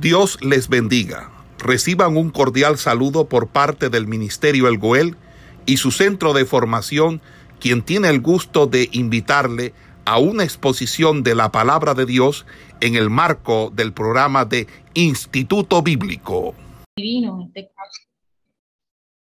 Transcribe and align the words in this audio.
Dios 0.00 0.38
les 0.42 0.68
bendiga. 0.68 1.30
Reciban 1.58 2.18
un 2.18 2.28
cordial 2.28 2.76
saludo 2.76 3.30
por 3.30 3.48
parte 3.48 3.88
del 3.88 4.06
Ministerio 4.06 4.68
El 4.68 4.76
Goel 4.76 5.16
y 5.64 5.78
su 5.78 5.90
centro 5.90 6.34
de 6.34 6.44
formación, 6.44 7.22
quien 7.60 7.82
tiene 7.82 8.10
el 8.10 8.20
gusto 8.20 8.66
de 8.66 8.90
invitarle 8.92 9.72
a 10.04 10.18
una 10.18 10.44
exposición 10.44 11.22
de 11.22 11.34
la 11.34 11.50
palabra 11.50 11.94
de 11.94 12.04
Dios 12.04 12.44
en 12.82 12.94
el 12.94 13.08
marco 13.08 13.72
del 13.74 13.94
programa 13.94 14.44
de 14.44 14.66
Instituto 14.92 15.82
Bíblico. 15.82 16.54
Divino, 16.94 17.40
este. 17.46 17.70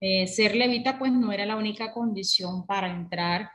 Eh, 0.01 0.27
ser 0.27 0.55
levita 0.55 0.99
pues 0.99 1.13
no 1.13 1.31
era 1.31 1.45
la 1.45 1.55
única 1.55 1.93
condición 1.93 2.65
para 2.65 2.91
entrar 2.91 3.49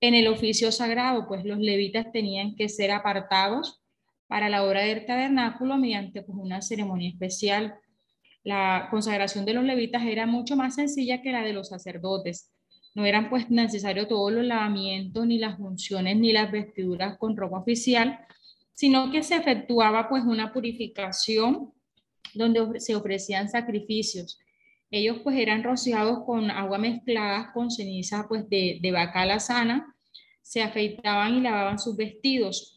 en 0.00 0.14
el 0.14 0.26
oficio 0.26 0.72
sagrado, 0.72 1.28
pues 1.28 1.44
los 1.44 1.58
levitas 1.58 2.10
tenían 2.12 2.56
que 2.56 2.68
ser 2.68 2.90
apartados 2.90 3.80
para 4.26 4.48
la 4.48 4.64
obra 4.64 4.82
del 4.82 5.06
tabernáculo 5.06 5.76
mediante 5.76 6.22
pues, 6.22 6.38
una 6.38 6.62
ceremonia 6.62 7.10
especial. 7.10 7.74
La 8.42 8.88
consagración 8.90 9.44
de 9.44 9.54
los 9.54 9.64
levitas 9.64 10.04
era 10.04 10.26
mucho 10.26 10.56
más 10.56 10.76
sencilla 10.76 11.22
que 11.22 11.32
la 11.32 11.42
de 11.42 11.52
los 11.52 11.68
sacerdotes. 11.68 12.52
No 12.94 13.04
eran 13.04 13.28
pues 13.28 13.50
necesarios 13.50 14.08
todos 14.08 14.32
los 14.32 14.44
lavamientos, 14.44 15.26
ni 15.26 15.38
las 15.38 15.58
funciones, 15.58 16.16
ni 16.16 16.32
las 16.32 16.50
vestiduras 16.50 17.18
con 17.18 17.36
ropa 17.36 17.58
oficial, 17.58 18.18
sino 18.72 19.10
que 19.10 19.22
se 19.22 19.36
efectuaba 19.36 20.08
pues 20.08 20.24
una 20.24 20.52
purificación 20.52 21.72
donde 22.34 22.80
se 22.80 22.94
ofrecían 22.94 23.48
sacrificios. 23.48 24.38
Ellos 24.90 25.18
pues 25.22 25.36
eran 25.36 25.62
rociados 25.62 26.24
con 26.24 26.50
agua 26.50 26.78
mezclada 26.78 27.50
con 27.52 27.70
ceniza 27.70 28.26
pues 28.28 28.48
de, 28.48 28.78
de 28.80 28.92
vaca 28.92 29.40
sana, 29.40 29.94
se 30.42 30.62
afeitaban 30.62 31.34
y 31.34 31.40
lavaban 31.40 31.78
sus 31.78 31.96
vestidos 31.96 32.75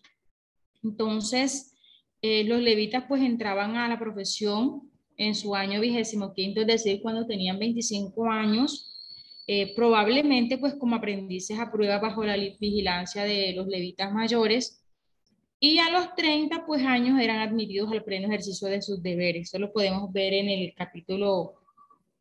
entonces, 0.83 1.75
eh, 2.21 2.43
los 2.43 2.61
levitas 2.61 3.05
pues 3.07 3.21
entraban 3.21 3.75
a 3.77 3.87
la 3.87 3.99
profesión 3.99 4.89
en 5.17 5.35
su 5.35 5.55
año 5.55 5.81
vigésimo 5.81 6.33
quinto, 6.33 6.61
es 6.61 6.67
decir, 6.67 7.01
cuando 7.01 7.27
tenían 7.27 7.59
25 7.59 8.29
años, 8.29 8.89
eh, 9.47 9.73
probablemente 9.75 10.57
pues 10.57 10.75
como 10.75 10.95
aprendices 10.95 11.59
a 11.59 11.71
prueba 11.71 11.99
bajo 11.99 12.23
la 12.23 12.35
vigilancia 12.35 13.23
de 13.23 13.53
los 13.53 13.67
levitas 13.67 14.13
mayores, 14.13 14.83
y 15.59 15.79
a 15.79 15.89
los 15.89 16.15
30 16.15 16.65
pues 16.65 16.85
años 16.85 17.19
eran 17.19 17.39
admitidos 17.39 17.91
al 17.91 18.03
pleno 18.03 18.27
ejercicio 18.27 18.69
de 18.69 18.81
sus 18.81 19.03
deberes. 19.03 19.49
Eso 19.49 19.59
lo 19.59 19.73
podemos 19.73 20.11
ver 20.13 20.33
en 20.33 20.49
el 20.49 20.73
capítulo 20.73 21.55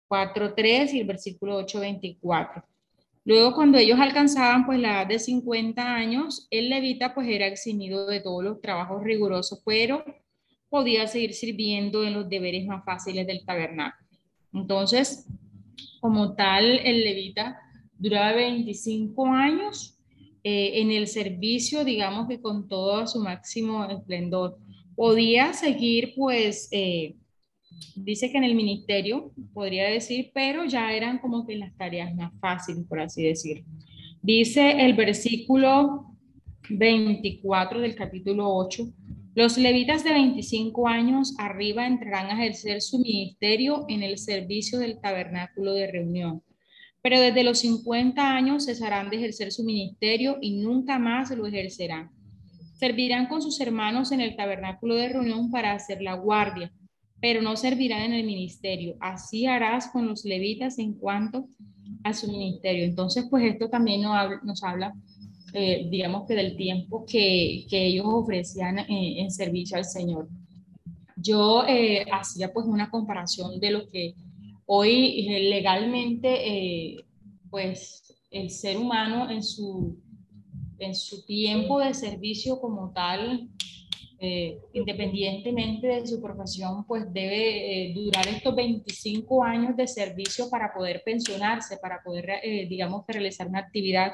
4.3 0.08 0.94
y 0.94 1.00
el 1.00 1.06
versículo 1.06 1.60
8.24. 1.60 2.64
Luego, 3.24 3.54
cuando 3.54 3.78
ellos 3.78 3.98
alcanzaban 4.00 4.64
pues 4.64 4.78
la 4.78 5.02
edad 5.02 5.06
de 5.06 5.18
50 5.18 5.94
años, 5.94 6.46
el 6.50 6.70
levita 6.70 7.14
pues 7.14 7.28
era 7.28 7.46
eximido 7.46 8.06
de 8.06 8.20
todos 8.20 8.42
los 8.42 8.60
trabajos 8.60 9.02
rigurosos, 9.02 9.60
pero 9.64 10.04
podía 10.68 11.06
seguir 11.06 11.34
sirviendo 11.34 12.04
en 12.04 12.14
los 12.14 12.28
deberes 12.28 12.66
más 12.66 12.84
fáciles 12.84 13.26
del 13.26 13.44
tabernáculo. 13.44 14.08
Entonces, 14.52 15.26
como 16.00 16.34
tal, 16.34 16.64
el 16.64 17.04
levita 17.04 17.58
duraba 17.98 18.32
25 18.32 19.26
años 19.26 19.98
eh, 20.44 20.80
en 20.80 20.90
el 20.90 21.08
servicio, 21.08 21.84
digamos 21.84 22.28
que 22.28 22.40
con 22.40 22.68
todo 22.68 23.06
su 23.06 23.20
máximo 23.20 23.84
esplendor. 23.84 24.58
Podía 24.94 25.52
seguir 25.52 26.14
pues 26.16 26.68
eh, 26.70 27.16
dice 27.94 28.30
que 28.30 28.38
en 28.38 28.44
el 28.44 28.54
ministerio, 28.54 29.32
podría 29.52 29.88
decir, 29.88 30.30
pero 30.34 30.64
ya 30.64 30.92
eran 30.92 31.18
como 31.18 31.46
que 31.46 31.56
las 31.56 31.76
tareas 31.76 32.14
más 32.14 32.32
fáciles, 32.40 32.84
por 32.88 33.00
así 33.00 33.22
decir. 33.22 33.64
Dice 34.22 34.84
el 34.84 34.94
versículo 34.94 36.06
24 36.70 37.80
del 37.80 37.94
capítulo 37.94 38.54
8, 38.54 38.88
los 39.34 39.56
levitas 39.56 40.02
de 40.02 40.10
25 40.10 40.88
años 40.88 41.34
arriba 41.38 41.86
entrarán 41.86 42.26
a 42.26 42.42
ejercer 42.42 42.82
su 42.82 42.98
ministerio 42.98 43.84
en 43.88 44.02
el 44.02 44.18
servicio 44.18 44.78
del 44.80 45.00
tabernáculo 45.00 45.74
de 45.74 45.90
reunión, 45.90 46.42
pero 47.02 47.20
desde 47.20 47.44
los 47.44 47.60
50 47.60 48.34
años 48.34 48.66
cesarán 48.66 49.10
de 49.10 49.16
ejercer 49.16 49.52
su 49.52 49.62
ministerio 49.62 50.38
y 50.40 50.56
nunca 50.56 50.98
más 50.98 51.30
lo 51.30 51.46
ejercerán. 51.46 52.10
Servirán 52.74 53.26
con 53.26 53.40
sus 53.40 53.60
hermanos 53.60 54.12
en 54.12 54.20
el 54.20 54.34
tabernáculo 54.36 54.96
de 54.96 55.08
reunión 55.08 55.50
para 55.50 55.72
hacer 55.72 56.02
la 56.02 56.14
guardia 56.14 56.72
pero 57.20 57.42
no 57.42 57.56
servirán 57.56 58.02
en 58.02 58.12
el 58.14 58.24
ministerio. 58.24 58.96
Así 59.00 59.46
harás 59.46 59.88
con 59.88 60.06
los 60.06 60.24
levitas 60.24 60.78
en 60.78 60.94
cuanto 60.94 61.46
a 62.04 62.12
su 62.14 62.30
ministerio. 62.30 62.84
Entonces, 62.84 63.26
pues 63.28 63.44
esto 63.44 63.68
también 63.68 64.02
nos 64.02 64.62
habla, 64.62 64.94
eh, 65.52 65.88
digamos 65.90 66.26
que 66.26 66.34
del 66.34 66.56
tiempo 66.56 67.04
que, 67.06 67.66
que 67.68 67.86
ellos 67.86 68.06
ofrecían 68.06 68.78
eh, 68.78 69.20
en 69.20 69.30
servicio 69.30 69.76
al 69.76 69.84
Señor. 69.84 70.28
Yo 71.16 71.64
eh, 71.66 72.06
hacía 72.12 72.52
pues 72.52 72.66
una 72.66 72.90
comparación 72.90 73.58
de 73.58 73.70
lo 73.70 73.88
que 73.88 74.14
hoy 74.66 75.22
legalmente, 75.48 77.04
pues 77.50 78.14
el 78.30 78.50
ser 78.50 78.76
humano 78.76 79.30
en 79.30 79.42
su, 79.42 79.96
en 80.78 80.94
su 80.94 81.24
tiempo 81.24 81.80
de 81.80 81.94
servicio 81.94 82.60
como 82.60 82.92
tal, 82.92 83.48
eh, 84.20 84.58
independientemente 84.72 85.86
de 85.86 86.04
su 86.04 86.20
profesión, 86.20 86.84
pues 86.86 87.04
debe 87.12 87.90
eh, 87.90 87.94
durar 87.94 88.26
estos 88.26 88.52
25 88.56 89.44
años 89.44 89.76
de 89.76 89.86
servicio 89.86 90.50
para 90.50 90.74
poder 90.74 91.02
pensionarse, 91.04 91.76
para 91.76 92.02
poder, 92.02 92.28
eh, 92.42 92.66
digamos, 92.68 93.04
realizar 93.06 93.46
una 93.46 93.60
actividad. 93.60 94.12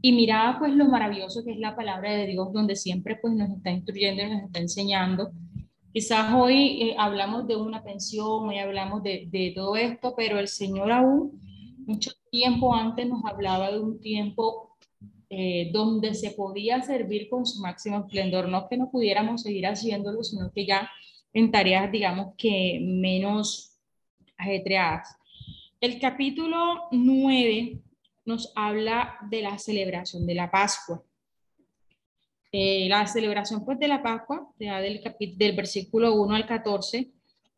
Y 0.00 0.12
miraba 0.12 0.58
pues 0.58 0.72
lo 0.72 0.86
maravilloso 0.86 1.44
que 1.44 1.52
es 1.52 1.58
la 1.58 1.76
palabra 1.76 2.12
de 2.12 2.26
Dios, 2.26 2.54
donde 2.54 2.74
siempre 2.74 3.16
pues 3.20 3.34
nos 3.34 3.50
está 3.50 3.70
instruyendo 3.70 4.22
y 4.22 4.30
nos 4.30 4.42
está 4.44 4.60
enseñando. 4.60 5.30
Quizás 5.92 6.32
hoy 6.34 6.94
hablamos 6.96 7.46
de 7.46 7.56
una 7.56 7.84
pensión, 7.84 8.48
hoy 8.48 8.58
hablamos 8.58 9.02
de, 9.02 9.28
de 9.30 9.52
todo 9.54 9.76
esto, 9.76 10.14
pero 10.16 10.38
el 10.38 10.48
Señor 10.48 10.90
aún 10.90 11.40
mucho 11.86 12.12
tiempo 12.30 12.74
antes 12.74 13.06
nos 13.06 13.22
hablaba 13.26 13.70
de 13.70 13.78
un 13.78 14.00
tiempo 14.00 14.73
eh, 15.36 15.70
donde 15.72 16.14
se 16.14 16.30
podía 16.30 16.80
servir 16.82 17.28
con 17.28 17.44
su 17.44 17.60
máximo 17.60 17.98
esplendor, 17.98 18.48
no 18.48 18.68
que 18.68 18.76
no 18.76 18.88
pudiéramos 18.88 19.42
seguir 19.42 19.66
haciéndolo, 19.66 20.22
sino 20.22 20.52
que 20.52 20.64
ya 20.64 20.88
en 21.32 21.50
tareas, 21.50 21.90
digamos 21.90 22.34
que 22.38 22.78
menos 22.80 23.76
ajetreadas. 24.36 25.16
El 25.80 25.98
capítulo 25.98 26.84
9 26.92 27.80
nos 28.24 28.52
habla 28.54 29.16
de 29.28 29.42
la 29.42 29.58
celebración 29.58 30.24
de 30.24 30.34
la 30.34 30.50
Pascua. 30.50 31.02
Eh, 32.52 32.86
la 32.88 33.04
celebración 33.08 33.64
pues 33.64 33.80
de 33.80 33.88
la 33.88 34.04
Pascua, 34.04 34.48
del, 34.56 35.02
del 35.36 35.56
versículo 35.56 36.14
1 36.14 36.34
al 36.34 36.46
14, 36.46 37.10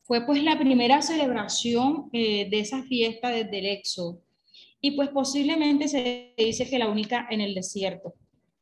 fue 0.02 0.24
pues 0.24 0.42
la 0.42 0.58
primera 0.58 1.02
celebración 1.02 2.08
eh, 2.14 2.48
de 2.48 2.60
esa 2.60 2.82
fiesta 2.84 3.28
desde 3.28 3.58
el 3.58 3.66
Éxodo 3.66 4.22
y 4.80 4.92
pues 4.92 5.08
posiblemente 5.10 5.88
se 5.88 6.34
dice 6.36 6.68
que 6.68 6.78
la 6.78 6.88
única 6.88 7.26
en 7.30 7.40
el 7.40 7.54
desierto, 7.54 8.14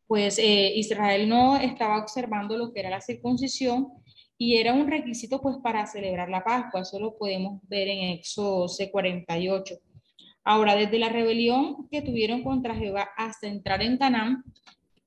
pues 0.06 0.38
eh, 0.38 0.72
Israel 0.76 1.28
no 1.28 1.56
estaba 1.56 1.98
observando 1.98 2.56
lo 2.56 2.72
que 2.72 2.80
era 2.80 2.90
la 2.90 3.00
circuncisión 3.00 3.88
y 4.36 4.56
era 4.56 4.72
un 4.72 4.88
requisito 4.88 5.40
pues 5.40 5.56
para 5.62 5.86
celebrar 5.86 6.28
la 6.28 6.44
Pascua, 6.44 6.82
eso 6.82 6.98
lo 6.98 7.16
podemos 7.16 7.60
ver 7.68 7.88
en 7.88 8.10
Éxodo 8.10 8.66
48. 8.90 9.76
Ahora, 10.44 10.76
desde 10.76 10.98
la 10.98 11.08
rebelión 11.08 11.88
que 11.90 12.02
tuvieron 12.02 12.42
contra 12.42 12.74
Jehová 12.74 13.08
hasta 13.16 13.46
entrar 13.46 13.82
en 13.82 13.96
Canaán, 13.96 14.44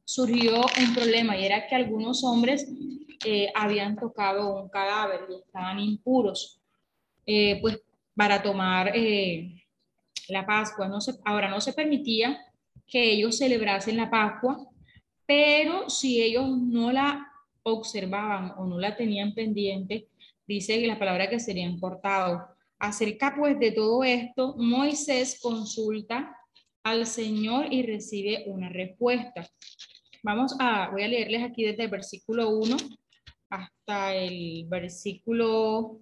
surgió 0.03 0.62
un 0.62 0.96
problema 0.96 1.38
y 1.38 1.46
era 1.46 1.67
que 1.67 1.75
algunos 1.75 2.23
hombres 2.23 2.67
eh, 3.25 3.51
habían 3.53 3.97
tocado 3.97 4.63
un 4.63 4.69
cadáver 4.69 5.22
y 5.29 5.35
estaban 5.35 5.79
impuros, 5.79 6.62
eh, 7.25 7.59
pues 7.62 7.79
para 8.16 8.41
tomar 8.41 8.96
la 10.29 10.45
Pascua. 10.45 10.88
No 10.88 11.01
se, 11.01 11.13
ahora 11.25 11.49
no 11.49 11.61
se 11.61 11.73
permitía 11.73 12.39
que 12.88 13.11
ellos 13.11 13.38
celebrasen 13.38 13.97
la 13.97 14.09
Pascua, 14.09 14.65
pero 15.25 15.89
si 15.89 16.21
ellos 16.21 16.49
no 16.49 16.91
la 16.91 17.27
observaban 17.63 18.53
o 18.57 18.66
no 18.66 18.79
la 18.79 18.95
tenían 18.95 19.33
pendiente, 19.33 20.07
dice 20.47 20.79
que 20.79 20.87
la 20.87 20.99
palabra 20.99 21.29
que 21.29 21.40
serían 21.40 21.79
cortados. 21.79 22.41
Acerca 22.79 23.35
pues 23.37 23.59
de 23.59 23.72
todo 23.72 24.03
esto, 24.03 24.55
Moisés 24.57 25.40
consulta 25.41 26.35
al 26.84 27.05
Señor 27.05 27.73
y 27.73 27.84
recibe 27.84 28.46
una 28.47 28.69
respuesta. 28.69 29.49
Vamos 30.23 30.55
a, 30.59 30.90
voy 30.90 31.03
a 31.03 31.07
leerles 31.07 31.43
aquí 31.43 31.63
desde 31.63 31.84
el 31.84 31.90
versículo 31.90 32.49
1 32.49 32.78
hasta 33.49 34.16
el 34.16 34.66
versículo 34.67 35.99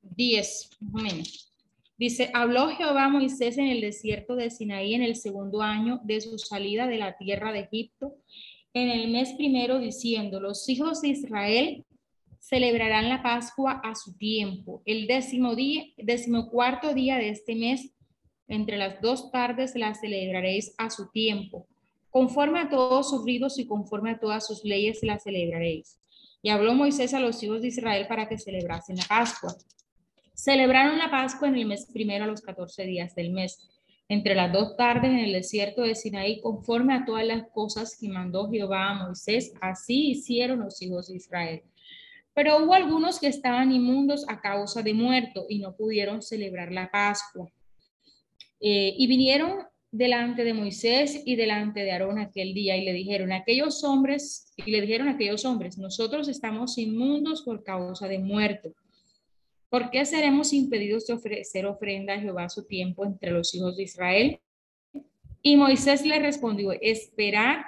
10, 0.00 0.70
más 0.80 0.94
o 0.94 1.04
menos. 1.04 1.51
Dice, 1.98 2.30
habló 2.34 2.68
Jehová 2.68 3.04
a 3.04 3.08
Moisés 3.08 3.58
en 3.58 3.68
el 3.68 3.80
desierto 3.80 4.34
de 4.34 4.50
Sinaí 4.50 4.94
en 4.94 5.02
el 5.02 5.16
segundo 5.16 5.62
año 5.62 6.00
de 6.04 6.20
su 6.20 6.38
salida 6.38 6.86
de 6.86 6.98
la 6.98 7.16
tierra 7.16 7.52
de 7.52 7.60
Egipto, 7.60 8.16
en 8.74 8.88
el 8.88 9.10
mes 9.10 9.34
primero, 9.34 9.78
diciendo, 9.78 10.40
los 10.40 10.66
hijos 10.68 11.02
de 11.02 11.08
Israel 11.08 11.84
celebrarán 12.38 13.08
la 13.08 13.22
Pascua 13.22 13.80
a 13.84 13.94
su 13.94 14.16
tiempo. 14.16 14.82
El 14.86 15.06
décimo 15.06 15.54
día, 15.54 15.84
decimocuarto 15.98 16.94
día 16.94 17.16
de 17.16 17.28
este 17.28 17.54
mes, 17.54 17.92
entre 18.48 18.78
las 18.78 19.00
dos 19.02 19.30
tardes, 19.30 19.74
la 19.76 19.94
celebraréis 19.94 20.74
a 20.78 20.88
su 20.88 21.10
tiempo. 21.10 21.66
Conforme 22.10 22.60
a 22.60 22.68
todos 22.68 23.10
sus 23.10 23.24
ritos 23.24 23.58
y 23.58 23.66
conforme 23.66 24.10
a 24.10 24.18
todas 24.18 24.46
sus 24.46 24.64
leyes 24.64 25.02
la 25.02 25.18
celebraréis. 25.18 25.98
Y 26.42 26.50
habló 26.50 26.74
Moisés 26.74 27.14
a 27.14 27.20
los 27.20 27.42
hijos 27.42 27.62
de 27.62 27.68
Israel 27.68 28.06
para 28.08 28.28
que 28.28 28.38
celebrasen 28.38 28.96
la 28.96 29.04
Pascua. 29.04 29.54
Celebraron 30.42 30.98
la 30.98 31.08
Pascua 31.08 31.46
en 31.46 31.54
el 31.54 31.66
mes 31.66 31.86
primero 31.86 32.24
a 32.24 32.26
los 32.26 32.40
14 32.40 32.84
días 32.84 33.14
del 33.14 33.30
mes, 33.30 33.70
entre 34.08 34.34
las 34.34 34.52
dos 34.52 34.76
tardes 34.76 35.12
en 35.12 35.20
el 35.20 35.34
desierto 35.34 35.82
de 35.82 35.94
Sinaí, 35.94 36.40
conforme 36.40 36.94
a 36.94 37.04
todas 37.04 37.24
las 37.24 37.44
cosas 37.54 37.96
que 37.96 38.08
mandó 38.08 38.50
Jehová 38.50 38.90
a 38.90 39.06
Moisés, 39.06 39.54
así 39.60 40.10
hicieron 40.10 40.58
los 40.58 40.82
hijos 40.82 41.06
de 41.06 41.14
Israel. 41.14 41.62
Pero 42.34 42.58
hubo 42.58 42.74
algunos 42.74 43.20
que 43.20 43.28
estaban 43.28 43.70
inmundos 43.70 44.28
a 44.28 44.40
causa 44.40 44.82
de 44.82 44.94
muerto 44.94 45.46
y 45.48 45.60
no 45.60 45.76
pudieron 45.76 46.22
celebrar 46.22 46.72
la 46.72 46.90
Pascua. 46.90 47.48
Eh, 48.58 48.94
y 48.98 49.06
vinieron 49.06 49.58
delante 49.92 50.42
de 50.42 50.54
Moisés 50.54 51.22
y 51.24 51.36
delante 51.36 51.84
de 51.84 51.92
Aarón 51.92 52.18
aquel 52.18 52.52
día 52.52 52.76
y 52.76 52.84
le 52.84 52.92
dijeron 52.92 53.30
aquellos 53.30 53.84
hombres, 53.84 54.52
y 54.56 54.72
le 54.72 54.80
dijeron 54.80 55.06
aquellos 55.06 55.44
hombres, 55.44 55.78
nosotros 55.78 56.26
estamos 56.26 56.78
inmundos 56.78 57.42
por 57.42 57.62
causa 57.62 58.08
de 58.08 58.18
muerto. 58.18 58.74
¿Por 59.72 59.88
qué 59.88 60.04
seremos 60.04 60.52
impedidos 60.52 61.06
de 61.06 61.14
ofrecer 61.14 61.64
ofrenda 61.64 62.12
a 62.12 62.20
Jehová 62.20 62.44
a 62.44 62.50
su 62.50 62.66
tiempo 62.66 63.06
entre 63.06 63.30
los 63.30 63.54
hijos 63.54 63.74
de 63.74 63.84
Israel? 63.84 64.38
Y 65.40 65.56
Moisés 65.56 66.04
le 66.04 66.18
respondió, 66.18 66.72
esperad 66.72 67.62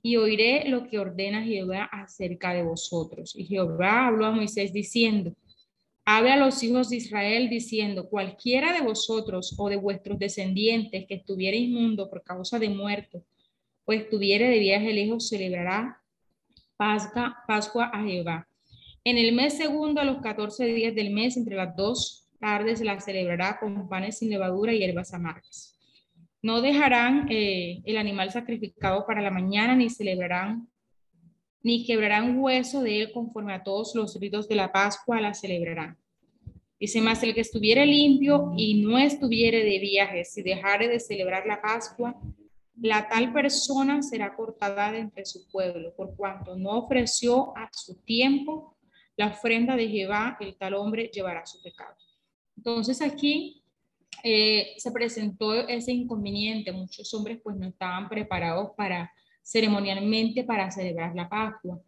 y 0.00 0.16
oiré 0.16 0.70
lo 0.70 0.88
que 0.88 0.98
ordena 0.98 1.44
Jehová 1.44 1.84
acerca 1.92 2.54
de 2.54 2.62
vosotros. 2.62 3.36
Y 3.36 3.44
Jehová 3.44 4.06
habló 4.06 4.24
a 4.24 4.30
Moisés 4.30 4.72
diciendo, 4.72 5.34
habla 6.06 6.32
a 6.32 6.38
los 6.38 6.62
hijos 6.62 6.88
de 6.88 6.96
Israel 6.96 7.50
diciendo, 7.50 8.08
cualquiera 8.08 8.72
de 8.72 8.80
vosotros 8.80 9.54
o 9.58 9.68
de 9.68 9.76
vuestros 9.76 10.18
descendientes 10.18 11.04
que 11.06 11.16
estuviera 11.16 11.58
inmundo 11.58 12.08
por 12.08 12.22
causa 12.22 12.58
de 12.58 12.70
muerto 12.70 13.22
o 13.84 13.92
estuviere 13.92 14.48
de 14.48 14.60
viaje 14.60 14.94
lejos, 14.94 15.28
celebrará 15.28 16.00
Pascua, 16.78 17.36
Pascua 17.46 17.90
a 17.92 18.02
Jehová. 18.02 18.49
En 19.02 19.16
el 19.16 19.32
mes 19.32 19.56
segundo, 19.56 20.00
a 20.02 20.04
los 20.04 20.20
14 20.20 20.66
días 20.66 20.94
del 20.94 21.10
mes, 21.10 21.38
entre 21.38 21.56
las 21.56 21.74
dos 21.74 22.28
tardes, 22.38 22.82
la 22.82 23.00
celebrará 23.00 23.58
con 23.58 23.88
panes 23.88 24.18
sin 24.18 24.28
levadura 24.28 24.74
y 24.74 24.78
hierbas 24.78 25.14
amargas. 25.14 25.78
No 26.42 26.60
dejarán 26.60 27.26
eh, 27.30 27.80
el 27.84 27.96
animal 27.96 28.30
sacrificado 28.30 29.06
para 29.06 29.22
la 29.22 29.30
mañana, 29.30 29.74
ni 29.74 29.88
celebrarán, 29.88 30.68
ni 31.62 31.86
quebrarán 31.86 32.38
hueso 32.38 32.82
de 32.82 33.02
él 33.02 33.12
conforme 33.12 33.54
a 33.54 33.62
todos 33.62 33.94
los 33.94 34.18
ritos 34.20 34.48
de 34.48 34.56
la 34.56 34.70
Pascua 34.70 35.20
la 35.20 35.32
celebrarán. 35.32 35.96
Dice 36.78 37.00
más, 37.00 37.22
el 37.22 37.34
que 37.34 37.40
estuviere 37.40 37.86
limpio 37.86 38.52
y 38.56 38.82
no 38.82 38.98
estuviere 38.98 39.64
de 39.64 39.78
viaje, 39.78 40.24
si 40.26 40.42
dejare 40.42 40.88
de 40.88 41.00
celebrar 41.00 41.46
la 41.46 41.62
Pascua, 41.62 42.20
la 42.80 43.08
tal 43.08 43.32
persona 43.32 44.02
será 44.02 44.34
cortada 44.34 44.92
de 44.92 44.98
entre 44.98 45.24
su 45.24 45.50
pueblo, 45.50 45.94
por 45.94 46.16
cuanto 46.16 46.56
no 46.56 46.78
ofreció 46.78 47.56
a 47.56 47.68
su 47.72 47.96
tiempo 48.02 48.76
la 49.20 49.26
ofrenda 49.26 49.76
de 49.76 49.86
Jehová, 49.86 50.38
el 50.40 50.56
tal 50.56 50.72
hombre 50.72 51.10
llevará 51.12 51.44
su 51.44 51.60
pecado. 51.60 51.94
Entonces 52.56 53.02
aquí 53.02 53.62
eh, 54.24 54.72
se 54.78 54.90
presentó 54.92 55.52
ese 55.68 55.92
inconveniente. 55.92 56.72
Muchos 56.72 57.12
hombres 57.12 57.38
pues 57.44 57.54
no 57.56 57.66
estaban 57.66 58.08
preparados 58.08 58.70
para 58.78 59.12
ceremonialmente 59.42 60.42
para 60.44 60.70
celebrar 60.70 61.14
la 61.14 61.28
Pascua. 61.28 61.78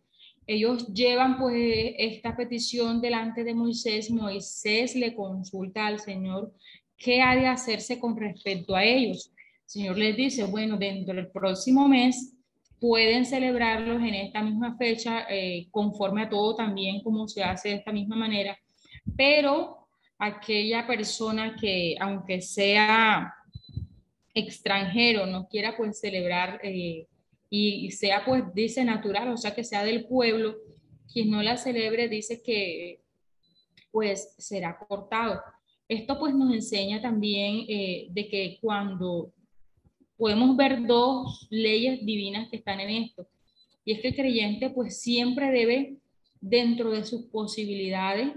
Ellos 0.47 0.89
llevan 0.93 1.39
pues 1.39 1.95
esta 1.97 2.37
petición 2.37 3.01
delante 3.01 3.45
de 3.45 3.55
Moisés. 3.55 4.11
Moisés 4.11 4.95
le 4.95 5.15
consulta 5.15 5.87
al 5.87 6.01
Señor 6.01 6.53
qué 6.99 7.23
ha 7.23 7.35
de 7.35 7.47
hacerse 7.47 7.99
con 7.99 8.15
respecto 8.15 8.77
a 8.77 8.85
ellos. 8.85 9.33
El 9.39 9.71
Señor 9.71 9.97
les 9.97 10.15
dice, 10.15 10.45
bueno, 10.45 10.77
dentro 10.77 11.15
del 11.15 11.31
próximo 11.31 11.89
mes 11.89 12.35
pueden 12.83 13.25
celebrarlos 13.25 14.03
en 14.03 14.13
esta 14.13 14.43
misma 14.43 14.77
fecha, 14.77 15.25
eh, 15.31 15.69
conforme 15.71 16.23
a 16.23 16.29
todo 16.29 16.57
también 16.57 17.01
como 17.01 17.29
se 17.29 17.41
hace 17.41 17.69
de 17.69 17.75
esta 17.77 17.93
misma 17.93 18.17
manera, 18.17 18.59
pero 19.17 19.87
aquella 20.19 20.85
persona 20.85 21.55
que, 21.55 21.95
aunque 22.01 22.41
sea 22.41 23.33
extranjero, 24.35 25.27
no 25.27 25.47
quiera 25.47 25.77
pues 25.77 26.01
celebrar 26.01 26.59
eh, 26.65 27.07
y, 27.49 27.89
sea 27.93 28.25
pues, 28.25 28.43
dice 28.53 28.85
natural, 28.85 29.29
o 29.29 29.37
sea, 29.37 29.55
que 29.55 29.63
sea 29.63 29.85
del 29.85 30.09
pueblo, 30.09 30.57
quien 31.13 31.31
no 31.31 31.41
la 31.41 31.57
celebre 31.57 32.09
dice 32.09 32.43
que 32.43 33.01
pues 33.93 34.35
será 34.39 34.77
cortado. 34.77 35.41
Esto 35.87 36.19
pues 36.19 36.35
nos 36.35 36.53
enseña 36.53 37.01
también 37.01 37.65
eh, 37.69 38.09
de 38.11 38.27
que 38.27 38.59
cuando 38.61 39.33
podemos 40.23 40.57
ver 40.57 40.87
dos 40.87 41.49
leyes 41.51 42.07
divinas 42.07 42.49
que 42.49 42.59
están 42.59 42.79
en 42.79 42.91
esto, 42.91 43.27
y 43.85 43.91
es 43.91 43.99
que 43.99 44.09
el 44.11 44.15
creyente 44.15 44.71
pues 44.71 45.01
siempre 45.01 45.51
debe, 45.51 45.97
dentro 46.41 46.93
de 46.93 47.05
sus 47.05 47.23
posibilidades, 47.23 48.29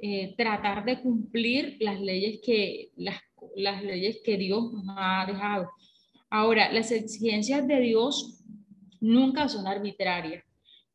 eh, 0.00 0.34
tratar 0.36 0.84
de 0.84 1.00
cumplir 1.00 1.76
las 1.78 2.00
leyes 2.00 2.40
que, 2.44 2.90
las, 2.96 3.20
las 3.54 3.80
leyes 3.84 4.18
que 4.24 4.38
Dios 4.38 4.72
nos 4.72 4.84
ha 4.88 5.24
dejado. 5.24 5.70
Ahora, 6.28 6.72
las 6.72 6.90
exigencias 6.90 7.64
de 7.64 7.78
Dios 7.78 8.42
nunca 9.00 9.48
son 9.48 9.68
arbitrarias, 9.68 10.42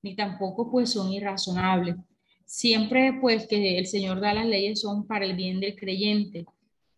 ni 0.01 0.17
tampoco 0.17 0.69
pues 0.69 0.91
son 0.91 1.13
irrazonables. 1.13 1.95
Siempre 2.43 3.19
pues 3.21 3.47
que 3.47 3.77
el 3.77 3.87
Señor 3.87 4.19
da 4.19 4.33
las 4.33 4.47
leyes 4.47 4.81
son 4.81 5.07
para 5.07 5.23
el 5.23 5.37
bien 5.37 5.61
del 5.61 5.77
creyente. 5.77 6.45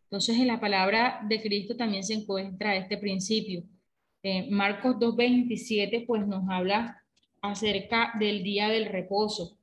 Entonces 0.07 0.37
en 0.39 0.47
la 0.47 0.59
palabra 0.59 1.19
de 1.27 1.41
Cristo 1.41 1.75
también 1.75 2.03
se 2.03 2.13
encuentra 2.13 2.77
este 2.77 2.97
principio. 2.97 3.63
Eh, 4.23 4.49
Marcos 4.49 4.95
2.27 4.95 6.05
pues 6.07 6.25
nos 6.25 6.49
habla 6.49 7.03
acerca 7.41 8.13
del 8.17 8.41
día 8.41 8.69
del 8.69 8.85
reposo. 8.85 9.57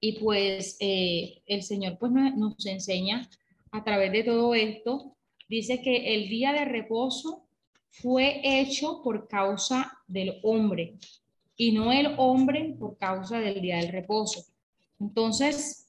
Y 0.00 0.18
pues 0.18 0.76
eh, 0.80 1.42
el 1.46 1.62
Señor 1.62 1.96
pues 2.00 2.10
nos 2.10 2.66
enseña 2.66 3.28
a 3.70 3.84
través 3.84 4.10
de 4.10 4.24
todo 4.24 4.52
esto, 4.54 5.16
dice 5.48 5.80
que 5.80 6.14
el 6.14 6.28
día 6.28 6.52
de 6.52 6.64
reposo 6.64 7.46
fue 7.88 8.40
hecho 8.42 9.00
por 9.02 9.28
causa 9.28 9.96
del 10.08 10.40
hombre 10.42 10.98
y 11.56 11.70
no 11.70 11.92
el 11.92 12.14
hombre 12.16 12.74
por 12.78 12.98
causa 12.98 13.38
del 13.38 13.60
día 13.60 13.76
del 13.76 13.92
reposo. 13.92 14.44
Entonces, 14.98 15.81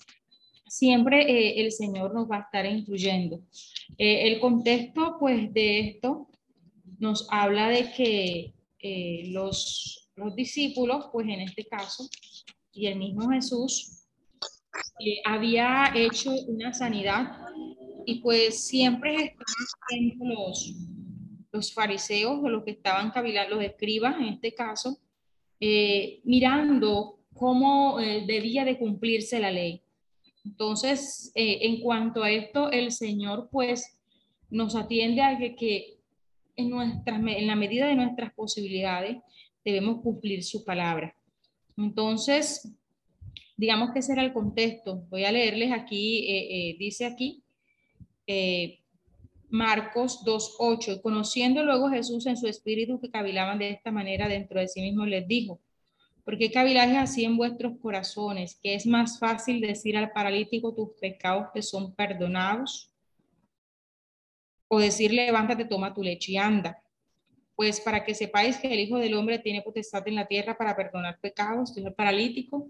siempre 0.73 1.21
eh, 1.21 1.61
el 1.61 1.71
Señor 1.71 2.13
nos 2.13 2.29
va 2.29 2.37
a 2.37 2.41
estar 2.41 2.65
incluyendo. 2.65 3.41
Eh, 3.97 4.27
el 4.27 4.39
contexto 4.39 5.17
pues 5.19 5.53
de 5.53 5.79
esto 5.79 6.29
nos 6.99 7.27
habla 7.29 7.69
de 7.69 7.91
que 7.91 8.53
los, 9.31 10.09
los 10.15 10.35
discípulos, 10.35 11.05
pues 11.11 11.27
en 11.27 11.39
este 11.41 11.65
caso, 11.65 12.09
y 12.73 12.87
el 12.87 12.97
mismo 12.97 13.29
Jesús, 13.29 14.07
había 15.25 15.91
hecho 15.95 16.31
una 16.47 16.73
sanidad 16.73 17.37
y 18.05 18.15
pues 18.15 18.67
siempre 18.67 19.15
estaban 19.15 20.17
los, 20.19 20.75
los 21.51 21.73
fariseos 21.73 22.39
o 22.43 22.49
los 22.49 22.63
que 22.63 22.71
estaban 22.71 23.11
cavilando, 23.11 23.55
los 23.55 23.63
escribas 23.63 24.15
en 24.17 24.25
este 24.25 24.53
caso, 24.53 24.97
eh, 25.59 26.19
mirando 26.23 27.19
cómo 27.33 27.99
eh, 27.99 28.25
debía 28.27 28.65
de 28.65 28.77
cumplirse 28.77 29.39
la 29.39 29.51
ley. 29.51 29.82
Entonces, 30.45 31.31
eh, 31.35 31.59
en 31.61 31.81
cuanto 31.81 32.23
a 32.23 32.31
esto, 32.31 32.71
el 32.71 32.91
Señor 32.91 33.49
pues 33.51 33.97
nos 34.49 34.75
atiende 34.75 35.21
a 35.21 35.37
que, 35.37 35.55
que 35.55 35.97
en, 36.55 36.69
nuestras, 36.69 37.19
en 37.19 37.47
la 37.47 37.55
medida 37.55 37.87
de 37.87 37.95
nuestras 37.95 38.33
posibilidades 38.33 39.17
debemos 39.63 40.01
cumplir 40.01 40.43
su 40.43 40.63
palabra. 40.63 41.15
Entonces, 41.77 42.69
digamos 43.57 43.91
que 43.91 43.99
ese 43.99 44.13
era 44.13 44.23
el 44.23 44.33
contexto. 44.33 45.05
Voy 45.09 45.25
a 45.25 45.31
leerles 45.31 45.71
aquí, 45.71 46.19
eh, 46.27 46.69
eh, 46.69 46.75
dice 46.77 47.05
aquí, 47.05 47.43
eh, 48.27 48.79
Marcos 49.49 50.23
2.8, 50.25 51.01
conociendo 51.01 51.63
luego 51.63 51.89
Jesús 51.89 52.25
en 52.25 52.37
su 52.37 52.47
espíritu 52.47 52.99
que 52.99 53.09
cavilaban 53.09 53.59
de 53.59 53.69
esta 53.69 53.91
manera 53.91 54.27
dentro 54.27 54.59
de 54.59 54.67
sí 54.67 54.81
mismo, 54.81 55.05
les 55.05 55.27
dijo, 55.27 55.59
¿por 56.23 56.37
qué 56.37 56.51
cavilajes 56.51 56.97
así 56.97 57.25
en 57.25 57.37
vuestros 57.37 57.73
corazones? 57.81 58.57
Que 58.61 58.75
es 58.75 58.85
más 58.85 59.19
fácil 59.19 59.61
decir 59.61 59.97
al 59.97 60.11
paralítico, 60.11 60.73
tus 60.73 60.89
pecados 60.99 61.47
te 61.53 61.61
son 61.61 61.93
perdonados, 61.93 62.89
o 64.67 64.79
decir, 64.79 65.13
levántate, 65.13 65.65
toma 65.65 65.93
tu 65.93 66.01
leche 66.01 66.31
y 66.31 66.37
anda. 66.37 66.81
Pues 67.55 67.79
para 67.79 68.03
que 68.03 68.15
sepáis 68.15 68.57
que 68.57 68.73
el 68.73 68.79
Hijo 68.79 68.97
del 68.97 69.13
Hombre 69.13 69.37
tiene 69.37 69.61
potestad 69.61 70.07
en 70.07 70.15
la 70.15 70.25
tierra 70.25 70.57
para 70.57 70.75
perdonar 70.75 71.19
pecados, 71.19 71.75
dijo 71.75 71.89
el 71.89 71.93
paralítico, 71.93 72.69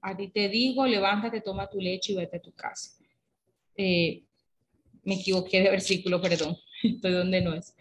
a 0.00 0.16
ti 0.16 0.28
te 0.28 0.48
digo, 0.48 0.86
levántate, 0.86 1.40
toma 1.42 1.68
tu 1.68 1.80
leche 1.80 2.12
y 2.12 2.16
vete 2.16 2.38
a 2.38 2.40
tu 2.40 2.52
casa. 2.52 2.92
Eh, 3.76 4.22
me 5.04 5.14
equivoqué 5.14 5.60
de 5.60 5.70
versículo, 5.70 6.20
perdón, 6.22 6.56
estoy 6.82 7.12
donde 7.12 7.40
no 7.42 7.54
es. 7.54 7.74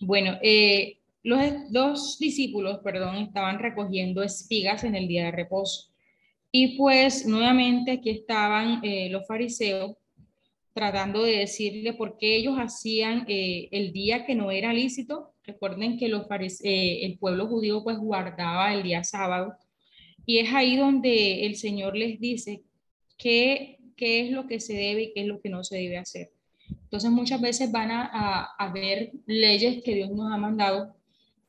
Bueno, 0.00 0.38
eh, 0.42 0.98
los 1.26 1.72
dos 1.72 2.20
discípulos, 2.20 2.78
perdón, 2.84 3.16
estaban 3.16 3.58
recogiendo 3.58 4.22
espigas 4.22 4.84
en 4.84 4.94
el 4.94 5.08
día 5.08 5.24
de 5.24 5.32
reposo. 5.32 5.90
Y 6.52 6.78
pues 6.78 7.26
nuevamente 7.26 7.90
aquí 7.90 8.10
estaban 8.10 8.78
eh, 8.84 9.08
los 9.10 9.26
fariseos 9.26 9.96
tratando 10.72 11.24
de 11.24 11.38
decirle 11.38 11.94
por 11.94 12.16
qué 12.16 12.36
ellos 12.36 12.56
hacían 12.58 13.24
el 13.26 13.92
día 13.92 14.24
que 14.24 14.36
no 14.36 14.52
era 14.52 14.72
lícito. 14.72 15.34
Recuerden 15.42 15.98
que 15.98 16.08
los 16.08 16.26
el 16.62 17.18
pueblo 17.18 17.48
judío 17.48 17.82
pues 17.82 17.98
guardaba 17.98 18.72
el 18.72 18.84
día 18.84 19.02
sábado 19.02 19.56
Y 20.26 20.38
es 20.38 20.52
ahí 20.54 20.76
donde 20.76 21.44
el 21.44 21.56
Señor 21.56 21.96
les 21.96 22.20
dice 22.20 22.62
qué, 23.18 23.78
qué 23.96 24.20
es 24.20 24.30
lo 24.30 24.46
que 24.46 24.60
se 24.60 24.74
debe 24.74 25.02
y 25.02 25.12
qué 25.12 25.22
es 25.22 25.26
lo 25.26 25.40
que 25.40 25.48
no 25.48 25.64
se 25.64 25.76
debe 25.76 25.98
hacer. 25.98 26.30
Entonces 26.68 27.10
muchas 27.10 27.40
veces 27.40 27.72
van 27.72 27.90
a, 27.90 28.44
a, 28.56 28.74
leyes 29.26 29.82
que 29.82 29.94
Dios 29.94 30.10
nos 30.10 30.32
ha 30.32 30.36
mandado 30.36 30.95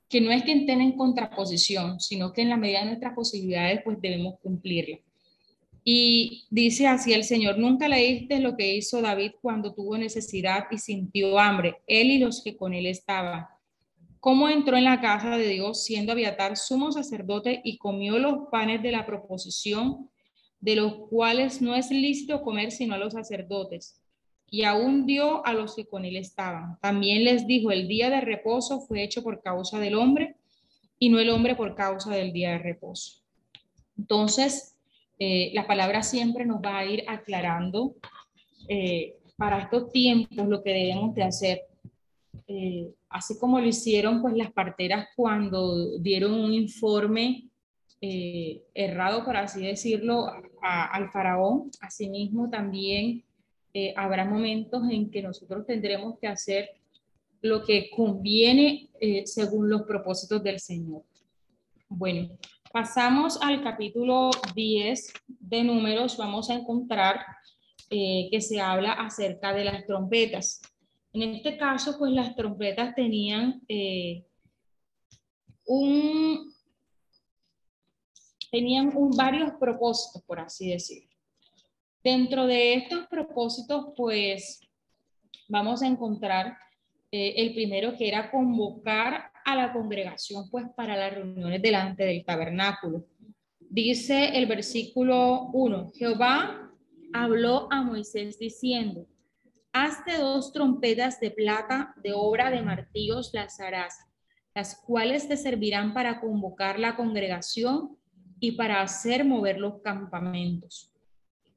que 0.09 0.21
no 0.21 0.31
es 0.31 0.43
que 0.43 0.53
estén 0.53 0.81
en 0.81 0.97
contraposición, 0.97 1.99
sino 1.99 2.31
que 2.31 2.41
en 2.41 2.49
la 2.49 2.57
medida 2.57 2.79
de 2.79 2.85
nuestras 2.87 3.13
posibilidades 3.13 3.81
pues 3.83 4.01
debemos 4.01 4.39
cumplirlas. 4.41 5.01
Y 5.83 6.45
dice 6.49 6.87
así 6.87 7.13
el 7.13 7.23
Señor, 7.23 7.57
nunca 7.57 7.87
leíste 7.87 8.39
lo 8.39 8.57
que 8.57 8.75
hizo 8.75 9.01
David 9.01 9.31
cuando 9.41 9.73
tuvo 9.73 9.97
necesidad 9.97 10.65
y 10.71 10.77
sintió 10.77 11.39
hambre, 11.39 11.77
él 11.87 12.11
y 12.11 12.19
los 12.19 12.43
que 12.43 12.57
con 12.57 12.73
él 12.73 12.85
estaban 12.87 13.45
cómo 14.19 14.49
entró 14.49 14.75
en 14.77 14.83
la 14.83 14.99
casa 14.99 15.37
de 15.37 15.47
Dios 15.47 15.85
siendo 15.85 16.11
Abiatar 16.11 16.57
sumo 16.57 16.91
sacerdote 16.91 17.61
y 17.63 17.77
comió 17.77 18.19
los 18.19 18.49
panes 18.51 18.81
de 18.83 18.91
la 18.91 19.05
proposición, 19.05 20.09
de 20.59 20.75
los 20.75 20.95
cuales 21.09 21.61
no 21.61 21.75
es 21.75 21.91
lícito 21.91 22.41
comer 22.41 22.71
sino 22.71 22.95
a 22.95 22.97
los 22.97 23.13
sacerdotes, 23.13 24.01
y 24.49 24.63
aún 24.63 25.05
dio 25.05 25.45
a 25.45 25.53
los 25.53 25.75
que 25.75 25.85
con 25.85 26.05
él 26.05 26.15
estaban. 26.15 26.77
También 26.81 27.23
les 27.23 27.45
dijo, 27.47 27.71
el 27.71 27.87
día 27.87 28.09
de 28.09 28.21
reposo 28.21 28.79
fue 28.81 29.03
hecho 29.03 29.23
por 29.23 29.41
causa 29.41 29.79
del 29.79 29.95
hombre 29.95 30.35
y 30.99 31.09
no 31.09 31.19
el 31.19 31.29
hombre 31.29 31.55
por 31.55 31.75
causa 31.75 32.11
del 32.11 32.31
día 32.31 32.51
de 32.51 32.59
reposo. 32.59 33.21
Entonces, 33.97 34.77
eh, 35.19 35.51
la 35.53 35.67
palabra 35.67 36.01
siempre 36.03 36.45
nos 36.45 36.61
va 36.61 36.77
a 36.79 36.85
ir 36.85 37.03
aclarando 37.07 37.95
eh, 38.69 39.15
para 39.35 39.59
estos 39.59 39.91
tiempos 39.91 40.47
lo 40.47 40.63
que 40.63 40.71
debemos 40.71 41.13
de 41.13 41.23
hacer. 41.23 41.61
Eh, 42.47 42.89
así 43.09 43.37
como 43.37 43.59
lo 43.59 43.67
hicieron 43.67 44.21
pues 44.21 44.35
las 44.35 44.51
parteras 44.51 45.09
cuando 45.15 45.97
dieron 45.99 46.33
un 46.33 46.53
informe 46.53 47.49
errado, 47.99 49.25
por 49.25 49.35
así 49.35 49.65
decirlo, 49.65 50.27
al 50.61 51.09
faraón, 51.09 51.71
asimismo 51.81 52.47
también 52.47 53.23
eh, 53.79 53.93
habrá 53.95 54.25
momentos 54.25 54.83
en 54.89 55.11
que 55.11 55.21
nosotros 55.21 55.65
tendremos 55.65 56.17
que 56.19 56.27
hacer 56.27 56.69
lo 57.41 57.63
que 57.63 57.89
conviene 57.95 58.89
eh, 58.99 59.25
según 59.25 59.69
los 59.69 59.83
propósitos 59.83 60.41
del 60.43 60.59
Señor. 60.59 61.03
Bueno, 61.87 62.29
pasamos 62.71 63.39
al 63.41 63.63
capítulo 63.63 64.31
10 64.55 65.13
de 65.27 65.63
números, 65.63 66.17
vamos 66.17 66.49
a 66.49 66.55
encontrar 66.55 67.25
que 67.89 68.41
se 68.41 68.59
habla 68.59 68.91
acerca 68.91 69.53
de 69.53 69.63
las 69.63 69.85
trompetas. 69.85 70.61
En 71.13 71.35
este 71.35 71.57
caso, 71.57 71.97
pues 71.97 72.11
las 72.11 72.35
trompetas 72.35 72.93
tenían 72.93 73.61
eh, 73.67 74.23
un, 75.65 76.53
tenían 78.51 78.91
varios 79.15 79.51
propósitos, 79.59 80.21
por 80.23 80.39
así 80.39 80.69
decirlo. 80.69 81.06
Dentro 82.03 82.47
de 82.47 82.75
estos 82.75 83.07
propósitos, 83.07 83.87
pues 83.95 84.61
vamos 85.49 85.81
a 85.81 85.87
encontrar 85.87 86.57
eh, 87.11 87.33
el 87.37 87.53
primero 87.53 87.95
que 87.97 88.07
era 88.07 88.29
convocar 88.29 89.31
a 89.45 89.55
la 89.55 89.71
congregación, 89.71 90.49
pues 90.49 90.65
para 90.75 90.97
las 90.97 91.13
reuniones 91.13 91.61
delante 91.61 92.03
del 92.03 92.25
tabernáculo. 92.25 93.05
Dice 93.59 94.37
el 94.37 94.45
versículo 94.45 95.49
1, 95.53 95.91
Jehová 95.95 96.71
habló 97.13 97.67
a 97.71 97.81
Moisés 97.81 98.37
diciendo, 98.39 99.05
Hazte 99.73 100.17
dos 100.17 100.53
trompetas 100.53 101.19
de 101.19 101.31
plata 101.31 101.93
de 102.01 102.11
obra 102.13 102.49
de 102.49 102.61
martillos 102.61 103.31
las 103.33 103.59
harás, 103.59 103.95
las 104.55 104.75
cuales 104.75 105.27
te 105.27 105.37
servirán 105.37 105.93
para 105.93 106.19
convocar 106.19 106.79
la 106.79 106.95
congregación 106.95 107.95
y 108.39 108.53
para 108.53 108.81
hacer 108.81 109.23
mover 109.23 109.59
los 109.59 109.81
campamentos. 109.81 110.91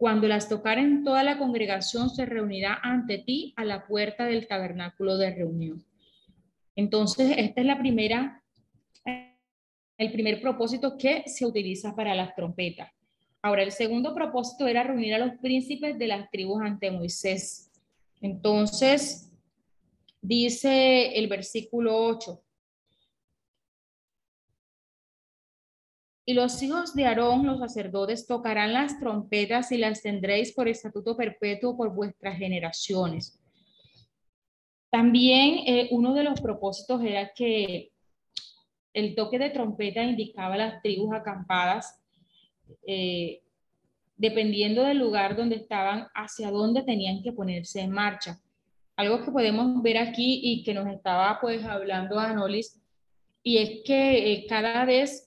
Cuando 0.01 0.29
las 0.29 0.49
tocaren, 0.49 1.05
toda 1.05 1.23
la 1.23 1.37
congregación 1.37 2.09
se 2.09 2.25
reunirá 2.25 2.81
ante 2.83 3.19
ti 3.19 3.53
a 3.55 3.67
la 3.67 3.87
puerta 3.87 4.25
del 4.25 4.47
tabernáculo 4.47 5.19
de 5.19 5.35
reunión. 5.35 5.85
Entonces, 6.75 7.35
esta 7.37 7.61
es 7.61 7.67
la 7.67 7.79
primera, 7.79 8.43
el 9.99 10.11
primer 10.11 10.41
propósito 10.41 10.97
que 10.97 11.25
se 11.27 11.45
utiliza 11.45 11.95
para 11.95 12.15
las 12.15 12.35
trompetas. 12.35 12.91
Ahora, 13.43 13.63
el 13.63 13.73
segundo 13.73 14.15
propósito 14.15 14.67
era 14.67 14.85
reunir 14.85 15.13
a 15.13 15.19
los 15.19 15.37
príncipes 15.37 15.99
de 15.99 16.07
las 16.07 16.31
tribus 16.31 16.63
ante 16.63 16.91
Moisés. 16.91 17.71
Entonces, 18.23 19.31
dice 20.23 21.09
el 21.19 21.29
versículo 21.29 22.07
8. 22.07 22.43
Y 26.31 26.35
los 26.35 26.63
hijos 26.63 26.95
de 26.95 27.07
Aarón, 27.07 27.45
los 27.45 27.59
sacerdotes, 27.59 28.25
tocarán 28.25 28.73
las 28.73 29.01
trompetas 29.01 29.73
y 29.73 29.79
las 29.79 30.01
tendréis 30.01 30.53
por 30.53 30.69
estatuto 30.69 31.17
perpetuo 31.17 31.77
por 31.77 31.93
vuestras 31.93 32.39
generaciones. 32.39 33.37
También 34.93 35.59
eh, 35.67 35.89
uno 35.91 36.15
de 36.15 36.23
los 36.23 36.41
propósitos 36.41 37.03
era 37.03 37.33
que 37.35 37.91
el 38.95 39.17
toque 39.17 39.41
de 39.41 39.51
trompeta 39.51 40.05
indicaba 40.05 40.57
las 40.57 40.81
tribus 40.83 41.13
acampadas 41.13 42.01
eh, 42.87 43.43
dependiendo 44.17 44.85
del 44.85 44.99
lugar 44.99 45.35
donde 45.37 45.57
estaban, 45.57 46.07
hacia 46.15 46.53
dónde 46.53 46.85
tenían 46.85 47.25
que 47.25 47.33
ponerse 47.33 47.81
en 47.81 47.91
marcha. 47.91 48.41
Algo 48.95 49.25
que 49.25 49.33
podemos 49.33 49.83
ver 49.83 49.99
aquí 49.99 50.41
y 50.45 50.63
que 50.63 50.75
nos 50.75 50.87
estaba 50.87 51.41
pues 51.41 51.65
hablando 51.65 52.21
Anolis, 52.21 52.81
y 53.43 53.59
es 53.59 53.81
que 53.85 54.33
eh, 54.33 54.47
cada 54.49 54.85
vez 54.85 55.27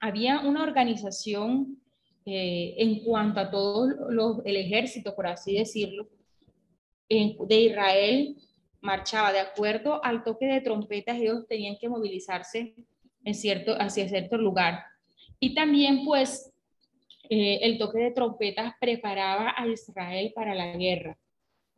había 0.00 0.40
una 0.40 0.62
organización 0.62 1.78
eh, 2.24 2.74
en 2.78 3.02
cuanto 3.04 3.40
a 3.40 3.50
todo 3.50 4.42
el 4.44 4.56
ejército, 4.56 5.14
por 5.14 5.26
así 5.26 5.56
decirlo, 5.56 6.08
de 7.08 7.60
Israel 7.60 8.36
marchaba 8.80 9.32
de 9.32 9.40
acuerdo 9.40 10.04
al 10.04 10.22
toque 10.22 10.46
de 10.46 10.60
trompetas, 10.60 11.16
ellos 11.16 11.46
tenían 11.48 11.76
que 11.78 11.88
movilizarse 11.88 12.74
hacia 13.24 14.08
cierto 14.08 14.36
lugar. 14.36 14.84
Y 15.40 15.54
también 15.54 16.04
pues 16.04 16.52
eh, 17.30 17.60
el 17.62 17.78
toque 17.78 17.98
de 17.98 18.10
trompetas 18.10 18.74
preparaba 18.80 19.54
a 19.56 19.66
Israel 19.66 20.32
para 20.34 20.54
la 20.54 20.76
guerra. 20.76 21.18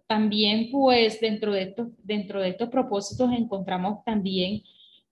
También, 0.06 0.70
pues, 0.72 1.20
dentro 1.20 1.52
de 1.52 1.62
estos, 1.62 1.88
dentro 2.02 2.40
de 2.40 2.50
estos 2.50 2.68
propósitos 2.68 3.30
encontramos 3.32 4.04
también 4.04 4.62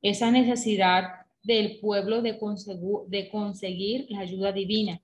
esa 0.03 0.31
necesidad 0.31 1.05
del 1.43 1.79
pueblo 1.81 2.23
de, 2.23 2.39
conseguir 3.31 4.07
la 4.09 4.21
ayuda 4.21 4.53
divina. 4.53 5.01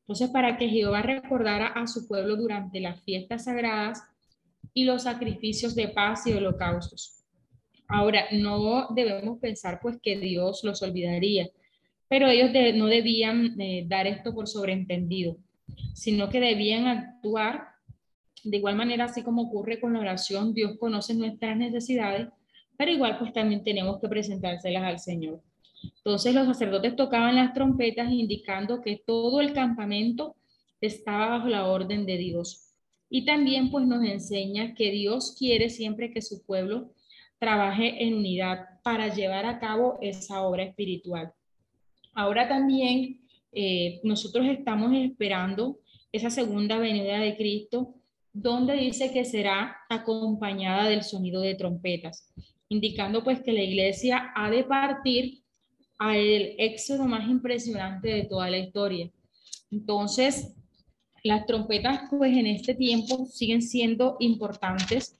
Entonces, 0.00 0.30
para 0.30 0.56
que 0.56 0.68
Jehová 0.68 1.02
recordara 1.02 1.68
a 1.68 1.86
su 1.86 2.06
pueblo 2.06 2.36
durante 2.36 2.80
las 2.80 3.02
fiestas 3.02 3.44
sagradas 3.44 4.02
y 4.72 4.84
los 4.84 5.02
sacrificios 5.02 5.74
de 5.74 5.88
paz 5.88 6.26
y 6.26 6.32
holocaustos. 6.32 7.24
Ahora, 7.88 8.26
no 8.32 8.88
debemos 8.94 9.38
pensar 9.38 9.80
pues 9.80 9.98
que 10.02 10.18
Dios 10.18 10.64
los 10.64 10.82
olvidaría, 10.82 11.48
pero 12.08 12.28
ellos 12.28 12.50
no 12.74 12.86
debían 12.86 13.60
eh, 13.60 13.84
dar 13.86 14.06
esto 14.06 14.34
por 14.34 14.48
sobreentendido, 14.48 15.36
sino 15.94 16.28
que 16.28 16.40
debían 16.40 16.86
actuar 16.86 17.76
de 18.46 18.58
igual 18.58 18.76
manera, 18.76 19.06
así 19.06 19.22
como 19.22 19.42
ocurre 19.42 19.80
con 19.80 19.92
la 19.92 20.00
oración, 20.00 20.54
Dios 20.54 20.78
conoce 20.78 21.14
nuestras 21.14 21.56
necesidades, 21.56 22.28
pero 22.76 22.92
igual 22.92 23.18
pues 23.18 23.32
también 23.32 23.64
tenemos 23.64 24.00
que 24.00 24.08
presentárselas 24.08 24.84
al 24.84 24.98
Señor. 25.00 25.40
Entonces 25.96 26.34
los 26.34 26.46
sacerdotes 26.46 26.96
tocaban 26.96 27.36
las 27.36 27.52
trompetas 27.52 28.10
indicando 28.10 28.80
que 28.80 29.02
todo 29.04 29.40
el 29.40 29.52
campamento 29.52 30.36
estaba 30.80 31.28
bajo 31.28 31.48
la 31.48 31.66
orden 31.66 32.06
de 32.06 32.16
Dios. 32.16 32.72
Y 33.08 33.24
también 33.24 33.70
pues 33.70 33.86
nos 33.86 34.04
enseña 34.04 34.74
que 34.74 34.90
Dios 34.90 35.36
quiere 35.38 35.70
siempre 35.70 36.10
que 36.10 36.22
su 36.22 36.44
pueblo 36.44 36.90
trabaje 37.38 38.04
en 38.04 38.14
unidad 38.14 38.66
para 38.82 39.14
llevar 39.14 39.46
a 39.46 39.58
cabo 39.58 39.98
esa 40.00 40.42
obra 40.42 40.64
espiritual. 40.64 41.32
Ahora 42.14 42.48
también 42.48 43.20
eh, 43.52 44.00
nosotros 44.02 44.46
estamos 44.46 44.92
esperando 44.94 45.78
esa 46.12 46.30
segunda 46.30 46.78
venida 46.78 47.18
de 47.18 47.36
Cristo, 47.36 47.94
donde 48.32 48.74
dice 48.74 49.12
que 49.12 49.24
será 49.24 49.76
acompañada 49.88 50.88
del 50.88 51.02
sonido 51.02 51.40
de 51.40 51.54
trompetas, 51.54 52.32
indicando 52.68 53.22
pues 53.22 53.40
que 53.42 53.52
la 53.52 53.62
iglesia 53.62 54.32
ha 54.34 54.50
de 54.50 54.64
partir 54.64 55.42
al 55.98 56.54
éxodo 56.58 57.04
más 57.04 57.28
impresionante 57.28 58.08
de 58.08 58.24
toda 58.24 58.50
la 58.50 58.58
historia. 58.58 59.10
Entonces, 59.70 60.54
las 61.22 61.46
trompetas 61.46 62.02
pues 62.10 62.36
en 62.36 62.46
este 62.46 62.74
tiempo 62.74 63.26
siguen 63.26 63.62
siendo 63.62 64.16
importantes 64.20 65.18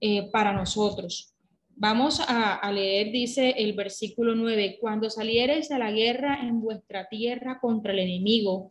eh, 0.00 0.30
para 0.30 0.52
nosotros. 0.52 1.34
Vamos 1.82 2.20
a, 2.28 2.70
leer, 2.72 3.10
dice 3.10 3.54
el 3.56 3.72
versículo 3.72 4.34
9, 4.34 4.76
cuando 4.80 5.08
saliereis 5.08 5.70
a 5.70 5.78
la 5.78 5.90
guerra 5.90 6.40
en 6.42 6.60
vuestra 6.60 7.08
tierra 7.08 7.58
contra 7.58 7.92
el 7.92 8.00
enemigo, 8.00 8.70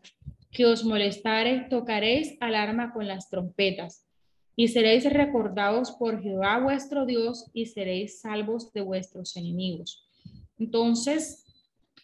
que 0.52 0.68
os 0.68 0.86
molestare, 0.86 1.68
tocaréis 1.70 2.38
alarma 2.40 2.94
con 2.94 3.08
las 3.08 3.30
trompetas, 3.30 4.06
y 4.56 4.68
seréis 4.68 5.12
recordados 5.12 5.92
por 5.94 6.22
Jehová 6.22 6.60
vuestro 6.60 7.08
Dios, 7.08 7.50
y 7.52 7.66
seréis 7.66 8.22
salvos 8.22 8.72
de 8.74 8.82
vuestros 8.82 9.36
enemigos. 9.36 10.09
Entonces, 10.60 11.46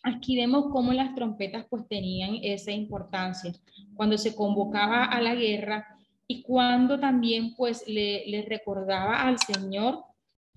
aquí 0.02 0.38
vemos 0.38 0.68
cómo 0.72 0.94
las 0.94 1.14
trompetas 1.14 1.66
pues 1.70 1.88
tenían 1.88 2.40
esa 2.42 2.72
importancia 2.72 3.54
cuando 3.96 4.18
se 4.18 4.36
convocaba 4.36 5.06
a 5.06 5.22
la 5.22 5.36
guerra 5.36 5.86
y 6.28 6.42
cuando 6.42 7.00
también 7.00 7.54
pues 7.56 7.88
le, 7.88 8.46
recordaba 8.48 9.28
al 9.28 9.38
Señor 9.40 10.04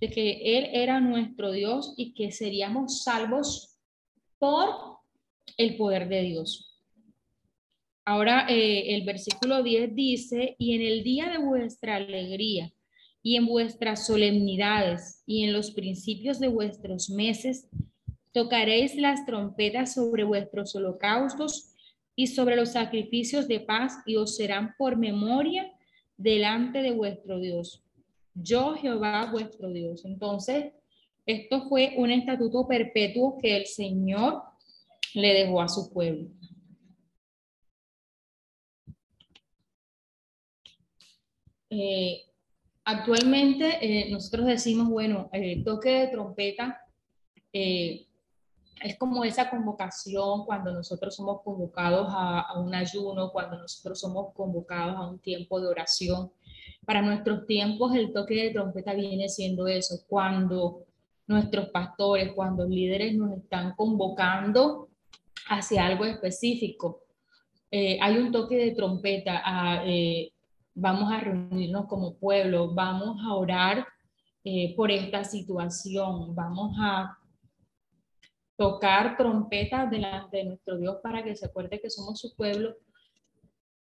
de 0.00 0.11
que 0.11 0.59
Él 0.59 0.69
era 0.73 1.00
nuestro 1.00 1.50
Dios 1.50 1.95
y 1.97 2.14
que 2.14 2.31
seríamos 2.31 3.02
salvos 3.02 3.78
por 4.38 4.69
el 5.57 5.76
poder 5.76 6.09
de 6.09 6.23
Dios. 6.23 6.81
Ahora 8.05 8.47
eh, 8.49 8.95
el 8.95 9.05
versículo 9.05 9.62
10 9.62 9.95
dice, 9.95 10.55
y 10.59 10.75
en 10.75 10.83
el 10.83 11.02
día 11.02 11.28
de 11.28 11.38
vuestra 11.38 11.97
alegría 11.97 12.73
y 13.28 13.37
en 13.37 13.44
vuestras 13.44 14.06
solemnidades 14.06 15.23
y 15.26 15.44
en 15.44 15.52
los 15.52 15.70
principios 15.73 16.40
de 16.40 16.49
vuestros 16.49 17.11
meses, 17.11 17.68
tocaréis 18.32 18.97
las 18.97 19.26
trompetas 19.26 19.92
sobre 19.92 20.25
vuestros 20.25 20.75
holocaustos 20.75 21.75
y 22.16 22.28
sobre 22.28 22.56
los 22.56 22.73
sacrificios 22.73 23.47
de 23.47 23.61
paz 23.61 23.99
y 24.06 24.16
os 24.16 24.35
serán 24.35 24.75
por 24.78 24.97
memoria 24.97 25.70
delante 26.16 26.80
de 26.80 26.92
vuestro 26.92 27.38
Dios. 27.38 27.85
Yo 28.32 28.73
Jehová 28.76 29.30
vuestro 29.30 29.70
Dios. 29.70 30.06
Entonces, 30.06 30.73
esto 31.26 31.68
fue 31.68 31.97
un 31.99 32.11
estatuto 32.11 32.66
perpetuo 32.66 33.37
que 33.37 33.58
el 33.58 33.66
Señor 33.66 34.40
le 35.12 35.35
dejó 35.35 35.61
a 35.61 35.68
su 35.68 35.92
pueblo. 35.92 36.30
Eh, 41.68 42.27
actualmente 42.88 43.78
eh, 43.83 44.11
nosotros 44.11 44.47
decimos, 44.47 44.88
bueno, 44.88 45.28
el 45.33 45.62
toque 45.62 45.90
de 45.90 46.07
trompeta 46.09 46.80
eh, 47.52 48.07
es 48.83 48.97
como 48.97 49.25
esa 49.25 49.50
convocación 49.50 50.47
cuando 50.47 50.73
nosotros 50.73 51.14
somos 51.14 51.42
convocados 51.42 52.09
a, 52.11 52.40
a, 52.40 52.59
un 52.59 52.75
ayuno, 52.75 53.30
cuando 53.30 53.59
nosotros 53.59 54.00
somos 54.00 54.33
convocados 54.33 54.97
a 54.97 55.07
un 55.07 55.18
tiempo 55.18 55.61
de 55.61 55.68
oración. 55.68 56.33
Para 56.87 57.02
nuestros 57.02 57.47
tiempos 57.47 57.95
el 57.95 58.11
toque 58.11 58.35
de 58.45 58.50
trompeta 58.52 58.95
viene 58.95 59.28
siendo 59.28 59.68
eso, 59.68 59.97
cuando 60.09 60.87
nuestros 61.26 61.68
pastores, 61.68 62.33
cuando 62.33 62.62
los 62.62 62.73
líderes 62.73 63.14
nos 63.14 63.37
están 63.37 63.75
convocando 63.76 64.88
hacia 65.50 65.85
algo 65.85 66.07
específico. 66.07 67.02
hay 67.71 68.16
un 68.16 68.33
toque 68.33 68.57
de 68.57 68.71
trompeta, 68.71 69.42
a, 69.45 69.85
vamos 70.80 71.12
a 71.12 71.18
reunirnos 71.18 71.87
como 71.87 72.14
pueblo, 72.14 72.73
vamos 72.73 73.18
a 73.25 73.35
orar 73.35 73.87
eh, 74.44 74.75
por 74.76 74.90
esta 74.90 75.25
situación, 75.25 76.35
vamos 76.35 76.76
a 76.78 77.18
tocar 78.56 79.16
trompetas 79.16 79.90
delante 79.90 80.38
de 80.38 80.44
nuestro 80.44 80.78
Dios 80.78 80.97
para 81.02 81.23
que 81.23 81.35
se 81.35 81.47
acuerde 81.47 81.80
que 81.80 81.90
somos 81.90 82.20
su 82.20 82.35
pueblo 82.35 82.76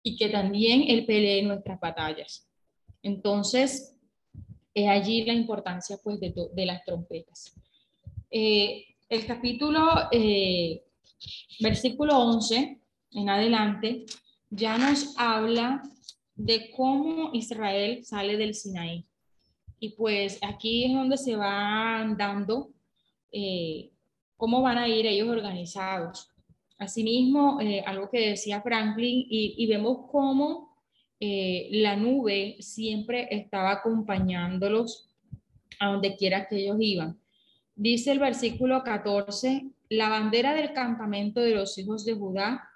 y 0.02 0.16
que 0.16 0.28
también 0.28 0.84
Él 0.86 1.04
pelee 1.04 1.42
nuestras 1.42 1.80
batallas. 1.80 2.48
Entonces, 3.02 3.96
es 4.72 4.88
allí 4.88 5.24
la 5.24 5.32
importancia 5.32 5.98
pues 6.02 6.20
de, 6.20 6.32
de 6.52 6.66
las 6.66 6.84
trompetas. 6.84 7.54
Eh, 8.30 8.84
el 9.08 9.26
capítulo, 9.26 10.08
eh, 10.10 10.84
versículo 11.60 12.18
11 12.18 12.80
en 13.12 13.28
adelante, 13.28 14.04
ya 14.50 14.78
nos 14.78 15.14
habla 15.18 15.82
de 16.36 16.70
cómo 16.70 17.30
Israel 17.32 18.04
sale 18.04 18.36
del 18.36 18.54
Sinaí. 18.54 19.06
Y 19.78 19.90
pues 19.90 20.38
aquí 20.42 20.84
es 20.84 20.92
donde 20.92 21.16
se 21.16 21.36
van 21.36 22.16
dando 22.16 22.70
eh, 23.30 23.90
cómo 24.36 24.62
van 24.62 24.78
a 24.78 24.88
ir 24.88 25.06
ellos 25.06 25.28
organizados. 25.28 26.30
Asimismo, 26.78 27.60
eh, 27.60 27.82
algo 27.86 28.10
que 28.10 28.30
decía 28.30 28.60
Franklin, 28.62 29.26
y, 29.28 29.66
vemos 29.66 30.10
cómo 30.10 30.76
eh, 31.20 31.68
la 31.70 31.96
nube 31.96 32.56
siempre 32.60 33.28
estaba 33.30 33.72
acompañándolos 33.72 35.08
a 35.78 35.92
donde 35.92 36.16
quiera 36.16 36.48
que 36.48 36.56
ellos 36.56 36.76
iban. 36.80 37.18
Dice 37.76 38.12
el 38.12 38.18
versículo 38.18 38.82
14, 38.82 39.66
la 39.90 40.08
bandera 40.08 40.54
del 40.54 40.72
campamento 40.72 41.40
de 41.40 41.54
los 41.54 41.76
hijos 41.78 42.04
de 42.04 42.14
Judá 42.14 42.68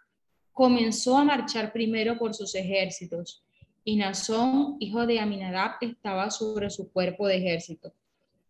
comenzó 0.53 1.17
a 1.17 1.25
marchar 1.25 1.73
primero 1.73 2.19
por 2.19 2.35
sus 2.35 2.55
ejércitos 2.55 3.45
y 3.85 3.97
Nazón, 3.97 4.77
hijo 4.81 5.07
de 5.07 5.21
Aminadab, 5.21 5.77
estaba 5.81 6.31
sobre 6.31 6.71
su 6.71 6.91
cuerpo 6.93 7.27
de 7.27 7.37
ejército. 7.37 7.93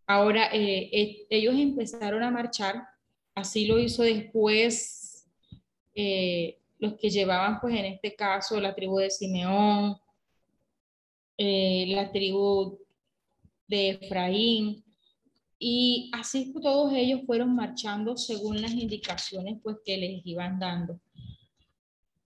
Ahora, 0.07 0.49
eh, 0.53 0.89
eh, 0.93 1.27
ellos 1.31 1.55
empezaron 1.55 2.23
a 2.23 2.31
marchar, 2.31 2.89
así 3.35 3.67
lo 3.67 3.79
hizo 3.79 4.03
después 4.03 5.27
eh, 5.95 6.59
los 6.79 6.95
que 6.95 7.11
llevaban, 7.11 7.61
pues 7.61 7.75
en 7.75 7.85
este 7.85 8.15
caso, 8.15 8.61
la 8.61 8.75
tribu 8.75 8.99
de 8.99 9.11
Simeón, 9.11 9.97
la 11.37 12.11
tribu 12.11 12.79
de 13.69 13.91
Efraín, 13.91 14.83
y 15.59 16.11
así 16.15 16.53
todos 16.53 16.93
ellos 16.95 17.23
fueron 17.27 17.55
marchando 17.55 18.17
según 18.17 18.63
las 18.63 18.73
indicaciones 18.73 19.59
pues 19.63 19.79
que 19.85 19.97
les 19.97 20.25
iban 20.25 20.59
dando. 20.59 21.01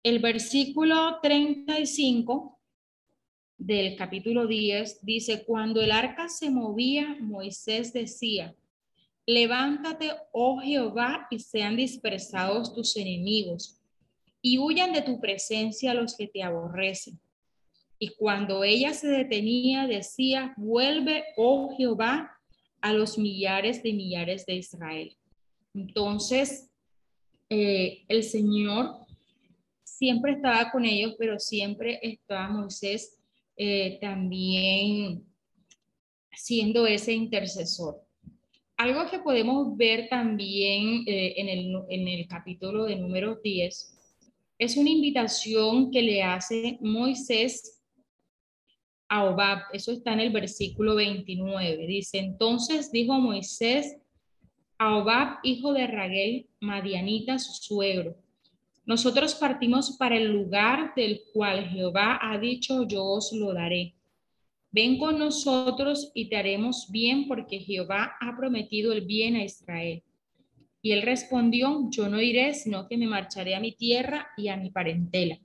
El 0.02 0.18
versículo 0.18 1.18
35 1.22 2.59
del 3.60 3.94
capítulo 3.94 4.46
10 4.46 5.04
dice, 5.04 5.44
cuando 5.44 5.82
el 5.82 5.92
arca 5.92 6.30
se 6.30 6.48
movía, 6.50 7.18
Moisés 7.20 7.92
decía, 7.92 8.54
levántate, 9.26 10.12
oh 10.32 10.60
Jehová, 10.60 11.28
y 11.30 11.38
sean 11.40 11.76
dispersados 11.76 12.74
tus 12.74 12.96
enemigos, 12.96 13.78
y 14.40 14.58
huyan 14.58 14.94
de 14.94 15.02
tu 15.02 15.20
presencia 15.20 15.92
los 15.92 16.16
que 16.16 16.26
te 16.26 16.42
aborrecen. 16.42 17.20
Y 17.98 18.08
cuando 18.14 18.64
ella 18.64 18.94
se 18.94 19.08
detenía, 19.08 19.86
decía, 19.86 20.54
vuelve, 20.56 21.24
oh 21.36 21.76
Jehová, 21.76 22.30
a 22.80 22.94
los 22.94 23.18
millares 23.18 23.82
de 23.82 23.92
millares 23.92 24.46
de 24.46 24.54
Israel. 24.54 25.14
Entonces, 25.74 26.70
eh, 27.50 28.04
el 28.08 28.22
Señor 28.22 28.96
siempre 29.84 30.32
estaba 30.32 30.70
con 30.70 30.86
ellos, 30.86 31.14
pero 31.18 31.38
siempre 31.38 32.00
estaba 32.02 32.48
Moisés 32.48 33.19
eh, 33.62 33.98
también 34.00 35.22
siendo 36.32 36.86
ese 36.86 37.12
intercesor. 37.12 38.00
Algo 38.78 39.10
que 39.10 39.18
podemos 39.18 39.76
ver 39.76 40.08
también 40.08 41.04
eh, 41.06 41.34
en, 41.36 41.48
el, 41.50 41.74
en 41.90 42.08
el 42.08 42.26
capítulo 42.26 42.86
de 42.86 42.96
número 42.96 43.38
10 43.44 43.98
es 44.58 44.76
una 44.78 44.88
invitación 44.88 45.90
que 45.90 46.00
le 46.00 46.22
hace 46.22 46.78
Moisés 46.80 47.82
a 49.10 49.24
Obab. 49.24 49.58
Eso 49.74 49.92
está 49.92 50.14
en 50.14 50.20
el 50.20 50.32
versículo 50.32 50.94
29. 50.94 51.86
Dice, 51.86 52.16
entonces 52.16 52.90
dijo 52.90 53.20
Moisés 53.20 53.98
a 54.78 54.96
Obab, 54.96 55.36
hijo 55.42 55.74
de 55.74 55.86
Raguel, 55.86 56.48
Madianita, 56.60 57.38
su 57.38 57.52
suegro, 57.52 58.16
nosotros 58.90 59.36
partimos 59.36 59.96
para 59.96 60.16
el 60.16 60.32
lugar 60.32 60.94
del 60.96 61.22
cual 61.32 61.64
Jehová 61.68 62.18
ha 62.20 62.36
dicho, 62.38 62.88
yo 62.88 63.04
os 63.04 63.32
lo 63.32 63.54
daré. 63.54 63.94
Ven 64.72 64.98
con 64.98 65.16
nosotros 65.16 66.10
y 66.12 66.28
te 66.28 66.36
haremos 66.36 66.88
bien 66.90 67.28
porque 67.28 67.60
Jehová 67.60 68.16
ha 68.20 68.36
prometido 68.36 68.92
el 68.92 69.02
bien 69.02 69.36
a 69.36 69.44
Israel. 69.44 70.02
Y 70.82 70.90
él 70.90 71.02
respondió, 71.02 71.88
yo 71.88 72.08
no 72.08 72.20
iré, 72.20 72.52
sino 72.52 72.88
que 72.88 72.96
me 72.96 73.06
marcharé 73.06 73.54
a 73.54 73.60
mi 73.60 73.70
tierra 73.70 74.26
y 74.36 74.48
a 74.48 74.56
mi 74.56 74.70
parentela. 74.70 75.38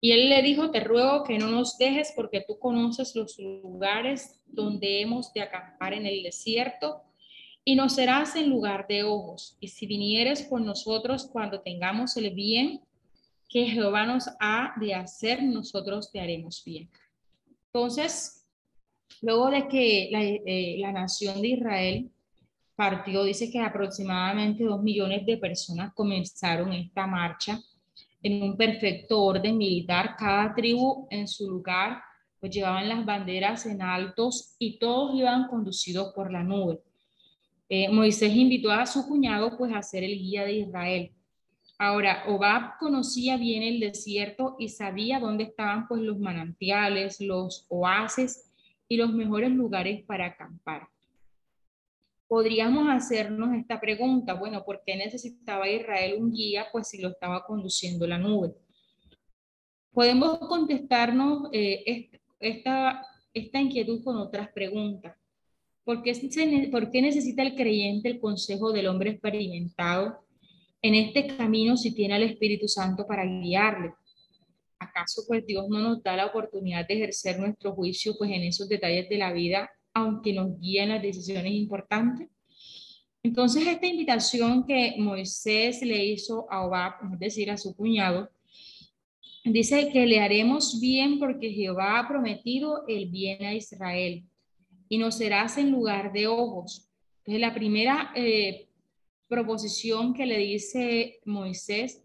Y 0.00 0.12
él 0.12 0.28
le 0.28 0.42
dijo, 0.42 0.70
te 0.70 0.78
ruego 0.78 1.24
que 1.24 1.36
no 1.36 1.48
nos 1.48 1.78
dejes 1.78 2.12
porque 2.14 2.44
tú 2.46 2.60
conoces 2.60 3.16
los 3.16 3.40
lugares 3.40 4.40
donde 4.46 5.00
hemos 5.00 5.32
de 5.32 5.40
acampar 5.40 5.94
en 5.94 6.06
el 6.06 6.22
desierto 6.22 7.02
y 7.68 7.74
nos 7.74 7.96
serás 7.96 8.36
en 8.36 8.48
lugar 8.48 8.86
de 8.86 9.02
ojos. 9.02 9.56
Y 9.58 9.66
si 9.66 9.88
vinieres 9.88 10.46
con 10.48 10.64
nosotros 10.64 11.28
cuando 11.32 11.60
tengamos 11.60 12.16
el 12.16 12.32
bien 12.32 12.80
que 13.48 13.66
Jehová 13.66 14.06
nos 14.06 14.28
ha 14.38 14.72
de 14.78 14.94
hacer, 14.94 15.42
nosotros 15.42 16.12
te 16.12 16.20
haremos 16.20 16.62
bien. 16.64 16.88
Entonces, 17.66 18.46
luego 19.20 19.50
de 19.50 19.66
que 19.66 20.08
la, 20.12 20.22
eh, 20.22 20.76
la 20.78 20.92
nación 20.92 21.42
de 21.42 21.48
Israel 21.48 22.10
partió, 22.76 23.24
dice 23.24 23.50
que 23.50 23.58
aproximadamente 23.58 24.62
dos 24.62 24.80
millones 24.80 25.26
de 25.26 25.36
personas 25.36 25.92
comenzaron 25.92 26.72
esta 26.72 27.08
marcha 27.08 27.60
en 28.22 28.44
un 28.44 28.56
perfecto 28.56 29.24
orden 29.24 29.58
militar, 29.58 30.14
cada 30.16 30.54
tribu 30.54 31.08
en 31.10 31.26
su 31.26 31.50
lugar, 31.50 32.00
pues 32.38 32.54
llevaban 32.54 32.88
las 32.88 33.04
banderas 33.04 33.66
en 33.66 33.82
altos 33.82 34.54
y 34.60 34.78
todos 34.78 35.18
iban 35.18 35.48
conducidos 35.48 36.12
por 36.14 36.30
la 36.30 36.44
nube. 36.44 36.80
Eh, 37.68 37.88
Moisés 37.90 38.34
invitó 38.34 38.70
a 38.70 38.86
su 38.86 39.06
cuñado 39.06 39.56
pues 39.56 39.72
a 39.74 39.82
ser 39.82 40.04
el 40.04 40.18
guía 40.18 40.44
de 40.44 40.52
Israel. 40.52 41.12
Ahora, 41.78 42.24
Obab 42.28 42.78
conocía 42.78 43.36
bien 43.36 43.62
el 43.62 43.80
desierto 43.80 44.56
y 44.58 44.68
sabía 44.68 45.20
dónde 45.20 45.44
estaban 45.44 45.86
pues 45.88 46.00
los 46.00 46.18
manantiales, 46.18 47.20
los 47.20 47.66
oasis 47.68 48.50
y 48.88 48.96
los 48.96 49.12
mejores 49.12 49.50
lugares 49.50 50.04
para 50.04 50.26
acampar. 50.26 50.88
podríamos 52.28 52.88
hacernos 52.88 53.54
esta 53.54 53.80
pregunta, 53.80 54.34
bueno, 54.34 54.64
¿por 54.64 54.82
qué 54.84 54.96
necesitaba 54.96 55.68
Israel 55.68 56.16
un 56.18 56.32
guía? 56.32 56.66
Pues 56.72 56.88
si 56.88 57.00
lo 57.00 57.08
estaba 57.10 57.44
conduciendo 57.44 58.06
la 58.06 58.18
nube. 58.18 58.54
Podemos 59.92 60.38
contestarnos 60.40 61.48
eh, 61.52 62.10
esta, 62.40 63.06
esta 63.32 63.60
inquietud 63.60 64.02
con 64.02 64.16
otras 64.16 64.50
preguntas. 64.52 65.16
¿Por 65.86 66.02
qué, 66.02 66.68
¿Por 66.72 66.90
qué 66.90 67.00
necesita 67.00 67.44
el 67.44 67.54
creyente 67.54 68.08
el 68.08 68.18
consejo 68.18 68.72
del 68.72 68.88
hombre 68.88 69.10
experimentado 69.10 70.18
en 70.82 70.96
este 70.96 71.28
camino 71.28 71.76
si 71.76 71.94
tiene 71.94 72.14
al 72.14 72.24
Espíritu 72.24 72.66
Santo 72.66 73.06
para 73.06 73.24
guiarle? 73.24 73.92
¿Acaso 74.80 75.22
pues 75.28 75.46
Dios 75.46 75.68
no 75.68 75.78
nos 75.78 76.02
da 76.02 76.16
la 76.16 76.26
oportunidad 76.26 76.88
de 76.88 76.94
ejercer 76.94 77.38
nuestro 77.38 77.72
juicio 77.72 78.16
pues 78.18 78.32
en 78.32 78.42
esos 78.42 78.68
detalles 78.68 79.08
de 79.08 79.16
la 79.16 79.32
vida 79.32 79.70
aunque 79.94 80.32
nos 80.32 80.58
guíen 80.58 80.88
las 80.88 81.00
decisiones 81.00 81.52
importantes. 81.52 82.28
Entonces, 83.22 83.64
esta 83.64 83.86
invitación 83.86 84.66
que 84.66 84.96
Moisés 84.98 85.82
le 85.82 86.04
hizo 86.04 86.50
a 86.50 86.66
Obab, 86.66 86.94
es 87.12 87.18
decir, 87.20 87.48
a 87.48 87.56
su 87.56 87.76
cuñado, 87.76 88.28
dice 89.44 89.88
que 89.92 90.04
le 90.04 90.18
haremos 90.18 90.80
bien 90.80 91.20
porque 91.20 91.52
Jehová 91.52 92.00
ha 92.00 92.08
prometido 92.08 92.84
el 92.88 93.06
bien 93.08 93.44
a 93.44 93.54
Israel 93.54 94.26
y 94.88 94.98
nos 94.98 95.18
serás 95.18 95.58
en 95.58 95.70
lugar 95.70 96.12
de 96.12 96.26
ojos. 96.26 96.88
Entonces, 97.18 97.40
la 97.40 97.54
primera 97.54 98.12
eh, 98.14 98.68
proposición 99.28 100.14
que 100.14 100.26
le 100.26 100.38
dice 100.38 101.20
Moisés 101.24 102.02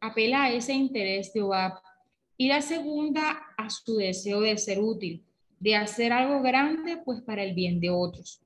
apela 0.00 0.44
a 0.44 0.52
ese 0.52 0.72
interés 0.72 1.32
de 1.32 1.42
Obab 1.42 1.80
y 2.36 2.48
la 2.48 2.62
segunda 2.62 3.40
a 3.56 3.70
su 3.70 3.96
deseo 3.96 4.40
de 4.40 4.56
ser 4.56 4.80
útil 4.80 5.24
de 5.62 5.76
hacer 5.76 6.12
algo 6.12 6.42
grande, 6.42 6.96
pues 7.04 7.22
para 7.22 7.44
el 7.44 7.54
bien 7.54 7.78
de 7.78 7.88
otros. 7.88 8.42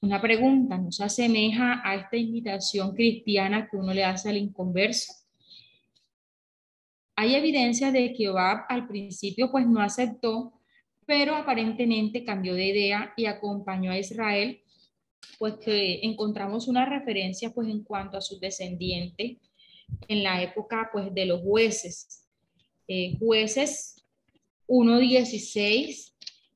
Una 0.00 0.20
pregunta, 0.20 0.76
¿nos 0.76 1.00
asemeja 1.00 1.80
a 1.84 1.94
esta 1.94 2.16
invitación 2.16 2.92
cristiana 2.92 3.68
que 3.70 3.76
uno 3.76 3.94
le 3.94 4.02
hace 4.02 4.30
al 4.30 4.36
inconverso? 4.36 5.12
Hay 7.14 7.36
evidencia 7.36 7.92
de 7.92 8.12
que 8.14 8.28
Obab 8.28 8.64
al 8.68 8.88
principio 8.88 9.48
pues 9.52 9.64
no 9.68 9.80
aceptó, 9.80 10.55
pero 11.06 11.36
aparentemente 11.36 12.24
cambió 12.24 12.54
de 12.54 12.66
idea 12.66 13.14
y 13.16 13.26
acompañó 13.26 13.92
a 13.92 13.98
Israel, 13.98 14.60
pues 15.38 15.54
que 15.54 16.00
encontramos 16.02 16.66
una 16.66 16.84
referencia 16.84 17.50
pues 17.54 17.68
en 17.68 17.84
cuanto 17.84 18.18
a 18.18 18.20
sus 18.20 18.40
descendientes 18.40 19.38
en 20.08 20.22
la 20.22 20.42
época 20.42 20.90
pues 20.92 21.14
de 21.14 21.26
los 21.26 21.40
jueces. 21.40 22.26
Eh, 22.88 23.16
jueces 23.18 24.04
1.16 24.66 26.12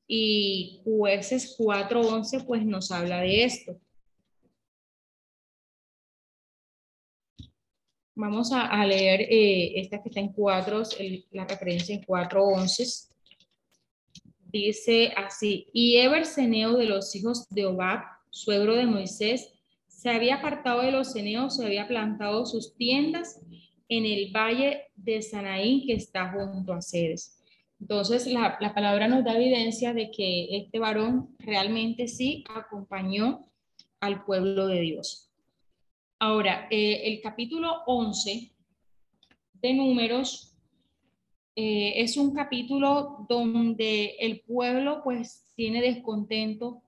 y 0.07 0.81
jueces 0.83 1.57
4.11 1.57 2.45
pues 2.45 2.65
nos 2.65 2.91
habla 2.91 3.21
de 3.21 3.45
esto. 3.45 3.79
Vamos 8.13 8.51
a, 8.53 8.85
leer 8.85 9.21
eh, 9.21 9.79
esta 9.79 10.03
que 10.03 10.09
está 10.09 10.19
en 10.19 10.33
4, 10.33 10.83
la 11.31 11.45
referencia 11.45 11.95
en 11.95 12.03
4.11. 12.03 13.10
Dice 14.51 15.13
así, 15.15 15.67
y 15.71 15.97
Eber 15.97 16.25
Ceneo 16.25 16.75
de 16.75 16.85
los 16.85 17.15
hijos 17.15 17.47
de 17.49 17.65
Obab, 17.65 18.01
suegro 18.29 18.75
de 18.75 18.85
Moisés, 18.85 19.53
se 19.87 20.09
había 20.09 20.35
apartado 20.35 20.81
de 20.81 20.91
los 20.91 21.13
ceneos, 21.13 21.55
se 21.55 21.65
había 21.65 21.87
plantado 21.87 22.45
sus 22.45 22.75
tiendas 22.75 23.39
en 23.87 24.05
el 24.05 24.31
valle 24.31 24.85
de 24.95 25.21
Sanaí 25.21 25.85
que 25.85 25.93
está 25.93 26.31
junto 26.31 26.73
a 26.73 26.81
Cedes. 26.81 27.39
Entonces, 27.79 28.27
la, 28.27 28.57
palabra 28.73 29.07
nos 29.07 29.23
da 29.23 29.35
evidencia 29.35 29.93
de 29.93 30.11
que 30.11 30.57
este 30.57 30.79
varón 30.79 31.35
realmente 31.39 32.07
sí 32.07 32.43
acompañó 32.49 33.45
al 33.99 34.25
pueblo 34.25 34.67
de 34.67 34.81
Dios. 34.81 35.31
Ahora, 36.19 36.67
eh, 36.69 37.01
el 37.05 37.21
capítulo 37.21 37.83
11 37.85 38.51
de 39.53 39.73
números 39.73 40.50
eh, 41.55 41.93
es 41.97 42.15
un 42.15 42.33
capítulo 42.33 43.25
donde 43.27 44.15
el 44.19 44.41
pueblo 44.41 45.01
pues 45.03 45.51
tiene 45.55 45.81
descontento 45.81 46.81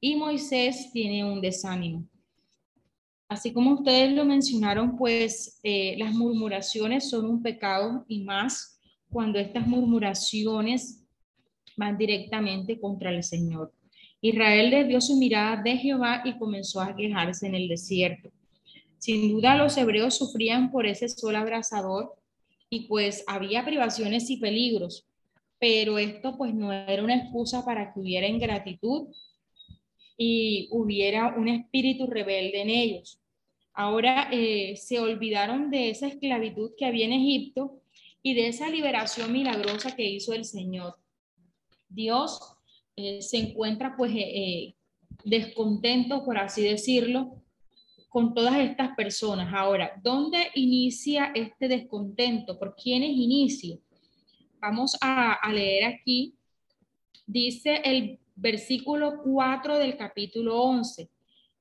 y 0.00 0.16
Moisés 0.16 0.90
tiene 0.92 1.24
un 1.24 1.40
desánimo. 1.40 2.06
Así 3.28 3.52
como 3.52 3.74
ustedes 3.74 4.12
lo 4.12 4.24
mencionaron, 4.24 4.96
pues 4.96 5.58
eh, 5.62 5.96
las 5.98 6.14
murmuraciones 6.14 7.10
son 7.10 7.26
un 7.26 7.42
pecado 7.42 8.04
y 8.08 8.22
más 8.22 8.80
cuando 9.10 9.38
estas 9.38 9.66
murmuraciones 9.66 11.04
van 11.76 11.98
directamente 11.98 12.80
contra 12.80 13.10
el 13.10 13.22
Señor. 13.22 13.72
Israel 14.20 14.70
desvió 14.70 15.00
su 15.00 15.16
mirada 15.16 15.62
de 15.62 15.76
Jehová 15.76 16.22
y 16.24 16.38
comenzó 16.38 16.80
a 16.80 16.96
quejarse 16.96 17.46
en 17.46 17.54
el 17.54 17.68
desierto. 17.68 18.30
Sin 18.98 19.30
duda 19.30 19.56
los 19.56 19.76
hebreos 19.76 20.16
sufrían 20.16 20.70
por 20.70 20.86
ese 20.86 21.08
sol 21.08 21.36
abrasador 21.36 22.15
y 22.70 22.86
pues 22.88 23.24
había 23.26 23.64
privaciones 23.64 24.30
y 24.30 24.38
peligros, 24.38 25.06
pero 25.58 25.98
esto 25.98 26.36
pues 26.36 26.54
no 26.54 26.72
era 26.72 27.02
una 27.02 27.16
excusa 27.16 27.64
para 27.64 27.92
que 27.92 28.00
hubiera 28.00 28.26
ingratitud 28.26 29.08
y 30.18 30.68
hubiera 30.70 31.34
un 31.36 31.48
espíritu 31.48 32.06
rebelde 32.06 32.62
en 32.62 32.70
ellos. 32.70 33.20
Ahora 33.72 34.28
eh, 34.32 34.76
se 34.76 34.98
olvidaron 34.98 35.70
de 35.70 35.90
esa 35.90 36.06
esclavitud 36.06 36.72
que 36.76 36.86
había 36.86 37.04
en 37.04 37.12
Egipto 37.12 37.82
y 38.22 38.34
de 38.34 38.48
esa 38.48 38.70
liberación 38.70 39.32
milagrosa 39.32 39.94
que 39.94 40.08
hizo 40.08 40.32
el 40.32 40.44
Señor. 40.44 40.96
Dios 41.88 42.40
eh, 42.96 43.20
se 43.20 43.36
encuentra 43.36 43.94
pues 43.96 44.12
eh, 44.14 44.74
descontento, 45.24 46.24
por 46.24 46.38
así 46.38 46.62
decirlo, 46.62 47.42
con 48.16 48.32
todas 48.32 48.56
estas 48.60 48.96
personas. 48.96 49.52
Ahora, 49.52 49.92
¿dónde 50.02 50.48
inicia 50.54 51.32
este 51.34 51.68
descontento? 51.68 52.58
¿Por 52.58 52.74
quiénes 52.74 53.10
inicia? 53.10 53.76
Vamos 54.58 54.96
a, 55.02 55.38
leer 55.52 55.84
aquí. 55.84 56.34
Dice 57.26 57.82
el 57.84 58.18
versículo 58.34 59.20
4 59.22 59.76
del 59.76 59.98
capítulo 59.98 60.62
11. 60.62 61.10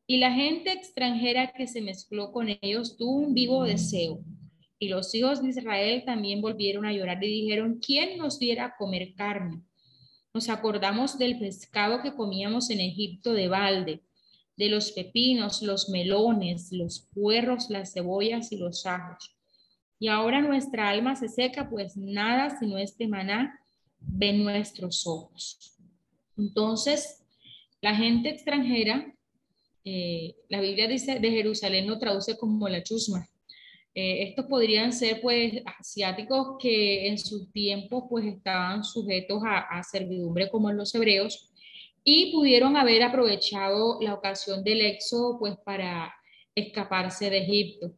Y 0.08 0.16
la 0.16 0.32
gente 0.32 0.72
extranjera 0.72 1.52
que 1.52 1.68
se 1.68 1.82
mezcló 1.82 2.32
con 2.32 2.48
ellos 2.62 2.96
tuvo 2.96 3.18
un 3.18 3.34
vivo 3.34 3.66
deseo 3.66 4.24
y 4.80 4.88
los 4.88 5.14
hijos 5.14 5.44
de 5.44 5.50
Israel 5.50 6.04
también 6.06 6.40
volvieron 6.40 6.86
a 6.86 6.94
llorar 6.94 7.22
y 7.22 7.42
dijeron, 7.42 7.82
¿quién 7.86 8.18
nos 8.18 8.40
diera 8.40 8.68
a 8.68 8.78
comer 8.78 9.14
carne? 9.14 9.62
Nos 10.34 10.48
acordamos 10.48 11.18
del 11.18 11.38
pescado 11.38 12.02
que 12.02 12.16
comíamos 12.16 12.70
en 12.70 12.80
Egipto 12.80 13.34
de 13.34 13.50
balde, 13.50 14.05
de 14.58 14.70
los 14.70 14.92
pepinos, 14.92 15.62
los 15.62 15.90
melones, 15.90 16.72
los 16.72 17.08
puerros, 17.14 17.70
las 17.70 17.94
cebollas 17.94 18.52
y 18.52 18.58
los 18.58 18.86
ajos. 18.86 19.36
Y 20.00 20.08
ahora 20.08 20.42
nuestra 20.42 20.90
alma 20.90 21.16
se 21.16 21.30
seca, 21.30 21.70
pues 21.70 21.98
nada 21.98 22.58
sino 22.60 22.78
este 22.78 23.08
maná 23.08 23.60
ven 24.00 24.44
nuestros 24.44 25.06
ojos. 25.08 25.78
Entonces, 26.38 27.24
la 27.82 27.96
gente 27.96 28.30
extranjera, 28.30 29.14
eh, 29.84 30.36
la 30.50 30.62
Biblia 30.62 30.88
dice 30.88 31.20
de 31.20 31.32
Jerusalén 31.32 31.88
lo 31.88 32.00
traduce 32.00 32.38
como 32.38 32.68
la 32.68 32.84
chusma, 32.84 33.28
eh, 33.98 34.24
estos 34.24 34.48
podrían 34.48 34.92
ser 34.92 35.22
pues 35.22 35.54
asiáticos 35.80 36.58
que 36.60 37.08
en 37.08 37.18
sus 37.18 37.50
tiempos 37.54 38.04
pues 38.10 38.26
estaban 38.26 38.84
sujetos 38.84 39.42
a, 39.46 39.82
servidumbre 39.84 40.50
como 40.50 40.70
los 40.74 40.94
hebreos 40.94 41.54
y 42.06 42.32
pudieron 42.32 42.78
haber 42.78 43.04
aprovechado 43.04 44.00
la 44.00 44.14
ocasión 44.14 44.64
del 44.64 44.82
éxodo 44.82 45.40
pues 45.40 45.58
para 45.66 46.14
escaparse 46.54 47.30
de 47.30 47.40
Egipto. 47.40 47.92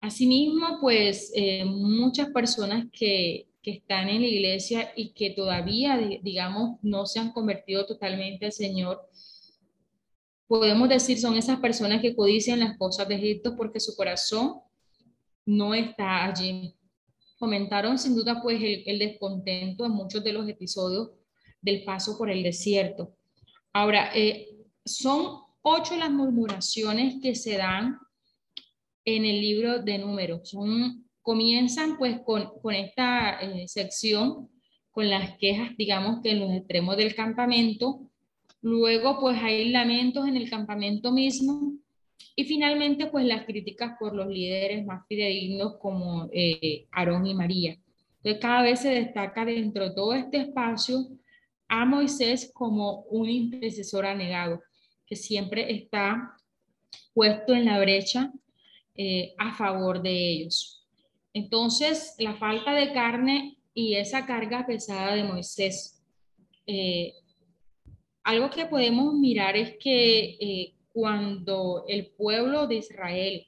Asimismo, 0.00 0.78
pues 0.80 1.32
eh, 1.34 1.64
muchas 1.64 2.28
personas 2.28 2.86
que, 2.92 3.48
que, 3.62 3.72
están 3.72 4.08
en 4.08 4.20
la 4.20 4.28
iglesia 4.28 4.92
y 4.94 5.12
que 5.12 5.30
todavía, 5.30 5.96
digamos, 6.22 6.78
no 6.82 7.06
se 7.06 7.18
han 7.18 7.32
convertido 7.32 7.84
totalmente 7.86 8.46
al 8.46 8.52
Señor, 8.52 9.00
podemos 10.46 10.88
decir 10.88 11.18
son 11.18 11.36
esas 11.36 11.58
personas 11.60 12.00
que 12.00 12.14
codician 12.14 12.60
las 12.60 12.76
cosas 12.78 13.08
de 13.08 13.16
Egipto 13.16 13.56
porque 13.56 13.80
su 13.80 13.96
corazón 13.96 14.60
no 15.44 15.74
está 15.74 16.26
allí. 16.26 16.74
Comentaron 17.38 17.98
sin 17.98 18.14
duda 18.14 18.42
pues 18.42 18.60
el, 18.62 18.98
descontento 18.98 19.86
en 19.86 19.92
muchos 19.92 20.22
de 20.22 20.32
los 20.32 20.48
episodios 20.48 21.10
del 21.60 21.84
paso 21.84 22.16
por 22.16 22.30
el 22.30 22.42
desierto. 22.42 23.14
Ahora, 23.72 24.10
eh, 24.14 24.48
son 24.84 25.40
ocho 25.62 25.96
las 25.96 26.10
murmuraciones 26.10 27.16
que 27.22 27.34
se 27.34 27.56
dan 27.56 27.98
en 29.04 29.24
el 29.24 29.40
libro 29.40 29.82
de 29.82 29.98
números. 29.98 30.54
Comienzan 31.22 31.98
pues 31.98 32.20
con, 32.24 32.74
esta 32.74 33.40
eh, 33.40 33.68
sección, 33.68 34.48
con 34.90 35.08
las 35.08 35.36
quejas, 35.38 35.76
digamos 35.76 36.22
que 36.22 36.30
en 36.30 36.40
los 36.40 36.52
extremos 36.52 36.96
del 36.96 37.14
campamento. 37.14 38.00
Luego 38.62 39.20
pues 39.20 39.38
hay 39.42 39.68
lamentos 39.70 40.26
en 40.26 40.36
el 40.36 40.48
campamento 40.48 41.12
mismo 41.12 41.78
y 42.38 42.44
finalmente, 42.44 43.06
pues 43.06 43.26
las 43.26 43.44
críticas 43.44 43.96
por 43.98 44.14
los 44.14 44.28
líderes 44.28 44.86
más 44.86 45.04
fidedignos 45.08 45.76
como 45.78 46.28
eh, 46.32 46.86
Aarón 46.92 47.26
y 47.26 47.34
María. 47.34 47.76
Entonces, 48.18 48.40
cada 48.40 48.62
vez 48.62 48.80
se 48.80 48.90
destaca 48.90 49.44
dentro 49.44 49.88
de 49.88 49.94
todo 49.94 50.14
este 50.14 50.38
espacio 50.38 51.08
a 51.68 51.84
Moisés 51.84 52.50
como 52.54 53.02
un 53.10 53.28
intercesor 53.28 54.06
anegado, 54.06 54.62
que 55.06 55.16
siempre 55.16 55.70
está 55.74 56.34
puesto 57.12 57.54
en 57.54 57.66
la 57.66 57.78
brecha 57.78 58.32
eh, 58.94 59.34
a 59.38 59.54
favor 59.54 60.02
de 60.02 60.10
ellos. 60.10 60.86
Entonces, 61.32 62.14
la 62.18 62.34
falta 62.34 62.72
de 62.72 62.92
carne 62.92 63.58
y 63.74 63.94
esa 63.94 64.26
carga 64.26 64.66
pesada 64.66 65.14
de 65.14 65.24
Moisés. 65.24 66.02
Eh, 66.66 67.12
algo 68.24 68.50
que 68.50 68.66
podemos 68.66 69.14
mirar 69.14 69.56
es 69.56 69.76
que 69.78 70.36
eh, 70.40 70.74
cuando 70.92 71.84
el 71.86 72.08
pueblo 72.08 72.66
de 72.66 72.76
Israel 72.76 73.46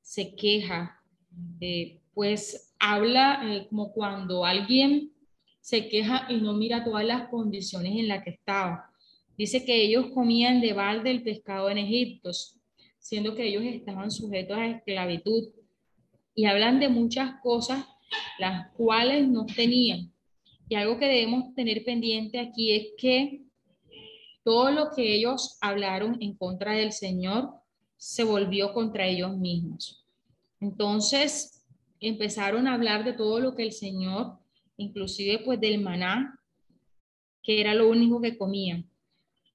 se 0.00 0.34
queja, 0.34 1.02
pues 2.14 2.74
habla 2.78 3.66
como 3.68 3.92
cuando 3.92 4.44
alguien 4.44 5.12
se 5.66 5.88
queja 5.88 6.28
y 6.28 6.36
no 6.36 6.52
mira 6.52 6.84
todas 6.84 7.04
las 7.04 7.28
condiciones 7.28 7.96
en 7.96 8.06
las 8.06 8.22
que 8.22 8.30
estaba. 8.30 8.88
Dice 9.36 9.64
que 9.64 9.82
ellos 9.82 10.12
comían 10.14 10.60
de 10.60 10.72
balde 10.72 11.10
el 11.10 11.24
pescado 11.24 11.68
en 11.68 11.78
Egipto, 11.78 12.30
siendo 13.00 13.34
que 13.34 13.48
ellos 13.48 13.64
estaban 13.64 14.12
sujetos 14.12 14.56
a 14.56 14.68
esclavitud. 14.68 15.48
Y 16.36 16.44
hablan 16.44 16.78
de 16.78 16.88
muchas 16.88 17.40
cosas 17.42 17.84
las 18.38 18.70
cuales 18.76 19.26
no 19.26 19.44
tenían. 19.44 20.12
Y 20.68 20.76
algo 20.76 21.00
que 21.00 21.06
debemos 21.06 21.52
tener 21.56 21.82
pendiente 21.84 22.38
aquí 22.38 22.70
es 22.70 22.86
que 22.96 23.42
todo 24.44 24.70
lo 24.70 24.90
que 24.94 25.16
ellos 25.16 25.58
hablaron 25.60 26.16
en 26.22 26.36
contra 26.36 26.74
del 26.74 26.92
Señor 26.92 27.50
se 27.96 28.22
volvió 28.22 28.72
contra 28.72 29.08
ellos 29.08 29.36
mismos. 29.36 30.06
Entonces 30.60 31.66
empezaron 31.98 32.68
a 32.68 32.74
hablar 32.74 33.02
de 33.02 33.14
todo 33.14 33.40
lo 33.40 33.56
que 33.56 33.64
el 33.64 33.72
Señor, 33.72 34.38
inclusive 34.76 35.40
pues 35.44 35.60
del 35.60 35.80
maná, 35.80 36.38
que 37.42 37.60
era 37.60 37.74
lo 37.74 37.88
único 37.88 38.20
que 38.20 38.36
comían. 38.36 38.88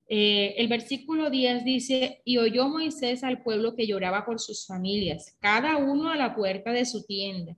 Eh, 0.07 0.55
el 0.57 0.67
versículo 0.67 1.29
10 1.29 1.63
dice, 1.63 2.21
y 2.25 2.37
oyó 2.37 2.67
Moisés 2.67 3.23
al 3.23 3.41
pueblo 3.43 3.75
que 3.75 3.87
lloraba 3.87 4.25
por 4.25 4.39
sus 4.41 4.67
familias, 4.67 5.37
cada 5.39 5.77
uno 5.77 6.09
a 6.09 6.17
la 6.17 6.35
puerta 6.35 6.71
de 6.71 6.85
su 6.85 7.05
tienda. 7.05 7.55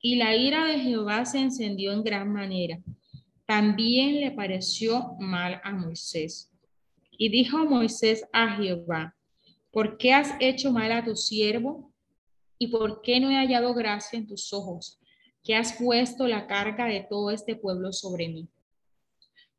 Y 0.00 0.16
la 0.16 0.34
ira 0.34 0.64
de 0.64 0.80
Jehová 0.80 1.24
se 1.26 1.38
encendió 1.38 1.92
en 1.92 2.02
gran 2.02 2.32
manera. 2.32 2.80
También 3.46 4.20
le 4.20 4.30
pareció 4.30 5.16
mal 5.18 5.60
a 5.62 5.72
Moisés. 5.72 6.50
Y 7.10 7.28
dijo 7.28 7.58
Moisés 7.66 8.24
a 8.32 8.56
Jehová, 8.56 9.14
¿por 9.70 9.98
qué 9.98 10.14
has 10.14 10.34
hecho 10.40 10.72
mal 10.72 10.92
a 10.92 11.04
tu 11.04 11.14
siervo? 11.14 11.92
¿Y 12.58 12.68
por 12.68 13.02
qué 13.02 13.20
no 13.20 13.30
he 13.30 13.36
hallado 13.36 13.74
gracia 13.74 14.18
en 14.18 14.26
tus 14.26 14.52
ojos? 14.52 14.98
Que 15.42 15.54
has 15.54 15.72
puesto 15.74 16.26
la 16.26 16.46
carga 16.46 16.86
de 16.86 17.06
todo 17.08 17.30
este 17.30 17.56
pueblo 17.56 17.92
sobre 17.92 18.28
mí. 18.28 18.48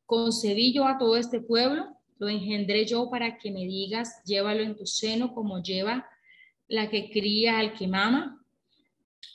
Concebí 0.06 0.74
yo 0.74 0.88
a 0.88 0.98
todo 0.98 1.18
este 1.18 1.40
pueblo 1.40 1.98
lo 2.24 2.30
engendré 2.30 2.86
yo 2.86 3.10
para 3.10 3.38
que 3.38 3.52
me 3.52 3.66
digas, 3.66 4.22
llévalo 4.24 4.64
en 4.64 4.78
tu 4.78 4.86
seno 4.86 5.34
como 5.34 5.62
lleva 5.62 6.08
la 6.68 6.90
que 6.90 7.10
cría 7.10 7.60
al 7.60 7.74
que 7.74 7.88
mama, 7.88 8.42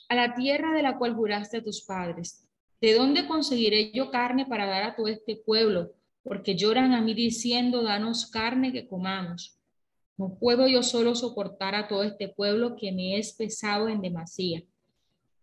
a 0.07 0.15
la 0.15 0.33
tierra 0.33 0.73
de 0.73 0.81
la 0.81 0.97
cual 0.97 1.13
juraste 1.13 1.57
a 1.57 1.63
tus 1.63 1.83
padres. 1.83 2.47
¿De 2.81 2.95
dónde 2.95 3.27
conseguiré 3.27 3.91
yo 3.91 4.09
carne 4.09 4.45
para 4.45 4.65
dar 4.65 4.83
a 4.83 4.95
todo 4.95 5.07
este 5.07 5.35
pueblo? 5.35 5.93
Porque 6.23 6.55
lloran 6.55 6.93
a 6.93 7.01
mí 7.01 7.13
diciendo, 7.13 7.83
danos 7.83 8.31
carne 8.31 8.71
que 8.71 8.87
comamos. 8.87 9.59
No 10.17 10.37
puedo 10.39 10.67
yo 10.67 10.81
solo 10.81 11.13
soportar 11.13 11.75
a 11.75 11.87
todo 11.87 12.03
este 12.03 12.27
pueblo 12.27 12.75
que 12.75 12.91
me 12.91 13.17
es 13.17 13.33
pesado 13.33 13.87
en 13.87 14.01
demasía. 14.01 14.63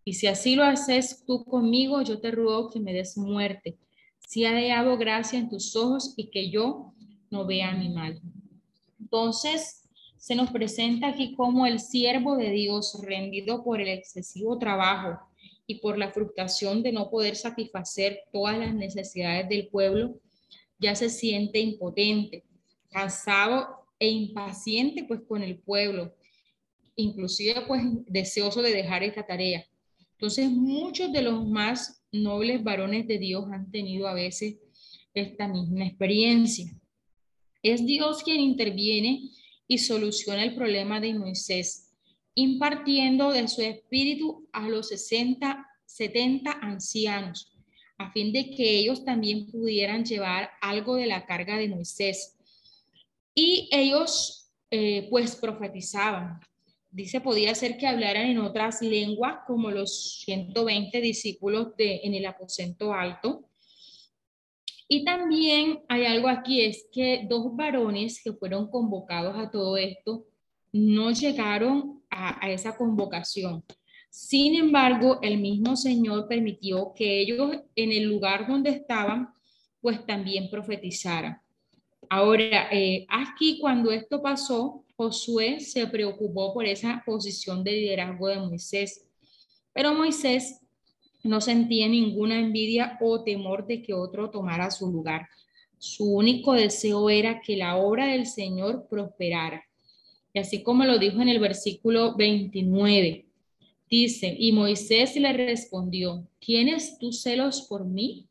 Y 0.07 0.13
si 0.13 0.27
así 0.27 0.55
lo 0.55 0.63
haces 0.63 1.25
tú 1.25 1.43
conmigo, 1.43 2.01
yo 2.01 2.21
te 2.21 2.31
ruego 2.31 2.69
que 2.69 2.79
me 2.79 2.93
des 2.93 3.17
muerte. 3.17 3.77
Si 4.25 4.45
ha 4.45 4.51
hallado 4.51 4.97
gracia 4.97 5.37
en 5.37 5.49
tus 5.49 5.75
ojos 5.75 6.13
y 6.15 6.29
que 6.29 6.49
yo 6.49 6.93
no 7.29 7.45
vea 7.45 7.73
mi 7.73 7.89
mal. 7.89 8.21
Entonces, 9.01 9.83
se 10.15 10.33
nos 10.33 10.49
presenta 10.49 11.09
aquí 11.09 11.35
como 11.35 11.65
el 11.65 11.81
siervo 11.81 12.37
de 12.37 12.51
Dios 12.51 12.97
rendido 13.03 13.65
por 13.65 13.81
el 13.81 13.89
excesivo 13.89 14.57
trabajo 14.57 15.19
y 15.65 15.81
por 15.81 15.97
la 15.97 16.09
frustración 16.13 16.83
de 16.83 16.93
no 16.93 17.09
poder 17.09 17.35
satisfacer 17.35 18.21
todas 18.31 18.57
las 18.57 18.73
necesidades 18.73 19.49
del 19.49 19.67
pueblo, 19.67 20.21
ya 20.79 20.95
se 20.95 21.09
siente 21.09 21.59
impotente, 21.59 22.45
cansado 22.91 23.67
e 23.99 24.07
impaciente 24.07 25.03
pues 25.03 25.19
con 25.27 25.43
el 25.43 25.57
pueblo, 25.57 26.15
inclusive 26.95 27.65
pues 27.67 27.83
deseoso 28.05 28.61
de 28.61 28.71
dejar 28.71 29.03
esta 29.03 29.27
tarea. 29.27 29.67
Entonces 30.17 30.49
muchos 30.49 31.11
de 31.11 31.21
los 31.21 31.47
más 31.47 32.01
nobles 32.11 32.63
varones 32.63 33.05
de 33.07 33.19
Dios 33.19 33.45
han 33.51 33.69
tenido 33.69 34.07
a 34.07 34.15
veces 34.15 34.55
esta 35.13 35.47
misma 35.47 35.85
experiencia. 35.85 36.73
Es 37.61 37.85
Dios 37.85 38.23
quien 38.23 38.39
interviene 38.39 39.29
y 39.67 39.77
soluciona 39.77 40.43
el 40.43 40.55
problema 40.55 40.99
de 40.99 41.13
Moisés, 41.13 41.93
impartiendo 42.33 43.31
de 43.31 43.47
su 43.47 43.61
espíritu 43.61 44.47
a 44.53 44.67
los 44.67 44.87
60, 44.89 45.67
70 45.85 46.51
ancianos, 46.51 47.53
a 47.99 48.11
fin 48.11 48.33
de 48.33 48.49
que 48.49 48.79
ellos 48.79 49.05
también 49.05 49.51
pudieran 49.51 50.03
llevar 50.03 50.49
algo 50.61 50.95
de 50.95 51.05
la 51.05 51.27
carga 51.27 51.57
de 51.57 51.69
Moisés. 51.69 52.37
Y 53.35 53.69
ellos 53.71 54.49
eh, 54.71 55.07
pues 55.11 55.35
profetizaban. 55.35 56.39
Dice, 56.89 57.21
podía 57.21 57.53
ser 57.53 57.77
que 57.77 57.87
hablaran 57.87 58.27
en 58.27 58.39
otras 58.39 58.81
lenguas 58.81 59.39
como 59.45 59.69
los 59.71 60.21
120 60.25 61.01
discípulos 61.01 61.75
de, 61.77 62.01
en 62.03 62.13
el 62.13 62.25
aposento 62.25 62.93
alto 62.93 63.47
y 64.89 65.03
también 65.03 65.81
hay 65.89 66.05
algo 66.05 66.29
aquí, 66.29 66.61
es 66.61 66.87
que 66.91 67.25
dos 67.29 67.55
varones 67.55 68.21
que 68.23 68.31
fueron 68.31 68.69
convocados 68.69 69.37
a 69.37 69.51
todo 69.51 69.75
esto 69.75 70.25
no 70.71 71.11
llegaron 71.11 72.03
a, 72.09 72.49
esa 72.49 72.77
convocación. 72.77 73.65
Sin 74.09 74.55
embargo, 74.55 75.19
el 75.21 75.39
mismo 75.39 75.75
Señor 75.75 76.27
permitió 76.27 76.93
que 76.95 77.19
ellos 77.19 77.57
en 77.75 77.91
el 77.91 78.03
lugar 78.03 78.47
donde 78.47 78.69
estaban, 78.69 79.29
pues 79.81 80.05
también 80.05 80.49
profetizaran. 80.49 81.41
Ahora, 82.09 82.69
eh, 82.71 83.05
aquí 83.09 83.59
cuando 83.59 83.91
esto 83.91 84.21
pasó, 84.21 84.85
Josué 84.97 85.59
se 85.59 85.85
preocupó 85.85 86.55
por 86.55 86.65
esa 86.65 87.03
posición 87.05 87.63
de 87.63 87.71
liderazgo 87.73 88.29
de 88.29 88.39
Moisés, 88.39 89.05
pero 89.71 89.93
Moisés 89.93 90.59
no 91.23 91.39
sentía 91.39 91.87
ninguna 91.87 92.39
envidia 92.39 92.97
o 92.99 93.23
temor 93.23 93.67
de 93.67 93.83
que 93.83 93.93
otro 93.93 94.31
tomara 94.31 94.71
su 94.71 94.91
lugar. 94.91 95.29
Su 95.77 96.15
único 96.15 96.53
deseo 96.53 97.11
era 97.11 97.41
que 97.41 97.57
la 97.57 97.77
obra 97.77 98.07
del 98.07 98.25
Señor 98.25 98.87
prosperara. 98.89 99.63
Y 100.33 100.39
así 100.39 100.63
como 100.63 100.83
lo 100.83 100.97
dijo 100.97 101.21
en 101.21 101.29
el 101.29 101.39
versículo 101.39 102.15
29, 102.15 103.27
dice, 103.91 104.35
y 104.39 104.51
Moisés 104.51 105.15
le 105.15 105.31
respondió, 105.31 106.27
¿tienes 106.39 106.97
tú 106.97 107.11
celos 107.11 107.61
por 107.69 107.85
mí? 107.85 108.25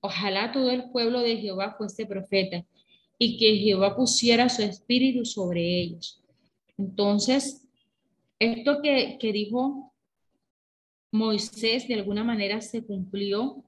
Ojalá 0.00 0.52
todo 0.52 0.70
el 0.70 0.90
pueblo 0.90 1.20
de 1.20 1.38
Jehová 1.38 1.76
fuese 1.78 2.04
profeta 2.04 2.62
y 3.18 3.36
que 3.38 3.56
Jehová 3.56 3.96
pusiera 3.96 4.48
su 4.48 4.62
espíritu 4.62 5.24
sobre 5.24 5.80
ellos. 5.80 6.22
Entonces, 6.76 7.62
esto 8.38 8.82
que, 8.82 9.16
que 9.18 9.32
dijo 9.32 9.92
Moisés 11.12 11.86
de 11.86 11.94
alguna 11.94 12.24
manera 12.24 12.60
se 12.60 12.84
cumplió, 12.84 13.62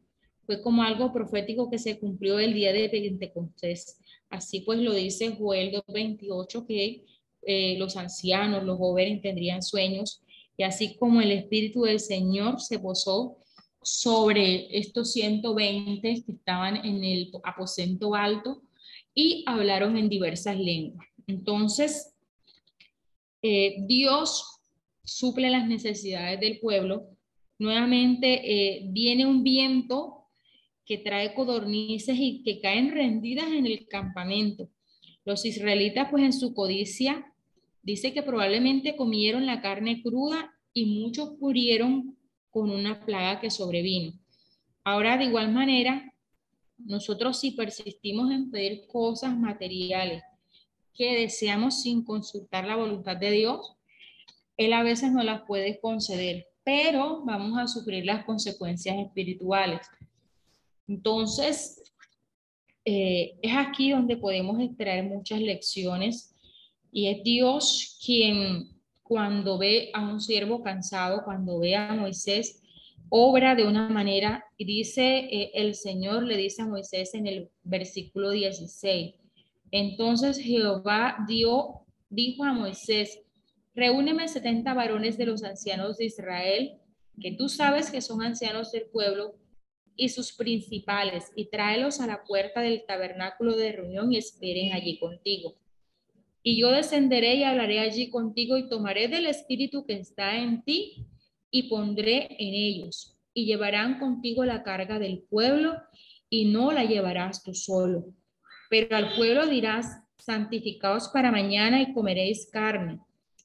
fue 0.44 0.62
como 0.62 0.82
algo 0.82 1.12
profético 1.12 1.70
que 1.70 1.78
se 1.78 1.98
cumplió 1.98 2.38
el 2.38 2.54
día 2.54 2.72
de 2.72 2.88
Pentecostés. 2.88 3.98
Así 4.30 4.60
pues 4.60 4.80
lo 4.80 4.92
dice 4.92 5.36
Joel 5.36 5.72
2.28 5.72 6.66
que 6.66 7.04
eh, 7.42 7.76
los 7.78 7.96
ancianos, 7.96 8.64
los 8.64 8.78
jóvenes 8.78 9.22
tendrían 9.22 9.62
sueños 9.62 10.22
y 10.56 10.64
así 10.64 10.96
como 10.96 11.20
el 11.20 11.30
Espíritu 11.30 11.82
del 11.82 12.00
Señor 12.00 12.60
se 12.60 12.78
posó 12.78 13.36
sobre 13.82 14.76
estos 14.76 15.12
120 15.12 16.00
que 16.24 16.32
estaban 16.32 16.84
en 16.84 17.04
el 17.04 17.30
aposento 17.44 18.14
alto 18.16 18.62
y 19.16 19.42
hablaron 19.46 19.96
en 19.96 20.08
diversas 20.08 20.56
lenguas. 20.56 21.08
Entonces, 21.26 22.14
eh, 23.42 23.74
Dios 23.88 24.60
suple 25.02 25.50
las 25.50 25.66
necesidades 25.66 26.38
del 26.38 26.60
pueblo 26.60 27.16
Nuevamente 27.58 28.42
eh, 28.44 28.82
viene 28.88 29.24
un 29.24 29.42
viento 29.42 30.24
que 30.84 30.98
trae 30.98 31.34
codornices 31.34 32.16
y 32.18 32.42
que 32.42 32.60
caen 32.60 32.92
rendidas 32.92 33.48
en 33.48 33.66
el 33.66 33.88
campamento. 33.88 34.68
Los 35.24 35.44
israelitas, 35.44 36.08
pues 36.10 36.22
en 36.22 36.32
su 36.32 36.54
codicia, 36.54 37.32
dice 37.82 38.12
que 38.12 38.22
probablemente 38.22 38.94
comieron 38.94 39.46
la 39.46 39.62
carne 39.62 40.02
cruda 40.02 40.54
y 40.72 41.00
muchos 41.00 41.38
murieron 41.38 42.16
con 42.50 42.70
una 42.70 43.04
plaga 43.04 43.40
que 43.40 43.50
sobrevino. 43.50 44.12
Ahora, 44.84 45.16
de 45.16 45.24
igual 45.24 45.52
manera, 45.52 46.12
nosotros 46.78 47.40
si 47.40 47.52
persistimos 47.52 48.30
en 48.30 48.50
pedir 48.50 48.86
cosas 48.86 49.36
materiales 49.36 50.22
que 50.94 51.20
deseamos 51.20 51.82
sin 51.82 52.04
consultar 52.04 52.66
la 52.66 52.76
voluntad 52.76 53.16
de 53.16 53.30
Dios, 53.30 53.76
Él 54.56 54.72
a 54.72 54.82
veces 54.82 55.12
no 55.12 55.22
las 55.22 55.42
puede 55.42 55.78
conceder 55.80 56.46
pero 56.66 57.22
vamos 57.24 57.56
a 57.56 57.68
sufrir 57.68 58.04
las 58.04 58.24
consecuencias 58.24 58.98
espirituales. 58.98 59.86
Entonces, 60.88 61.80
eh, 62.84 63.38
es 63.40 63.56
aquí 63.56 63.92
donde 63.92 64.16
podemos 64.16 64.60
extraer 64.60 65.04
muchas 65.04 65.40
lecciones 65.40 66.34
y 66.90 67.06
es 67.06 67.22
Dios 67.22 67.96
quien 68.04 68.80
cuando 69.04 69.58
ve 69.58 69.90
a 69.94 70.00
un 70.08 70.20
siervo 70.20 70.60
cansado, 70.60 71.22
cuando 71.24 71.60
ve 71.60 71.76
a 71.76 71.94
Moisés, 71.94 72.60
obra 73.08 73.54
de 73.54 73.66
una 73.66 73.88
manera 73.88 74.44
y 74.56 74.64
dice, 74.64 75.18
eh, 75.18 75.50
el 75.54 75.74
Señor 75.74 76.24
le 76.24 76.36
dice 76.36 76.62
a 76.62 76.66
Moisés 76.66 77.14
en 77.14 77.26
el 77.26 77.50
versículo 77.62 78.30
16, 78.30 79.14
entonces 79.70 80.38
Jehová 80.38 81.16
dio, 81.28 81.82
dijo 82.08 82.44
a 82.44 82.52
Moisés, 82.52 83.20
reúneme 83.74 84.28
70 84.28 84.72
varones 84.74 85.18
de 85.18 85.26
los 85.26 85.44
ancianos 85.44 85.98
de 85.98 86.06
Israel, 86.06 86.78
que 87.20 87.32
tú 87.32 87.48
sabes 87.48 87.90
que 87.90 88.00
son 88.00 88.22
ancianos 88.22 88.72
del 88.72 88.86
pueblo, 88.86 89.34
y 89.96 90.10
sus 90.10 90.32
principales, 90.32 91.32
y 91.34 91.46
tráelos 91.46 92.00
a 92.00 92.06
la 92.06 92.22
puerta 92.22 92.60
del 92.60 92.84
tabernáculo 92.86 93.56
de 93.56 93.72
reunión 93.72 94.12
y 94.12 94.18
esperen 94.18 94.74
allí 94.74 94.98
contigo. 94.98 95.56
Y 96.42 96.60
yo 96.60 96.70
descenderé 96.70 97.36
y 97.36 97.44
hablaré 97.44 97.80
allí 97.80 98.10
contigo 98.10 98.56
y 98.56 98.68
tomaré 98.68 99.08
del 99.08 99.26
espíritu 99.26 99.84
que 99.84 99.94
está 99.94 100.36
en 100.36 100.62
ti 100.62 101.06
y 101.50 101.64
pondré 101.64 102.26
en 102.38 102.54
ellos, 102.54 103.18
y 103.34 103.46
llevarán 103.46 103.98
contigo 103.98 104.44
la 104.44 104.62
carga 104.62 104.98
del 104.98 105.22
pueblo, 105.28 105.74
y 106.28 106.46
no 106.46 106.72
la 106.72 106.84
llevarás 106.84 107.42
tú 107.42 107.54
solo. 107.54 108.06
Pero 108.68 108.96
al 108.96 109.14
pueblo 109.14 109.46
dirás, 109.46 110.02
santificaos 110.18 111.08
para 111.08 111.30
mañana 111.30 111.80
y 111.80 111.92
comeréis 111.92 112.48
carne, 112.50 112.98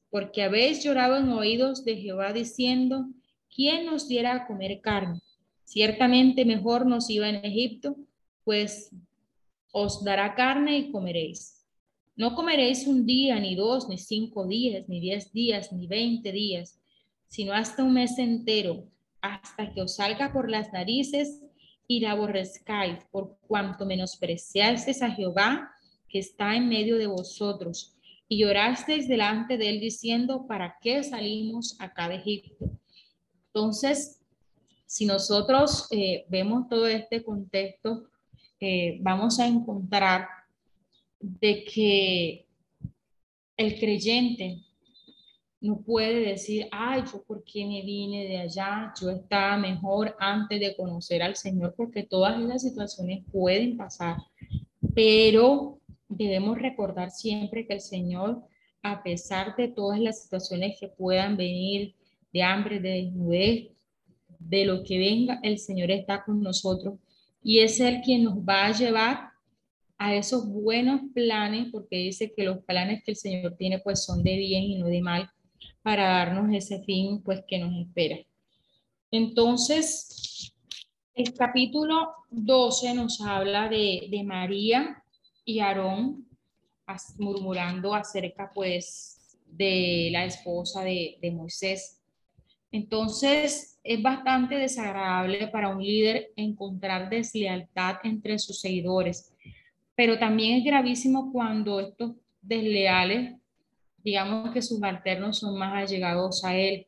porque 0.10 0.44
habéis 0.44 0.84
llorado 0.84 1.18
en 1.18 1.30
oídos 1.30 1.86
de 1.86 1.98
Jehová 1.98 2.34
diciendo, 2.34 3.06
¿quién 3.54 3.86
nos 3.86 4.08
diera 4.08 4.34
a 4.34 4.48
comer 4.48 4.82
carne? 4.82 5.22
Ciertamente 5.64 6.44
mejor 6.44 6.86
nos 6.86 7.10
iba 7.10 7.30
en 7.30 7.46
Egipto, 7.46 7.96
pues 8.44 8.92
os 9.72 10.04
dará 10.04 10.36
carne 10.36 10.78
y 10.80 10.92
comeréis. 10.92 11.66
No 12.16 12.36
comeréis 12.36 12.88
un 12.88 13.06
día, 13.06 13.40
ni 13.40 13.56
dos, 13.56 13.88
ni 13.88 13.98
cinco 13.98 14.46
días, 14.48 14.90
ni 14.90 15.00
diez 15.00 15.32
días, 15.32 15.72
ni 15.72 15.88
veinte 15.88 16.32
días, 16.32 16.81
sino 17.32 17.54
hasta 17.54 17.82
un 17.82 17.94
mes 17.94 18.20
entero, 18.20 18.84
hasta 19.22 19.72
que 19.72 19.82
os 19.82 19.96
salga 19.96 20.34
por 20.34 20.50
las 20.50 20.74
narices 20.74 21.42
y 21.88 22.02
la 22.02 22.12
aborrezcáis, 22.12 23.06
por 23.10 23.38
cuanto 23.48 23.86
menospreciasteis 23.86 25.02
a 25.02 25.12
Jehová 25.12 25.72
que 26.10 26.20
está 26.20 26.58
en 26.58 26.68
medio 26.68 26.98
de 26.98 27.08
vosotros, 27.08 27.96
y 28.28 28.40
llorasteis 28.40 29.08
delante 29.08 29.58
de 29.58 29.70
él 29.70 29.80
diciendo, 29.80 30.46
¿para 30.46 30.76
qué 30.82 31.04
salimos 31.04 31.78
acá 31.80 32.10
de 32.10 32.16
Egipto? 32.16 32.70
Entonces, 33.48 34.20
si 34.86 35.06
nosotros 35.06 35.88
eh, 35.92 36.26
vemos 36.28 36.68
todo 36.68 36.86
este 36.86 37.24
contexto, 37.24 38.10
eh, 38.60 38.98
vamos 39.00 39.40
a 39.40 39.48
encontrar 39.48 40.28
de 41.18 41.64
que 41.64 42.46
el 43.56 43.80
creyente 43.80 44.66
no 45.62 45.80
puede 45.80 46.22
decir, 46.22 46.68
ay, 46.72 47.04
yo 47.12 47.24
por 47.24 47.44
qué 47.44 47.64
me 47.66 47.84
vine 47.84 48.26
de 48.26 48.40
allá, 48.40 48.92
yo 49.00 49.12
estaba 49.12 49.58
mejor 49.58 50.16
antes 50.20 50.60
de 50.60 50.76
conocer 50.76 51.22
al 51.22 51.36
Señor, 51.36 51.76
porque 51.78 52.04
todas 52.04 52.42
esas 52.42 52.64
situaciones 52.64 53.24
pueden 53.32 53.78
pasar, 53.78 54.18
pero 54.96 55.80
debemos 56.10 56.58
recordar 56.58 57.12
siempre 57.12 57.68
que 57.68 57.76
el 57.76 57.82
Señor, 57.82 58.42
a 58.82 59.04
pesar 59.04 59.56
de 59.56 59.68
todas 59.68 60.00
las 60.00 60.24
situaciones 60.24 60.78
que 60.80 60.88
puedan 60.88 61.38
venir, 61.38 61.96
de 62.34 62.42
hambre, 62.42 62.80
de 62.80 62.90
desnudez, 62.90 63.70
de 64.40 64.66
lo 64.66 64.84
que 64.84 64.98
venga, 64.98 65.40
el 65.44 65.60
Señor 65.60 65.92
está 65.92 66.24
con 66.24 66.42
nosotros. 66.42 66.96
Y 67.44 67.60
es 67.60 67.80
Él 67.80 68.02
quien 68.04 68.24
nos 68.24 68.38
va 68.38 68.66
a 68.66 68.72
llevar 68.72 69.30
a 69.98 70.16
esos 70.16 70.48
buenos 70.48 71.02
planes, 71.14 71.68
porque 71.72 71.98
dice 71.98 72.34
que 72.36 72.46
los 72.46 72.64
planes 72.64 73.04
que 73.04 73.12
el 73.12 73.18
Señor 73.18 73.56
tiene 73.56 73.78
pues 73.80 74.04
son 74.04 74.24
de 74.24 74.36
bien 74.38 74.64
y 74.64 74.80
no 74.80 74.88
de 74.88 75.02
mal, 75.02 75.30
para 75.82 76.08
darnos 76.08 76.54
ese 76.54 76.84
fin 76.84 77.22
pues 77.24 77.44
que 77.48 77.60
nos 77.60 77.74
espera. 77.76 78.18
Entonces, 79.12 80.54
el 81.14 81.34
capítulo 81.34 82.14
12 82.30 82.94
nos 82.94 83.20
habla 83.22 83.68
de, 83.68 84.08
de 84.10 84.24
María 84.24 85.04
y 85.44 85.60
Aarón 85.60 86.26
murmurando 87.18 87.94
acerca 87.94 88.52
pues 88.54 89.38
de 89.46 90.10
la 90.12 90.26
esposa 90.26 90.84
de, 90.84 91.18
de 91.22 91.32
Moisés. 91.32 92.02
Entonces, 92.72 93.80
es 93.84 94.02
bastante 94.02 94.56
desagradable 94.56 95.48
para 95.48 95.70
un 95.70 95.84
líder 95.84 96.32
encontrar 96.36 97.10
deslealtad 97.10 97.98
entre 98.04 98.40
sus 98.40 98.62
seguidores, 98.62 99.34
pero 99.96 100.18
también 100.18 100.60
es 100.60 100.64
gravísimo 100.64 101.32
cuando 101.32 101.80
estos 101.80 102.14
desleales, 102.42 103.41
digamos 104.04 104.52
que 104.52 104.62
sus 104.62 104.82
alternos 104.84 105.40
son 105.40 105.58
más 105.58 105.74
allegados 105.74 106.44
a 106.44 106.56
él. 106.56 106.88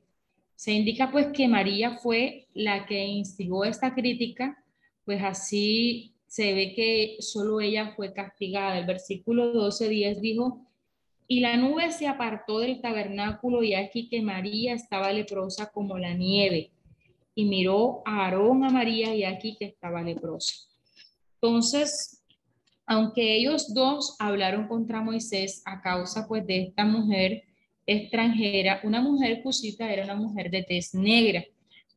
Se 0.56 0.71
indica 0.71 1.12
pues 1.12 1.28
que 1.28 1.47
María 1.47 1.97
fue 1.97 2.47
la 2.54 2.86
que 2.86 3.04
instigó 3.06 3.65
esta 3.65 3.93
crítica, 3.93 4.63
pues 5.06 5.21
así 5.23 6.13
se 6.28 6.54
ve 6.54 6.73
que 6.73 7.17
solo 7.19 7.62
ella 7.62 7.93
fue 7.95 8.13
castigada. 8.13 8.80
El 8.80 8.86
versículo 8.86 9.54
12.10 9.54 10.19
dijo, 10.19 10.65
y 11.28 11.39
la 11.39 11.58
nube 11.58 11.91
se 11.91 12.08
apartó 12.08 12.60
del 12.60 12.82
tabernáculo 12.82 13.63
y 13.63 13.76
aquí 13.76 14.10
que 14.10 14.21
María 14.21 14.73
estaba 14.73 15.12
leprosa 15.12 15.71
como 15.71 15.97
la 15.97 16.13
nieve. 16.13 16.71
Y 17.36 17.45
miró 17.45 18.02
a 18.06 18.26
Aarón 18.26 18.63
a 18.63 18.69
María 18.69 19.15
y 19.15 19.23
aquí 19.23 19.56
que 19.58 19.65
estaba 19.65 20.02
leprosa. 20.02 20.54
Entonces, 21.36 22.22
aunque 22.85 23.35
ellos 23.35 23.73
dos 23.73 24.15
hablaron 24.19 24.67
contra 24.67 25.01
Moisés 25.01 25.61
a 25.65 25.81
causa 25.81 26.27
pues 26.27 26.45
de 26.45 26.63
esta 26.63 26.85
mujer 26.85 27.43
extranjera, 27.85 28.81
una 28.83 29.01
mujer 29.01 29.41
cusita 29.41 29.91
era 29.91 30.03
una 30.03 30.15
mujer 30.15 30.49
de 30.49 30.63
tez 30.63 30.93
negra, 30.93 31.43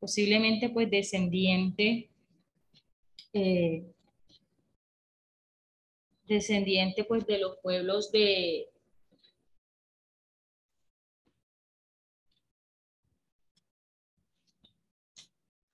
posiblemente 0.00 0.68
pues 0.68 0.90
descendiente 0.90 2.10
eh, 3.32 3.84
descendiente 6.26 7.04
pues 7.04 7.26
de 7.26 7.38
los 7.38 7.58
pueblos 7.62 8.10
de, 8.10 8.68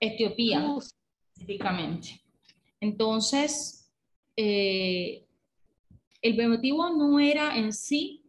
Etiopía, 0.03 0.67
específicamente. 1.37 2.21
Entonces, 2.81 3.82
eh, 4.37 5.25
el 6.21 6.49
motivo 6.49 6.89
no 6.91 7.19
era 7.19 7.57
en 7.57 7.73
sí 7.73 8.23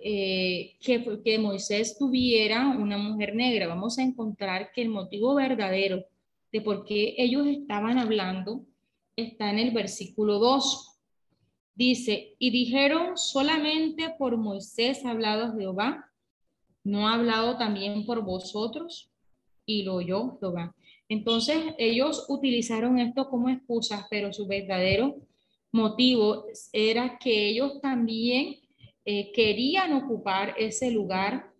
eh, 0.00 0.76
que, 0.80 1.20
que 1.24 1.38
Moisés 1.38 1.96
tuviera 1.98 2.68
una 2.68 2.98
mujer 2.98 3.34
negra. 3.34 3.66
Vamos 3.66 3.98
a 3.98 4.02
encontrar 4.02 4.70
que 4.72 4.82
el 4.82 4.88
motivo 4.88 5.34
verdadero 5.34 6.04
de 6.52 6.60
por 6.60 6.84
qué 6.84 7.14
ellos 7.18 7.46
estaban 7.46 7.98
hablando 7.98 8.64
está 9.16 9.50
en 9.50 9.58
el 9.58 9.70
versículo 9.70 10.38
2. 10.38 10.92
Dice, 11.74 12.34
y 12.38 12.50
dijeron 12.50 13.18
solamente 13.18 14.14
por 14.18 14.36
Moisés 14.36 15.04
ha 15.04 15.10
hablado 15.10 15.54
Jehová, 15.58 16.10
no 16.84 17.08
ha 17.08 17.14
hablado 17.14 17.58
también 17.58 18.06
por 18.06 18.22
vosotros, 18.22 19.10
y 19.66 19.82
lo 19.82 19.96
oyó 19.96 20.38
Jehová. 20.38 20.74
Entonces 21.08 21.58
ellos 21.78 22.24
utilizaron 22.28 22.98
esto 22.98 23.28
como 23.28 23.48
excusa, 23.48 24.06
pero 24.08 24.32
su 24.32 24.46
verdadero 24.46 25.16
motivo 25.76 26.46
era 26.72 27.18
que 27.18 27.48
ellos 27.50 27.80
también 27.80 28.56
eh, 29.04 29.30
querían 29.32 29.92
ocupar 29.92 30.54
ese 30.58 30.90
lugar 30.90 31.50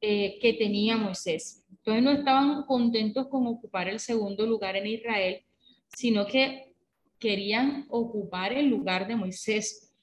eh, 0.00 0.38
que 0.40 0.52
tenía 0.54 0.96
Moisés. 0.96 1.64
Entonces 1.70 2.02
no 2.02 2.10
estaban 2.10 2.64
contentos 2.64 3.28
con 3.28 3.46
ocupar 3.46 3.88
el 3.88 3.98
segundo 3.98 4.46
lugar 4.46 4.76
en 4.76 4.86
Israel, 4.86 5.42
sino 5.88 6.26
que 6.26 6.74
querían 7.18 7.86
ocupar 7.88 8.52
el 8.52 8.66
lugar 8.66 9.06
de 9.06 9.16
Moisés. 9.16 9.94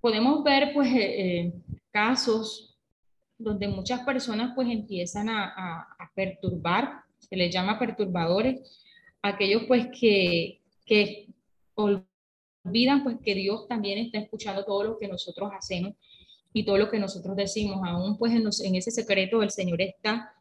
Podemos 0.00 0.42
ver 0.42 0.72
pues 0.74 0.88
eh, 0.94 1.52
casos 1.90 2.76
donde 3.38 3.68
muchas 3.68 4.00
personas 4.00 4.52
pues 4.54 4.68
empiezan 4.68 5.28
a 5.28 6.10
perturbar 6.14 7.02
se 7.32 7.36
les 7.36 7.50
llama 7.50 7.78
perturbadores, 7.78 8.84
aquellos 9.22 9.62
pues 9.66 9.86
que, 9.98 10.60
que 10.84 11.28
olvidan 12.64 13.02
pues 13.02 13.16
que 13.22 13.34
Dios 13.34 13.66
también 13.68 13.98
está 13.98 14.18
escuchando 14.18 14.64
todo 14.64 14.84
lo 14.84 14.98
que 14.98 15.08
nosotros 15.08 15.50
hacemos 15.56 15.94
y 16.52 16.64
todo 16.64 16.78
lo 16.78 16.90
que 16.90 16.98
nosotros 16.98 17.36
decimos, 17.36 17.80
aún 17.84 18.16
pues 18.18 18.32
en, 18.32 18.42
en 18.42 18.76
ese 18.76 18.90
secreto 18.90 19.42
el 19.42 19.50
Señor 19.50 19.80
está. 19.80 20.34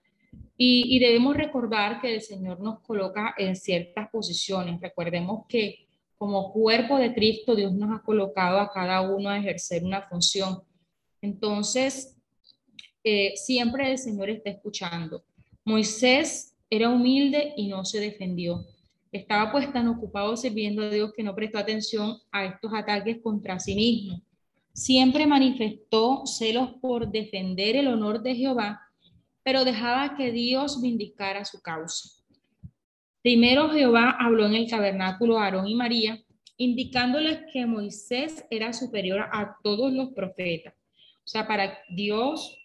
Y, 0.58 0.96
y, 0.96 1.00
debemos 1.00 1.36
recordar 1.36 2.02
que 2.02 2.14
el 2.14 2.22
Señor 2.22 2.60
nos 2.60 2.82
coloca 2.82 3.34
en 3.38 3.56
ciertas 3.56 4.10
posiciones. 4.10 4.80
Recordemos 4.80 5.46
que 5.48 5.88
como 6.18 6.54
cuerpo 6.54 6.98
de 6.98 7.14
Cristo 7.14 7.56
Dios 7.56 7.74
nos 7.74 7.98
ha 7.98 8.04
colocado 8.04 8.60
a 8.60 8.72
cada 8.72 9.02
uno 9.02 9.30
a 9.30 9.40
ejercer 9.40 9.84
una 9.84 10.04
función. 10.04 10.62
Entonces, 11.22 12.16
eh, 13.04 13.34
siempre 13.36 13.92
el 13.92 13.98
Señor 13.98 14.30
está 14.30 14.52
escuchando. 14.52 15.24
Moisés 15.66 16.56
era 16.70 16.90
humilde 16.90 17.54
y 17.58 17.68
no 17.68 17.84
se 17.84 18.00
defendió. 18.00 18.66
Estaba 19.12 19.52
pues 19.52 19.72
tan 19.74 19.88
ocupado 19.88 20.38
sirviendo 20.38 20.84
a 20.84 20.90
Dios 20.90 21.12
que 21.16 21.24
no 21.24 21.36
prestó 21.36 21.58
atención 21.58 22.18
a 22.32 22.46
estos 22.46 22.72
ataques 22.74 23.18
contra 23.22 23.60
sí 23.60 23.76
mismo. 23.76 24.22
Siempre 24.74 25.28
manifestó 25.28 26.26
celos 26.26 26.76
por 26.82 27.12
defender 27.12 27.76
el 27.76 27.88
honor 27.88 28.22
de 28.22 28.36
Jehová, 28.36 28.80
pero 29.44 29.66
dejaba 29.66 30.16
que 30.16 30.32
Dios 30.32 30.82
vindicara 30.82 31.44
su 31.44 31.62
causa. 31.62 32.10
Primero 33.22 33.70
Jehová 33.70 34.16
habló 34.20 34.46
en 34.46 34.56
el 34.56 34.70
tabernáculo 34.70 35.38
a 35.38 35.46
Aarón 35.46 35.68
y 35.68 35.76
María, 35.76 36.24
indicándoles 36.58 37.42
que 37.52 37.66
Moisés 37.66 38.46
era 38.50 38.72
superior 38.72 39.28
a 39.32 39.58
todos 39.62 39.92
los 39.92 40.10
profetas. 40.14 40.74
O 41.24 41.28
sea, 41.28 41.48
para 41.48 41.78
Dios 41.90 42.58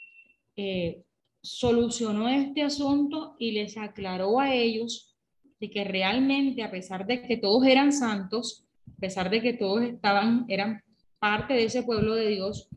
eh, 0.56 1.02
solucionó 1.42 2.28
este 2.28 2.62
asunto 2.62 3.36
y 3.38 3.52
les 3.52 3.76
aclaró 3.76 4.38
a 4.38 4.54
ellos 4.54 5.15
de 5.60 5.70
que 5.70 5.84
realmente, 5.84 6.62
a 6.62 6.70
pesar 6.70 7.06
de 7.06 7.22
que 7.22 7.36
todos 7.36 7.66
eran 7.66 7.92
santos, 7.92 8.66
a 8.96 9.00
pesar 9.00 9.30
de 9.30 9.40
que 9.40 9.52
todos 9.52 9.82
estaban, 9.82 10.44
eran 10.48 10.82
parte 11.18 11.54
de 11.54 11.64
ese 11.64 11.82
pueblo 11.82 12.14
de 12.14 12.28
Dios, 12.28 12.68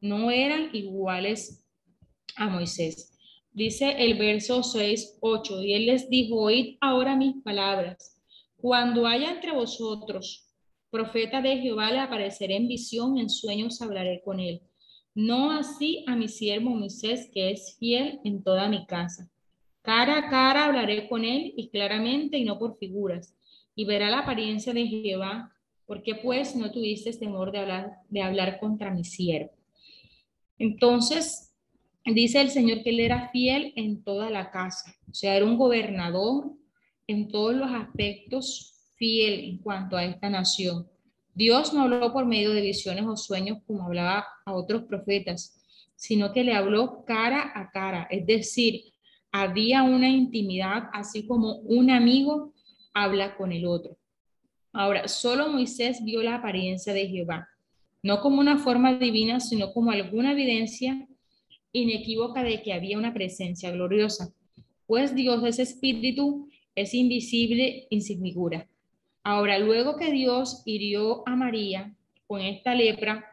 no 0.00 0.30
eran 0.30 0.70
iguales 0.74 1.64
a 2.36 2.48
Moisés. 2.48 3.12
Dice 3.52 3.94
el 3.98 4.16
verso 4.18 4.62
6, 4.62 5.18
8, 5.20 5.62
y 5.62 5.74
él 5.74 5.86
les 5.86 6.08
dijo, 6.08 6.40
oíd 6.40 6.76
ahora 6.80 7.16
mis 7.16 7.42
palabras. 7.42 8.18
Cuando 8.56 9.06
haya 9.06 9.30
entre 9.30 9.52
vosotros 9.52 10.48
profeta 10.90 11.40
de 11.40 11.58
Jehová, 11.58 11.90
le 11.90 12.00
apareceré 12.00 12.56
en 12.56 12.68
visión, 12.68 13.18
en 13.18 13.28
sueños 13.28 13.80
hablaré 13.82 14.22
con 14.24 14.40
él. 14.40 14.62
No 15.14 15.50
así 15.50 16.04
a 16.06 16.16
mi 16.16 16.28
siervo 16.28 16.70
Moisés, 16.70 17.30
que 17.32 17.50
es 17.50 17.76
fiel 17.78 18.20
en 18.24 18.42
toda 18.42 18.68
mi 18.68 18.86
casa. 18.86 19.31
Cara 19.82 20.18
a 20.18 20.30
cara 20.30 20.66
hablaré 20.66 21.08
con 21.08 21.24
él 21.24 21.52
y 21.56 21.68
claramente 21.68 22.38
y 22.38 22.44
no 22.44 22.58
por 22.58 22.78
figuras, 22.78 23.36
y 23.74 23.84
verá 23.84 24.10
la 24.10 24.20
apariencia 24.20 24.72
de 24.72 24.86
Jehová, 24.86 25.52
porque 25.86 26.14
pues 26.14 26.54
no 26.54 26.70
tuviste 26.70 27.12
temor 27.12 27.50
de 27.50 27.58
hablar, 27.58 27.92
de 28.08 28.22
hablar 28.22 28.60
contra 28.60 28.92
mi 28.92 29.04
siervo. 29.04 29.50
Entonces, 30.58 31.52
dice 32.04 32.40
el 32.40 32.50
Señor 32.50 32.82
que 32.82 32.90
él 32.90 33.00
era 33.00 33.28
fiel 33.30 33.72
en 33.74 34.04
toda 34.04 34.30
la 34.30 34.50
casa, 34.52 34.94
o 35.10 35.14
sea, 35.14 35.36
era 35.36 35.44
un 35.44 35.56
gobernador 35.56 36.52
en 37.08 37.28
todos 37.28 37.54
los 37.54 37.70
aspectos 37.70 38.72
fiel 38.96 39.40
en 39.40 39.58
cuanto 39.58 39.96
a 39.96 40.04
esta 40.04 40.30
nación. 40.30 40.88
Dios 41.34 41.72
no 41.72 41.82
habló 41.82 42.12
por 42.12 42.26
medio 42.26 42.52
de 42.52 42.60
visiones 42.60 43.04
o 43.06 43.16
sueños 43.16 43.58
como 43.66 43.84
hablaba 43.84 44.26
a 44.44 44.52
otros 44.52 44.84
profetas, 44.84 45.60
sino 45.96 46.32
que 46.32 46.44
le 46.44 46.54
habló 46.54 47.04
cara 47.04 47.52
a 47.54 47.70
cara, 47.70 48.06
es 48.10 48.24
decir, 48.26 48.91
había 49.32 49.82
una 49.82 50.10
intimidad, 50.10 50.90
así 50.92 51.26
como 51.26 51.56
un 51.60 51.90
amigo 51.90 52.52
habla 52.92 53.34
con 53.36 53.50
el 53.50 53.64
otro. 53.64 53.96
Ahora, 54.74 55.08
solo 55.08 55.48
Moisés 55.48 56.04
vio 56.04 56.22
la 56.22 56.36
apariencia 56.36 56.92
de 56.92 57.08
Jehová, 57.08 57.48
no 58.02 58.20
como 58.20 58.40
una 58.40 58.58
forma 58.58 58.94
divina, 58.94 59.40
sino 59.40 59.72
como 59.72 59.90
alguna 59.90 60.32
evidencia 60.32 61.08
inequívoca 61.72 62.42
de 62.42 62.62
que 62.62 62.74
había 62.74 62.98
una 62.98 63.14
presencia 63.14 63.70
gloriosa, 63.70 64.32
pues 64.86 65.14
Dios 65.14 65.42
es 65.44 65.58
espíritu, 65.58 66.48
es 66.74 66.92
invisible 66.92 67.86
y. 67.88 68.68
Ahora, 69.24 69.58
luego 69.58 69.96
que 69.96 70.10
Dios 70.10 70.62
hirió 70.66 71.22
a 71.26 71.36
María 71.36 71.94
con 72.26 72.40
esta 72.42 72.74
lepra, 72.74 73.24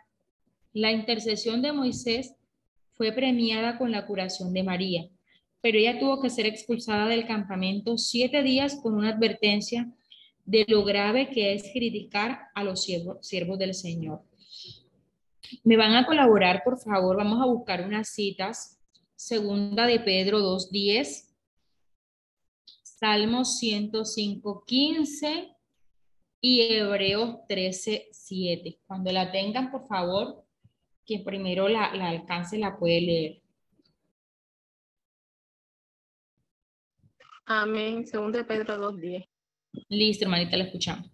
la 0.71 0.91
intercesión 0.91 1.61
de 1.61 1.73
Moisés 1.73 2.35
fue 2.93 3.11
premiada 3.11 3.77
con 3.77 3.91
la 3.91 4.05
curación 4.05 4.53
de 4.53 4.63
María 4.63 5.09
pero 5.61 5.77
ella 5.77 5.99
tuvo 5.99 6.21
que 6.21 6.29
ser 6.29 6.45
expulsada 6.45 7.07
del 7.07 7.27
campamento 7.27 7.97
siete 7.97 8.43
días 8.43 8.79
con 8.81 8.93
una 8.93 9.09
advertencia 9.09 9.91
de 10.45 10.65
lo 10.67 10.83
grave 10.83 11.29
que 11.29 11.53
es 11.53 11.71
criticar 11.73 12.47
a 12.55 12.63
los 12.63 12.83
siervos, 12.83 13.59
del 13.59 13.73
Señor. 13.73 14.23
Me 15.63 15.77
van 15.77 15.93
a 15.93 16.05
colaborar, 16.05 16.63
por 16.63 16.79
favor, 16.79 17.17
vamos 17.17 17.41
a 17.41 17.45
buscar 17.45 17.85
unas 17.85 18.09
citas. 18.09 18.79
Segunda 19.15 19.85
de 19.85 19.99
Pedro 19.99 20.39
2.10, 20.39 21.25
Salmos 22.81 23.61
105.15 23.61 25.55
y 26.41 26.61
Hebreos 26.61 27.35
13.7. 27.49 28.79
Cuando 28.87 29.11
la 29.11 29.31
tengan, 29.31 29.71
por 29.71 29.87
favor, 29.87 30.45
quien 31.05 31.23
primero 31.23 31.67
la, 31.67 31.93
la 31.93 32.09
alcance 32.09 32.57
la 32.57 32.77
puede 32.77 33.01
leer. 33.01 33.41
Amén. 37.51 38.05
Segundo 38.05 38.37
de 38.37 38.43
Pedro 38.43 38.77
2.10. 38.93 39.27
Listo, 39.89 40.25
hermanita, 40.25 40.55
la 40.55 40.65
escuchamos. 40.65 41.09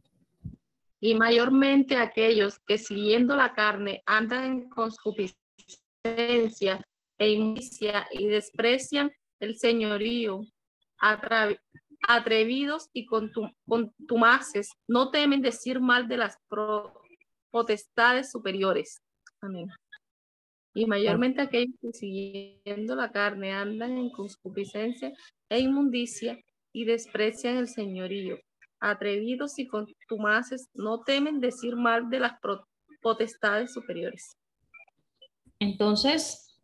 Y 0.99 1.15
mayormente 1.15 1.95
aquellos 1.95 2.59
que 2.67 2.77
siguiendo 2.77 3.37
la 3.37 3.53
carne 3.53 4.03
andan 4.05 4.43
en 4.43 4.69
concupiscencia 4.69 6.85
e 7.17 7.29
inmundicia 7.29 8.05
y 8.11 8.27
desprecian 8.27 9.13
el 9.39 9.57
señorío, 9.57 10.41
atrevidos 12.05 12.89
y 12.91 13.05
contumaces, 13.05 14.71
no 14.89 15.11
temen 15.11 15.41
decir 15.41 15.79
mal 15.79 16.09
de 16.09 16.17
las 16.17 16.37
potestades 17.49 18.29
superiores. 18.29 19.01
Amén. 19.39 19.69
Y 20.73 20.85
mayormente 20.85 21.41
aquellos 21.41 21.75
que 21.81 21.93
siguiendo 21.93 22.97
la 22.97 23.13
carne 23.13 23.53
andan 23.53 23.97
en 23.97 24.09
concupiscencia 24.09 25.13
e 25.49 25.59
inmundicia 25.59 26.39
y 26.73 26.85
desprecian 26.85 27.57
el 27.57 27.67
señorío. 27.67 28.37
Atrevidos 28.79 29.57
y 29.59 29.67
contumaces 29.67 30.69
no 30.73 31.01
temen 31.01 31.39
decir 31.39 31.75
mal 31.75 32.09
de 32.09 32.19
las 32.19 32.33
potestades 33.01 33.73
superiores. 33.73 34.37
Entonces, 35.59 36.59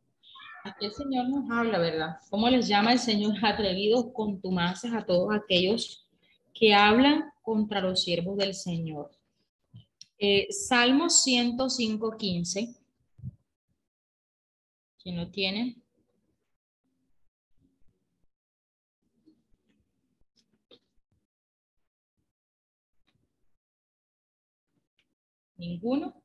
aquí 0.64 0.86
el 0.86 0.92
Señor 0.92 1.30
nos 1.30 1.50
habla, 1.50 1.80
¿verdad? 1.80 2.18
¿Cómo 2.30 2.50
les 2.50 2.68
llama 2.68 2.94
el 2.94 3.00
Señor 3.00 3.34
atrevidos, 3.44 4.12
contumaces 4.14 4.94
a 4.94 5.06
todos 5.06 5.34
aquellos 5.34 6.08
que 6.54 6.74
hablan 6.74 7.32
contra 7.42 7.82
los 7.82 8.04
siervos 8.04 8.38
del 8.38 8.54
Señor? 8.54 9.12
Eh, 10.20 10.48
Salmo 10.52 11.10
105, 11.10 12.18
15 12.18 12.82
¿Quién 15.02 15.18
lo 15.18 15.32
tiene? 15.32 15.78
¿Ninguno? 25.62 26.20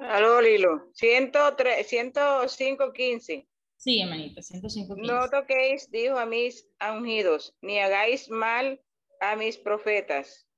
Aló, 0.00 0.40
Lilo. 0.40 0.88
103, 0.94 1.86
105, 1.86 2.92
15. 2.94 3.48
Sí, 3.76 4.00
hermanita, 4.00 4.40
105, 4.40 4.94
15. 4.94 5.12
No 5.12 5.28
toquéis, 5.28 5.90
dijo 5.90 6.16
a 6.16 6.24
mis 6.24 6.66
ungidos, 6.80 7.54
ni 7.60 7.78
hagáis 7.80 8.30
mal 8.30 8.80
a 9.20 9.36
mis 9.36 9.58
profetas. 9.58 10.48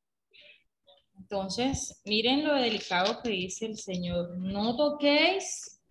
Entonces, 1.18 2.00
miren 2.04 2.46
lo 2.46 2.54
delicado 2.54 3.20
que 3.20 3.30
dice 3.30 3.66
el 3.66 3.76
Señor. 3.76 4.38
No 4.38 4.76
toquéis 4.76 5.82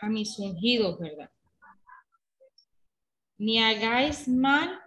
a 0.00 0.08
mis 0.08 0.38
ungidos, 0.38 1.00
¿verdad? 1.00 1.30
Ni 3.36 3.58
hagáis 3.58 4.28
mal 4.28 4.80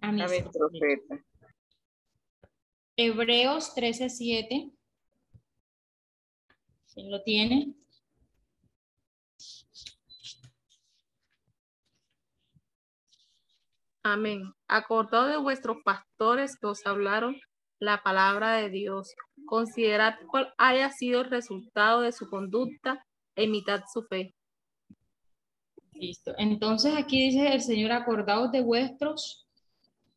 a 0.00 0.12
mis, 0.12 0.42
profetas. 0.44 1.20
Hebreos 2.96 3.74
13:7. 3.74 4.72
¿Quién 6.92 7.10
lo 7.10 7.22
tiene? 7.22 7.74
Amén. 14.04 14.52
Acordó 14.68 15.24
de 15.24 15.38
vuestros 15.38 15.78
pastores 15.84 16.56
que 16.56 16.66
os 16.66 16.86
hablaron 16.86 17.40
la 17.80 18.02
palabra 18.02 18.52
de 18.56 18.70
Dios. 18.70 19.14
Considerad 19.46 20.14
cuál 20.30 20.52
haya 20.58 20.90
sido 20.90 21.22
el 21.22 21.30
resultado 21.30 22.02
de 22.02 22.12
su 22.12 22.28
conducta 22.28 23.04
imitad 23.34 23.82
su 23.92 24.02
fe. 24.04 24.34
Listo. 25.92 26.32
Entonces 26.38 26.94
aquí 26.96 27.30
dice 27.30 27.54
el 27.54 27.62
Señor, 27.62 27.92
acordaos 27.92 28.52
de 28.52 28.62
vuestros 28.62 29.43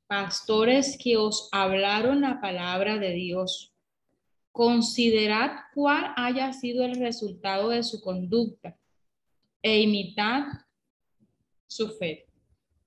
pastores 0.07 0.97
que 1.01 1.17
os 1.17 1.49
hablaron 1.51 2.21
la 2.21 2.41
palabra 2.41 2.97
de 2.97 3.11
Dios. 3.11 3.73
Considerad 4.51 5.51
cuál 5.73 6.13
haya 6.15 6.51
sido 6.53 6.83
el 6.83 6.95
resultado 6.95 7.69
de 7.69 7.83
su 7.83 8.01
conducta 8.01 8.77
e 9.61 9.81
imitad 9.81 10.45
su 11.67 11.89
fe. 11.89 12.25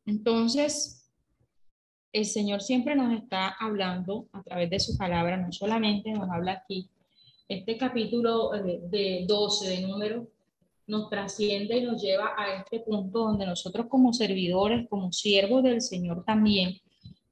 Entonces, 0.07 1.11
el 2.13 2.25
Señor 2.25 2.63
siempre 2.63 2.97
nos 2.97 3.13
está 3.13 3.49
hablando 3.61 4.29
a 4.33 4.43
través 4.43 4.71
de 4.71 4.81
su 4.81 4.97
palabra, 4.97 5.37
no 5.37 5.53
solamente 5.53 6.11
nos 6.13 6.29
habla 6.31 6.53
aquí 6.53 6.91
este 7.51 7.77
capítulo 7.77 8.55
eh, 8.55 8.81
de 8.85 9.25
12 9.27 9.69
de 9.69 9.81
número 9.81 10.29
nos 10.87 11.11
trasciende 11.11 11.79
y 11.79 11.83
nos 11.83 12.01
lleva 12.01 12.33
a 12.37 12.55
este 12.55 12.79
punto 12.79 13.19
donde 13.19 13.45
nosotros 13.45 13.87
como 13.89 14.13
servidores, 14.13 14.89
como 14.89 15.11
siervos 15.13 15.65
del 15.65 15.83
Señor 15.83 16.25
también, 16.25 16.81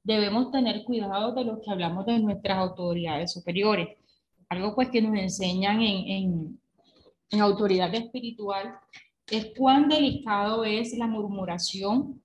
debemos 0.09 0.51
tener 0.51 0.83
cuidado 0.83 1.33
de 1.33 1.43
lo 1.43 1.61
que 1.61 1.69
hablamos 1.69 2.05
de 2.07 2.17
nuestras 2.17 2.57
autoridades 2.57 3.31
superiores. 3.31 3.89
Algo 4.49 4.73
pues 4.73 4.89
que 4.89 5.03
nos 5.03 5.15
enseñan 5.15 5.81
en, 5.81 6.07
en, 6.07 6.59
en 7.29 7.41
autoridad 7.41 7.93
espiritual 7.93 8.73
es 9.29 9.51
cuán 9.55 9.87
delicado 9.87 10.65
es 10.65 10.97
la 10.97 11.05
murmuración 11.05 12.21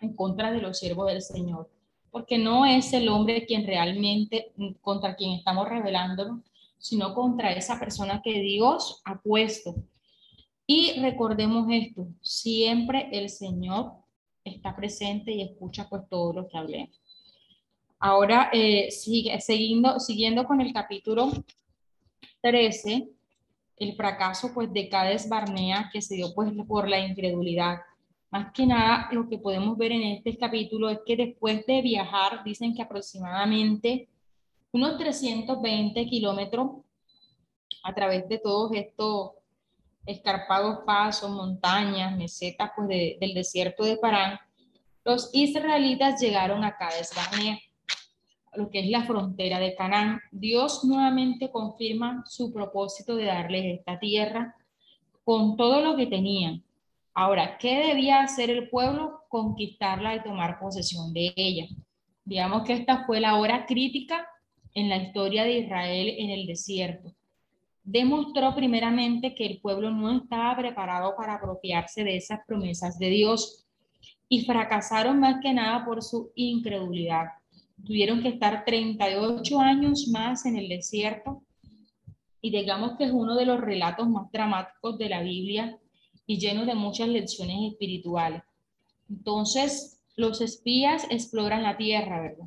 en 0.00 0.14
contra 0.14 0.50
de 0.50 0.62
los 0.62 0.78
siervos 0.78 1.08
del 1.08 1.20
Señor, 1.20 1.70
porque 2.10 2.38
no 2.38 2.64
es 2.64 2.92
el 2.94 3.08
hombre 3.10 3.44
quien 3.44 3.66
realmente, 3.66 4.52
contra 4.80 5.14
quien 5.14 5.32
estamos 5.32 5.68
revelándonos, 5.68 6.40
sino 6.78 7.14
contra 7.14 7.52
esa 7.52 7.78
persona 7.78 8.22
que 8.22 8.40
Dios 8.40 9.02
ha 9.04 9.20
puesto. 9.20 9.74
Y 10.66 11.00
recordemos 11.00 11.66
esto, 11.70 12.06
siempre 12.22 13.10
el 13.12 13.28
Señor 13.28 13.92
está 14.44 14.74
presente 14.74 15.32
y 15.32 15.42
escucha 15.42 15.88
pues 15.88 16.08
todo 16.08 16.32
lo 16.32 16.48
que 16.48 16.56
hablemos. 16.56 16.98
Ahora, 18.00 18.50
eh, 18.52 18.90
sigue, 18.92 19.40
siguiendo, 19.40 19.98
siguiendo 19.98 20.44
con 20.44 20.60
el 20.60 20.72
capítulo 20.72 21.32
13, 22.42 23.08
el 23.76 23.96
fracaso 23.96 24.52
pues 24.54 24.72
de 24.72 24.88
Cades 24.88 25.28
Barnea 25.28 25.90
que 25.92 26.00
se 26.00 26.14
dio 26.14 26.32
pues 26.32 26.52
por 26.66 26.88
la 26.88 27.00
incredulidad. 27.00 27.78
Más 28.30 28.52
que 28.52 28.66
nada, 28.66 29.08
lo 29.10 29.28
que 29.28 29.38
podemos 29.38 29.76
ver 29.76 29.92
en 29.92 30.02
este 30.02 30.36
capítulo 30.36 30.90
es 30.90 31.00
que 31.04 31.16
después 31.16 31.66
de 31.66 31.82
viajar, 31.82 32.44
dicen 32.44 32.74
que 32.74 32.82
aproximadamente 32.82 34.08
unos 34.70 34.96
320 34.98 36.06
kilómetros 36.06 36.70
a 37.82 37.94
través 37.94 38.28
de 38.28 38.38
todos 38.38 38.70
estos 38.74 39.32
escarpados 40.06 40.80
pasos, 40.86 41.30
montañas, 41.30 42.16
mesetas 42.16 42.70
pues 42.76 42.88
del 42.88 43.34
desierto 43.34 43.84
de 43.84 43.96
Parán, 43.96 44.38
los 45.04 45.30
israelitas 45.32 46.20
llegaron 46.20 46.64
a 46.64 46.76
Cades 46.76 47.12
Barnea 47.16 47.58
lo 48.54 48.70
que 48.70 48.80
es 48.80 48.90
la 48.90 49.04
frontera 49.04 49.58
de 49.58 49.74
Canaán, 49.74 50.20
Dios 50.30 50.84
nuevamente 50.84 51.50
confirma 51.50 52.24
su 52.26 52.52
propósito 52.52 53.16
de 53.16 53.24
darles 53.24 53.78
esta 53.78 53.98
tierra 53.98 54.56
con 55.24 55.56
todo 55.56 55.80
lo 55.80 55.96
que 55.96 56.06
tenían. 56.06 56.62
Ahora, 57.14 57.58
¿qué 57.58 57.76
debía 57.88 58.20
hacer 58.20 58.50
el 58.50 58.68
pueblo? 58.68 59.22
Conquistarla 59.28 60.16
y 60.16 60.22
tomar 60.22 60.58
posesión 60.58 61.12
de 61.12 61.32
ella. 61.36 61.66
Digamos 62.24 62.62
que 62.64 62.74
esta 62.74 63.04
fue 63.06 63.20
la 63.20 63.36
hora 63.36 63.66
crítica 63.66 64.26
en 64.74 64.88
la 64.88 64.96
historia 64.96 65.44
de 65.44 65.60
Israel 65.60 66.14
en 66.18 66.30
el 66.30 66.46
desierto. 66.46 67.12
Demostró 67.82 68.54
primeramente 68.54 69.34
que 69.34 69.46
el 69.46 69.60
pueblo 69.60 69.90
no 69.90 70.16
estaba 70.16 70.56
preparado 70.56 71.14
para 71.16 71.34
apropiarse 71.34 72.04
de 72.04 72.16
esas 72.16 72.40
promesas 72.46 72.98
de 72.98 73.08
Dios 73.08 73.66
y 74.28 74.44
fracasaron 74.44 75.18
más 75.20 75.40
que 75.42 75.52
nada 75.52 75.84
por 75.84 76.02
su 76.02 76.30
incredulidad 76.34 77.37
tuvieron 77.84 78.22
que 78.22 78.28
estar 78.28 78.64
38 78.64 79.60
años 79.60 80.08
más 80.08 80.46
en 80.46 80.56
el 80.56 80.68
desierto 80.68 81.42
y 82.40 82.50
digamos 82.50 82.96
que 82.96 83.04
es 83.04 83.10
uno 83.12 83.36
de 83.36 83.46
los 83.46 83.60
relatos 83.60 84.08
más 84.08 84.30
dramáticos 84.30 84.98
de 84.98 85.08
la 85.08 85.22
Biblia 85.22 85.78
y 86.26 86.38
lleno 86.38 86.66
de 86.66 86.74
muchas 86.74 87.08
lecciones 87.08 87.72
espirituales. 87.72 88.42
Entonces, 89.08 90.00
los 90.16 90.40
espías 90.40 91.06
exploran 91.10 91.62
la 91.62 91.76
tierra, 91.76 92.20
¿verdad? 92.20 92.46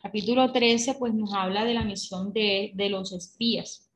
Capítulo 0.00 0.52
13, 0.52 0.94
pues 0.94 1.14
nos 1.14 1.32
habla 1.32 1.64
de 1.64 1.74
la 1.74 1.82
misión 1.82 2.32
de, 2.32 2.72
de 2.74 2.90
los 2.90 3.12
espías. 3.12 3.90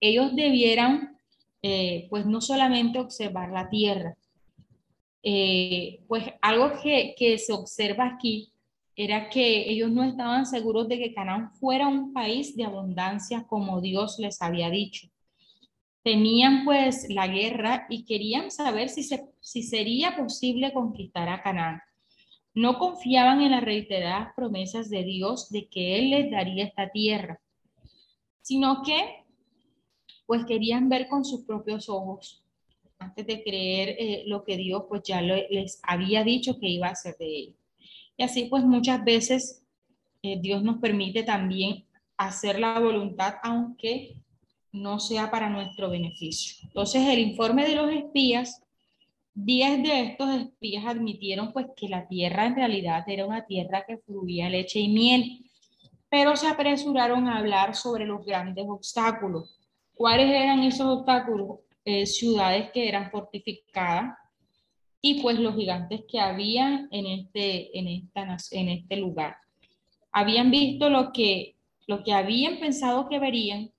Ellos 0.00 0.34
debieran, 0.34 1.16
eh, 1.62 2.06
pues 2.10 2.26
no 2.26 2.40
solamente 2.40 2.98
observar 2.98 3.50
la 3.50 3.68
tierra, 3.70 4.16
eh, 5.22 6.00
pues 6.06 6.24
algo 6.40 6.72
que, 6.82 7.14
que 7.16 7.38
se 7.38 7.52
observa 7.52 8.06
aquí 8.06 8.52
era 8.98 9.30
que 9.30 9.70
ellos 9.70 9.92
no 9.92 10.02
estaban 10.02 10.44
seguros 10.44 10.88
de 10.88 10.98
que 10.98 11.14
Canaán 11.14 11.54
fuera 11.54 11.86
un 11.86 12.12
país 12.12 12.56
de 12.56 12.64
abundancia 12.64 13.46
como 13.46 13.80
Dios 13.80 14.18
les 14.18 14.42
había 14.42 14.70
dicho. 14.70 15.06
Temían 16.02 16.64
pues 16.64 17.06
la 17.08 17.28
guerra 17.28 17.86
y 17.88 18.04
querían 18.04 18.50
saber 18.50 18.88
si, 18.88 19.08
si 19.40 19.62
sería 19.62 20.16
posible 20.16 20.72
conquistar 20.72 21.28
a 21.28 21.44
Canaán. 21.44 21.80
No 22.54 22.80
confiaban 22.80 23.40
en 23.40 23.52
las 23.52 23.62
reiteradas 23.62 24.32
promesas 24.34 24.90
de 24.90 25.04
Dios 25.04 25.48
de 25.50 25.68
que 25.68 25.96
Él 26.00 26.10
les 26.10 26.30
daría 26.32 26.64
esta 26.64 26.90
tierra, 26.90 27.40
sino 28.42 28.82
que 28.82 29.24
pues 30.26 30.44
querían 30.44 30.88
ver 30.88 31.06
con 31.06 31.24
sus 31.24 31.44
propios 31.44 31.88
ojos 31.88 32.44
antes 32.98 33.24
de 33.28 33.44
creer 33.44 33.90
eh, 33.90 34.24
lo 34.26 34.42
que 34.42 34.56
Dios 34.56 34.86
pues 34.88 35.02
ya 35.04 35.22
les 35.22 35.78
había 35.84 36.24
dicho 36.24 36.58
que 36.58 36.68
iba 36.68 36.88
a 36.88 36.92
hacer 36.92 37.16
de 37.16 37.26
ellos. 37.26 37.67
Y 38.18 38.24
así 38.24 38.44
pues 38.50 38.64
muchas 38.64 39.02
veces 39.02 39.62
eh, 40.22 40.38
Dios 40.38 40.62
nos 40.62 40.78
permite 40.78 41.22
también 41.22 41.86
hacer 42.18 42.58
la 42.58 42.78
voluntad 42.78 43.36
aunque 43.42 44.16
no 44.72 44.98
sea 45.00 45.30
para 45.30 45.48
nuestro 45.48 45.88
beneficio. 45.88 46.58
Entonces 46.64 47.08
el 47.08 47.20
informe 47.20 47.66
de 47.66 47.76
los 47.76 47.90
espías, 47.90 48.62
10 49.34 49.82
de 49.84 50.00
estos 50.02 50.34
espías 50.34 50.84
admitieron 50.84 51.52
pues 51.52 51.66
que 51.76 51.88
la 51.88 52.06
tierra 52.08 52.46
en 52.46 52.56
realidad 52.56 53.04
era 53.06 53.24
una 53.24 53.46
tierra 53.46 53.84
que 53.86 53.98
fluía 53.98 54.50
leche 54.50 54.80
y 54.80 54.88
miel, 54.88 55.50
pero 56.10 56.36
se 56.36 56.48
apresuraron 56.48 57.28
a 57.28 57.38
hablar 57.38 57.76
sobre 57.76 58.04
los 58.04 58.26
grandes 58.26 58.66
obstáculos. 58.68 59.60
¿Cuáles 59.94 60.28
eran 60.28 60.64
esos 60.64 60.86
obstáculos? 60.86 61.60
Eh, 61.84 62.04
ciudades 62.04 62.70
que 62.72 62.88
eran 62.88 63.10
fortificadas, 63.10 64.18
y 65.00 65.22
pues 65.22 65.38
los 65.38 65.54
gigantes 65.54 66.02
que 66.08 66.20
había 66.20 66.88
en 66.90 67.06
este, 67.06 67.78
en 67.78 67.88
esta, 67.88 68.36
en 68.50 68.68
este 68.68 68.96
lugar. 68.96 69.36
Habían 70.10 70.50
visto 70.50 70.90
lo 70.90 71.12
que, 71.12 71.56
lo 71.86 72.02
que 72.02 72.12
habían 72.12 72.58
pensado 72.58 73.08
que 73.08 73.18
verían 73.18 73.70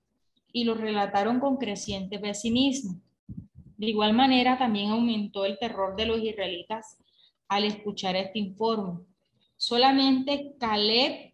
y 0.52 0.64
lo 0.64 0.74
relataron 0.74 1.40
con 1.40 1.56
creciente 1.56 2.18
pesimismo. 2.18 3.00
De 3.76 3.88
igual 3.88 4.12
manera, 4.12 4.58
también 4.58 4.90
aumentó 4.90 5.44
el 5.44 5.58
terror 5.58 5.96
de 5.96 6.06
los 6.06 6.22
israelitas 6.22 6.98
al 7.48 7.64
escuchar 7.64 8.16
este 8.16 8.38
informe. 8.38 9.00
Solamente 9.56 10.54
Caleb 10.58 11.32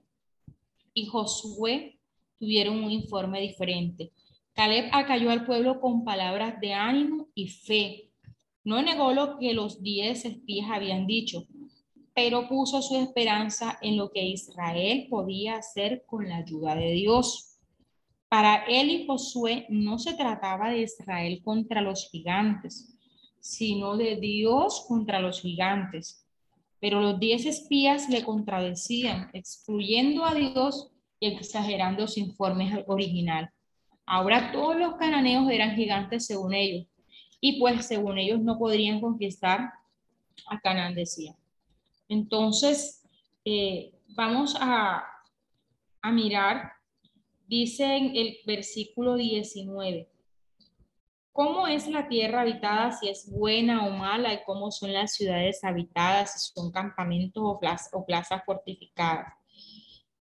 y 0.95 1.07
Josué 1.07 1.99
tuvieron 2.39 2.82
un 2.82 2.91
informe 2.91 3.41
diferente. 3.41 4.12
Caleb 4.55 4.89
acalló 4.93 5.30
al 5.30 5.45
pueblo 5.45 5.80
con 5.80 6.05
palabras 6.05 6.61
de 6.61 6.72
ánimo 6.72 7.28
y 7.34 7.49
fe, 7.49 8.06
no 8.67 8.83
negó 8.83 9.12
lo 9.12 9.39
que 9.39 9.55
los 9.55 9.81
diez 9.81 10.25
espías 10.25 10.69
habían 10.73 11.07
dicho, 11.07 11.47
pero 12.12 12.49
puso 12.49 12.83
su 12.83 12.97
esperanza 12.97 13.79
en 13.81 13.97
lo 13.97 14.11
que 14.11 14.27
Israel 14.27 15.07
podía 15.09 15.55
hacer 15.55 16.03
con 16.05 16.29
la 16.29 16.39
ayuda 16.39 16.75
de 16.75 16.91
Dios. 16.91 17.61
Para 18.29 18.64
él 18.64 18.91
y 18.91 19.07
Josué 19.07 19.67
no 19.69 20.01
se 20.01 20.14
trataba 20.14 20.71
de 20.71 20.81
Israel 20.83 21.41
contra 21.45 21.81
los 21.81 22.11
gigantes, 22.11 22.93
sino 23.39 23.97
de 23.97 24.17
Dios 24.17 24.85
contra 24.89 25.21
los 25.21 25.43
gigantes. 25.43 26.27
Pero 26.81 27.01
los 27.01 27.21
diez 27.21 27.47
espías 27.47 28.09
le 28.09 28.25
contradecían, 28.25 29.31
excluyendo 29.33 30.25
a 30.25 30.35
Dios 30.35 30.91
y 31.21 31.29
exagerando 31.29 32.09
su 32.09 32.19
informe 32.19 32.83
original. 32.89 33.49
Ahora 34.05 34.51
todos 34.51 34.77
los 34.77 34.97
cananeos 34.97 35.49
eran 35.53 35.77
gigantes 35.77 36.27
según 36.27 36.53
ellos, 36.53 36.89
y 37.47 37.61
pues 37.61 37.86
según 37.86 38.18
ellos 38.18 38.40
no 38.40 38.59
podrían 38.59 39.01
conquistar 39.01 39.72
a 40.49 40.61
Canaán, 40.61 40.97
decía. 40.97 41.36
Entonces, 42.09 43.05
eh, 43.44 43.92
vamos 44.16 44.57
a, 44.59 45.05
a 46.03 46.11
mirar, 46.11 46.72
dice 47.47 47.84
en 47.84 48.16
el 48.16 48.38
versículo 48.44 49.14
19, 49.14 50.09
¿Cómo 51.30 51.68
es 51.68 51.86
la 51.86 52.09
tierra 52.09 52.40
habitada, 52.40 52.90
si 52.90 53.09
es 53.09 53.30
buena 53.30 53.86
o 53.86 53.90
mala, 53.90 54.34
y 54.34 54.42
cómo 54.44 54.72
son 54.72 54.92
las 54.92 55.14
ciudades 55.14 55.62
habitadas, 55.62 56.32
si 56.32 56.53
son 56.53 56.72
campamentos 56.72 57.40
o, 57.44 57.61
o 57.92 58.07
plazas 58.07 58.42
fortificadas? 58.44 59.34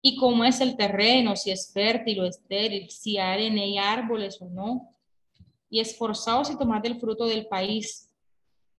¿Y 0.01 0.15
cómo 0.15 0.43
es 0.43 0.59
el 0.59 0.75
terreno, 0.75 1.35
si 1.35 1.51
es 1.51 1.71
fértil 1.71 2.21
o 2.21 2.25
estéril, 2.25 2.89
si 2.89 3.19
hay 3.19 3.45
en 3.45 3.59
ella 3.59 3.91
árboles 3.91 4.41
o 4.41 4.49
no? 4.49 4.91
Y 5.71 5.79
esforzados 5.79 6.51
y 6.51 6.57
tomad 6.57 6.85
el 6.85 6.99
fruto 6.99 7.25
del 7.25 7.47
país. 7.47 8.13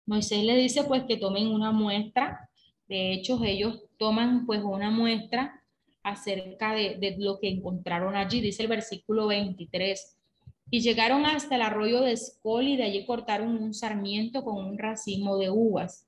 Moisés 0.07 0.45
le 0.45 0.55
dice 0.57 0.85
pues 0.85 1.03
que 1.05 1.17
tomen 1.17 1.49
una 1.49 1.73
muestra. 1.73 2.49
De 2.87 3.15
hecho, 3.15 3.43
ellos 3.43 3.83
toman 3.99 4.45
pues 4.47 4.63
una 4.63 4.91
muestra 4.91 5.65
acerca 6.03 6.75
de, 6.75 7.17
lo 7.19 7.41
que 7.41 7.49
encontraron 7.49 8.15
allí. 8.15 8.41
Dice 8.41 8.63
el 8.63 8.69
versículo 8.69 9.27
23. 9.29 10.19
Y 10.71 10.81
llegaron 10.81 11.25
hasta 11.25 11.57
el 11.57 11.63
arroyo 11.63 12.03
de 12.03 12.13
Escol 12.13 12.77
de 12.77 12.83
allí 12.83 13.07
cortaron 13.07 13.57
un 13.57 13.73
sarmiento 13.73 14.45
con 14.45 14.57
un 14.57 14.79
racimo 14.79 15.39
de 15.39 15.51
uvas, 15.51 16.07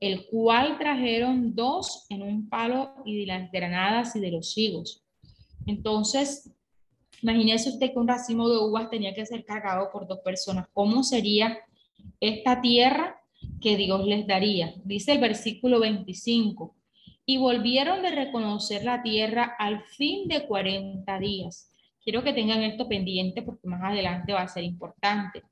el 0.00 0.26
cual 0.26 0.78
trajeron 0.78 1.54
dos 1.54 2.06
en 2.10 2.22
un 2.22 2.48
palo 2.48 2.94
y 3.04 3.20
de 3.20 3.26
las 3.26 3.50
granadas 3.50 4.16
y 4.16 4.20
de 4.20 4.30
los 4.30 4.56
higos. 4.56 5.02
Entonces 5.66 6.50
Imagínese 7.22 7.70
usted 7.70 7.92
que 7.92 7.98
un 7.98 8.08
racimo 8.08 8.48
de 8.48 8.58
uvas 8.58 8.90
tenía 8.90 9.14
que 9.14 9.26
ser 9.26 9.44
cargado 9.44 9.90
por 9.90 10.06
dos 10.06 10.20
personas. 10.20 10.68
¿Cómo 10.72 11.02
sería 11.02 11.58
esta 12.20 12.60
tierra 12.60 13.20
que 13.60 13.76
Dios 13.76 14.06
les 14.06 14.26
daría? 14.26 14.74
Dice 14.84 15.12
el 15.12 15.18
versículo 15.18 15.80
25. 15.80 16.74
y 17.28 17.38
volvieron 17.38 18.02
de 18.02 18.10
reconocer 18.12 18.84
la 18.84 19.02
tierra 19.02 19.56
al 19.58 19.82
fin 19.82 20.28
de 20.28 20.46
40 20.46 21.18
días. 21.18 21.72
Quiero 22.04 22.22
que 22.22 22.32
tengan 22.32 22.62
esto 22.62 22.86
pendiente 22.86 23.42
porque 23.42 23.66
más 23.66 23.82
adelante 23.82 24.32
va 24.32 24.42
a 24.42 24.48
ser 24.48 24.62
importante. 24.62 25.42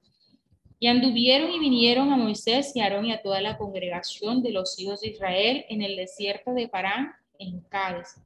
Y 0.79 0.87
anduvieron 0.87 1.51
y 1.51 1.59
vinieron 1.59 2.13
a 2.13 2.17
Moisés 2.17 2.77
y 2.77 2.81
a 2.81 2.85
Aarón 2.85 3.07
y 3.07 3.13
a 3.13 3.23
toda 3.23 3.41
la 3.41 3.59
congregación 3.59 4.41
de 4.41 4.53
los 4.53 4.79
hijos 4.79 5.01
de 5.01 5.09
Israel 5.09 5.65
en 5.69 5.83
el 5.83 5.97
desierto 5.97 6.55
de 6.55 6.69
Parán, 6.69 7.13
en 7.41 7.61
Cádiz, 7.63 8.21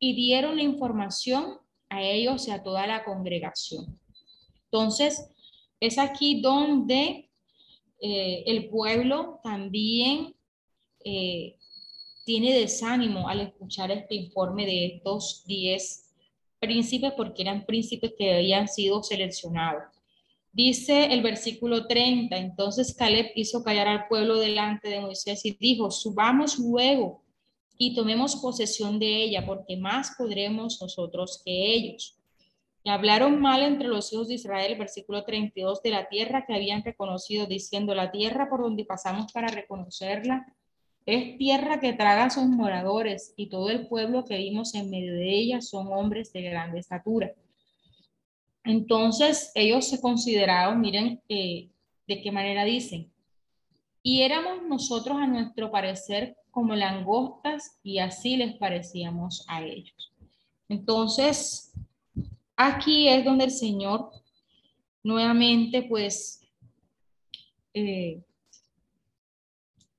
y 0.00 0.16
dieron 0.16 0.56
la 0.56 0.64
información 0.64 1.58
a 1.90 2.02
ellos 2.02 2.48
y 2.48 2.52
a 2.52 2.62
toda 2.62 2.86
la 2.86 3.04
congregación. 3.04 3.98
Entonces, 4.64 5.28
es 5.80 5.98
aquí 5.98 6.40
donde 6.40 7.28
eh, 8.00 8.44
el 8.46 8.68
pueblo 8.68 9.40
también 9.42 10.34
eh, 11.04 11.56
tiene 12.24 12.54
desánimo 12.54 13.28
al 13.28 13.40
escuchar 13.40 13.90
este 13.90 14.14
informe 14.14 14.64
de 14.64 14.86
estos 14.86 15.44
10 15.46 16.06
príncipes, 16.60 17.12
porque 17.16 17.42
eran 17.42 17.66
príncipes 17.66 18.12
que 18.16 18.36
habían 18.36 18.68
sido 18.68 19.02
seleccionados. 19.02 19.82
Dice 20.52 21.12
el 21.12 21.22
versículo 21.22 21.86
30, 21.86 22.36
entonces 22.36 22.94
Caleb 22.94 23.32
hizo 23.36 23.62
callar 23.62 23.88
al 23.88 24.08
pueblo 24.08 24.38
delante 24.38 24.88
de 24.88 25.00
Moisés 25.00 25.44
y 25.44 25.52
dijo, 25.52 25.90
subamos 25.90 26.58
luego 26.58 27.22
y 27.82 27.94
tomemos 27.94 28.36
posesión 28.36 28.98
de 28.98 29.22
ella, 29.22 29.46
porque 29.46 29.74
más 29.74 30.14
podremos 30.18 30.82
nosotros 30.82 31.40
que 31.42 31.72
ellos. 31.72 32.14
Y 32.84 32.90
hablaron 32.90 33.40
mal 33.40 33.62
entre 33.62 33.88
los 33.88 34.12
hijos 34.12 34.28
de 34.28 34.34
Israel, 34.34 34.76
versículo 34.76 35.24
32, 35.24 35.82
de 35.82 35.88
la 35.88 36.06
tierra 36.06 36.44
que 36.46 36.54
habían 36.54 36.84
reconocido, 36.84 37.46
diciendo, 37.46 37.94
la 37.94 38.10
tierra 38.10 38.50
por 38.50 38.60
donde 38.60 38.84
pasamos 38.84 39.32
para 39.32 39.48
reconocerla 39.48 40.46
es 41.06 41.38
tierra 41.38 41.80
que 41.80 41.94
traga 41.94 42.26
a 42.26 42.30
sus 42.30 42.44
moradores, 42.44 43.32
y 43.34 43.48
todo 43.48 43.70
el 43.70 43.88
pueblo 43.88 44.26
que 44.26 44.36
vimos 44.36 44.74
en 44.74 44.90
medio 44.90 45.14
de 45.14 45.30
ella 45.30 45.62
son 45.62 45.90
hombres 45.90 46.34
de 46.34 46.42
grande 46.42 46.80
estatura. 46.80 47.32
Entonces 48.62 49.52
ellos 49.54 49.88
se 49.88 50.02
consideraron, 50.02 50.82
miren 50.82 51.22
eh, 51.30 51.70
de 52.06 52.20
qué 52.20 52.30
manera 52.30 52.64
dicen, 52.64 53.10
y 54.02 54.20
éramos 54.20 54.64
nosotros 54.68 55.16
a 55.16 55.26
nuestro 55.26 55.70
parecer 55.70 56.36
como 56.50 56.74
langostas 56.74 57.78
y 57.82 57.98
así 57.98 58.36
les 58.36 58.56
parecíamos 58.56 59.44
a 59.48 59.62
ellos. 59.62 60.12
Entonces, 60.68 61.72
aquí 62.56 63.08
es 63.08 63.24
donde 63.24 63.44
el 63.44 63.50
Señor 63.50 64.10
nuevamente 65.02 65.82
pues 65.82 66.40
eh, 67.74 68.22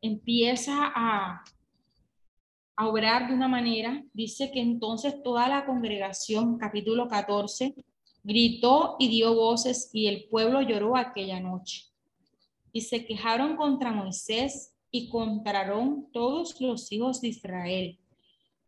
empieza 0.02 0.92
a, 0.96 1.44
a 2.76 2.88
obrar 2.88 3.28
de 3.28 3.34
una 3.34 3.48
manera, 3.48 4.04
dice 4.14 4.52
que 4.52 4.62
entonces 4.62 5.22
toda 5.24 5.48
la 5.48 5.66
congregación, 5.66 6.58
capítulo 6.58 7.08
14, 7.08 7.76
gritó 8.24 8.96
y 9.00 9.10
dio 9.10 9.34
voces 9.36 9.90
y 9.94 10.08
el 10.08 10.28
pueblo 10.30 10.62
lloró 10.62 10.96
aquella 10.98 11.40
noche. 11.40 11.86
Y 12.72 12.82
se 12.82 13.06
quejaron 13.06 13.58
contra 13.58 13.92
Moisés 13.92 14.71
y 14.92 15.10
contraron 15.10 16.08
todos 16.12 16.60
los 16.60 16.92
hijos 16.92 17.22
de 17.22 17.30
Israel. 17.30 18.00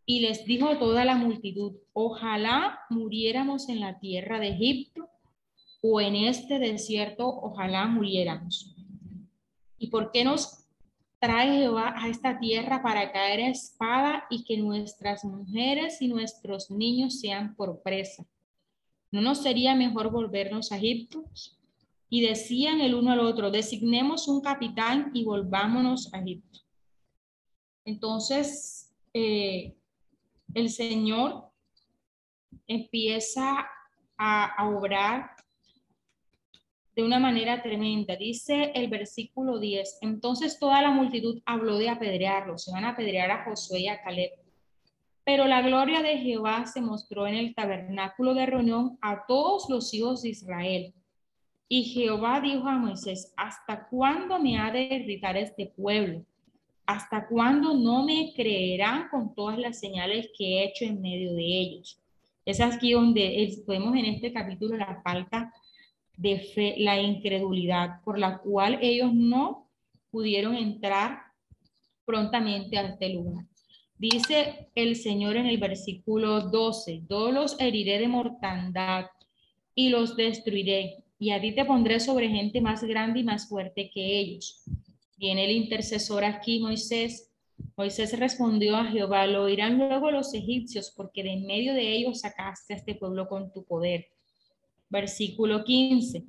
Y 0.05 0.21
les 0.21 0.45
dijo 0.45 0.77
toda 0.77 1.05
la 1.05 1.15
multitud, 1.15 1.73
ojalá 1.93 2.79
muriéramos 2.89 3.69
en 3.69 3.79
la 3.79 3.99
tierra 3.99 4.39
de 4.39 4.49
Egipto 4.49 5.09
o 5.81 6.01
en 6.01 6.15
este 6.15 6.59
desierto, 6.59 7.27
ojalá 7.27 7.85
muriéramos. 7.87 8.75
¿Y 9.77 9.87
por 9.87 10.11
qué 10.11 10.23
nos 10.23 10.63
trae 11.23 11.59
Jehová 11.59 11.93
a 11.95 12.09
esta 12.09 12.37
tierra 12.37 12.83
para 12.83 13.13
caer 13.13 13.39
a 13.39 13.47
espada 13.47 14.25
y 14.29 14.43
que 14.43 14.57
nuestras 14.57 15.23
mujeres 15.23 16.01
y 16.01 16.09
nuestros 16.09 16.69
niños 16.69 17.21
sean 17.21 17.55
por 17.55 17.81
presa. 17.81 18.25
¿No 19.09 19.21
nos 19.21 19.41
sería 19.41 19.73
mejor 19.73 20.11
volvernos 20.11 20.73
a 20.73 20.77
Egipto? 20.77 21.23
Y 22.13 22.21
decían 22.21 22.79
el 22.79 22.93
uno 22.93 23.11
al 23.11 23.21
otro, 23.21 23.49
designemos 23.49 24.27
un 24.27 24.39
capitán 24.39 25.09
y 25.15 25.23
volvámonos 25.23 26.13
a 26.13 26.19
Egipto. 26.19 26.59
Entonces, 27.85 28.93
eh, 29.15 29.73
el 30.53 30.69
Señor 30.69 31.49
empieza 32.67 33.67
a, 34.15 34.69
obrar 34.69 35.31
de 36.95 37.03
una 37.03 37.17
manera 37.17 37.63
tremenda. 37.63 38.15
Dice 38.15 38.71
el 38.75 38.91
versículo 38.91 39.57
10, 39.57 39.97
entonces 40.01 40.59
toda 40.59 40.83
la 40.83 40.91
multitud 40.91 41.41
habló 41.47 41.79
de 41.79 41.89
apedrearlo, 41.89 42.59
se 42.59 42.71
van 42.71 42.85
a 42.85 42.89
apedrear 42.89 43.31
a 43.31 43.43
Josué 43.43 43.79
y 43.79 43.87
a 43.87 44.03
Caleb. 44.03 44.29
Pero 45.23 45.45
la 45.45 45.63
gloria 45.63 46.03
de 46.03 46.19
Jehová 46.19 46.67
se 46.67 46.79
mostró 46.79 47.25
en 47.25 47.33
el 47.33 47.55
tabernáculo 47.55 48.35
de 48.35 48.45
reunión 48.45 48.99
a 49.01 49.25
todos 49.25 49.67
los 49.67 49.91
hijos 49.95 50.21
de 50.21 50.29
Israel. 50.29 50.93
Y 51.75 51.85
Jehová 51.85 52.39
dijo 52.39 52.67
a 52.67 52.77
Moisés, 52.77 53.33
¿hasta 53.35 53.87
cuándo 53.87 54.37
me 54.37 54.59
ha 54.59 54.71
de 54.71 54.83
irritar 54.83 55.35
este 55.37 55.73
pueblo? 55.75 56.23
¿Hasta 56.85 57.27
cuándo 57.27 57.73
no 57.73 58.05
me 58.05 58.31
creerán 58.35 59.09
con 59.09 59.33
todas 59.33 59.57
las 59.57 59.79
señales 59.79 60.29
que 60.37 60.45
he 60.45 60.65
hecho 60.65 60.85
en 60.85 61.01
medio 61.01 61.33
de 61.33 61.41
ellos? 61.41 61.99
Es 62.45 62.61
aquí 62.61 62.91
donde 62.91 63.59
vemos 63.65 63.95
en 63.95 64.05
este 64.05 64.31
capítulo 64.31 64.77
la 64.77 65.01
falta 65.01 65.51
de 66.15 66.41
fe, 66.41 66.75
la 66.77 67.01
incredulidad 67.01 68.03
por 68.03 68.19
la 68.19 68.37
cual 68.37 68.77
ellos 68.79 69.11
no 69.11 69.67
pudieron 70.11 70.53
entrar 70.53 71.23
prontamente 72.05 72.77
a 72.77 72.83
este 72.83 73.09
lugar. 73.15 73.45
Dice 73.97 74.69
el 74.75 74.95
Señor 74.95 75.37
en 75.37 75.47
el 75.47 75.57
versículo 75.57 76.41
12, 76.41 77.05
todos 77.09 77.33
los 77.33 77.59
heriré 77.59 77.97
de 77.97 78.09
mortandad 78.09 79.07
y 79.73 79.89
los 79.89 80.15
destruiré, 80.15 81.02
y 81.23 81.31
a 81.31 81.39
ti 81.39 81.53
te 81.55 81.63
pondré 81.63 82.01
sobre 82.01 82.27
gente 82.27 82.59
más 82.59 82.83
grande 82.83 83.21
y 83.21 83.23
más 83.23 83.47
fuerte 83.47 83.89
que 83.89 84.19
ellos. 84.19 84.61
Viene 85.15 85.45
el 85.45 85.51
intercesor 85.51 86.25
aquí, 86.25 86.59
Moisés. 86.59 87.31
Moisés 87.77 88.19
respondió 88.19 88.75
a 88.75 88.83
Jehová, 88.83 89.25
lo 89.25 89.43
oirán 89.43 89.77
luego 89.77 90.11
los 90.11 90.33
egipcios, 90.33 90.91
porque 90.93 91.23
de 91.23 91.31
en 91.31 91.45
medio 91.45 91.73
de 91.73 91.93
ellos 91.95 92.19
sacaste 92.19 92.73
a 92.73 92.75
este 92.75 92.95
pueblo 92.95 93.29
con 93.29 93.53
tu 93.53 93.63
poder 93.63 94.07
Versículo 94.89 95.63
15. 95.63 96.25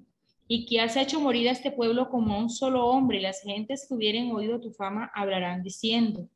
Y 0.46 0.64
que 0.64 0.80
has 0.80 0.96
hecho 0.96 1.18
morir 1.18 1.48
a 1.48 1.52
este 1.52 1.72
pueblo 1.72 2.08
como 2.08 2.38
un 2.38 2.48
solo 2.48 2.86
hombre, 2.86 3.18
y 3.18 3.22
las 3.22 3.42
gentes 3.42 3.86
que 3.88 3.94
hubieren 3.94 4.30
oído 4.30 4.60
tu 4.60 4.70
fama 4.70 5.10
hablarán 5.12 5.64
diciendo, 5.64 6.28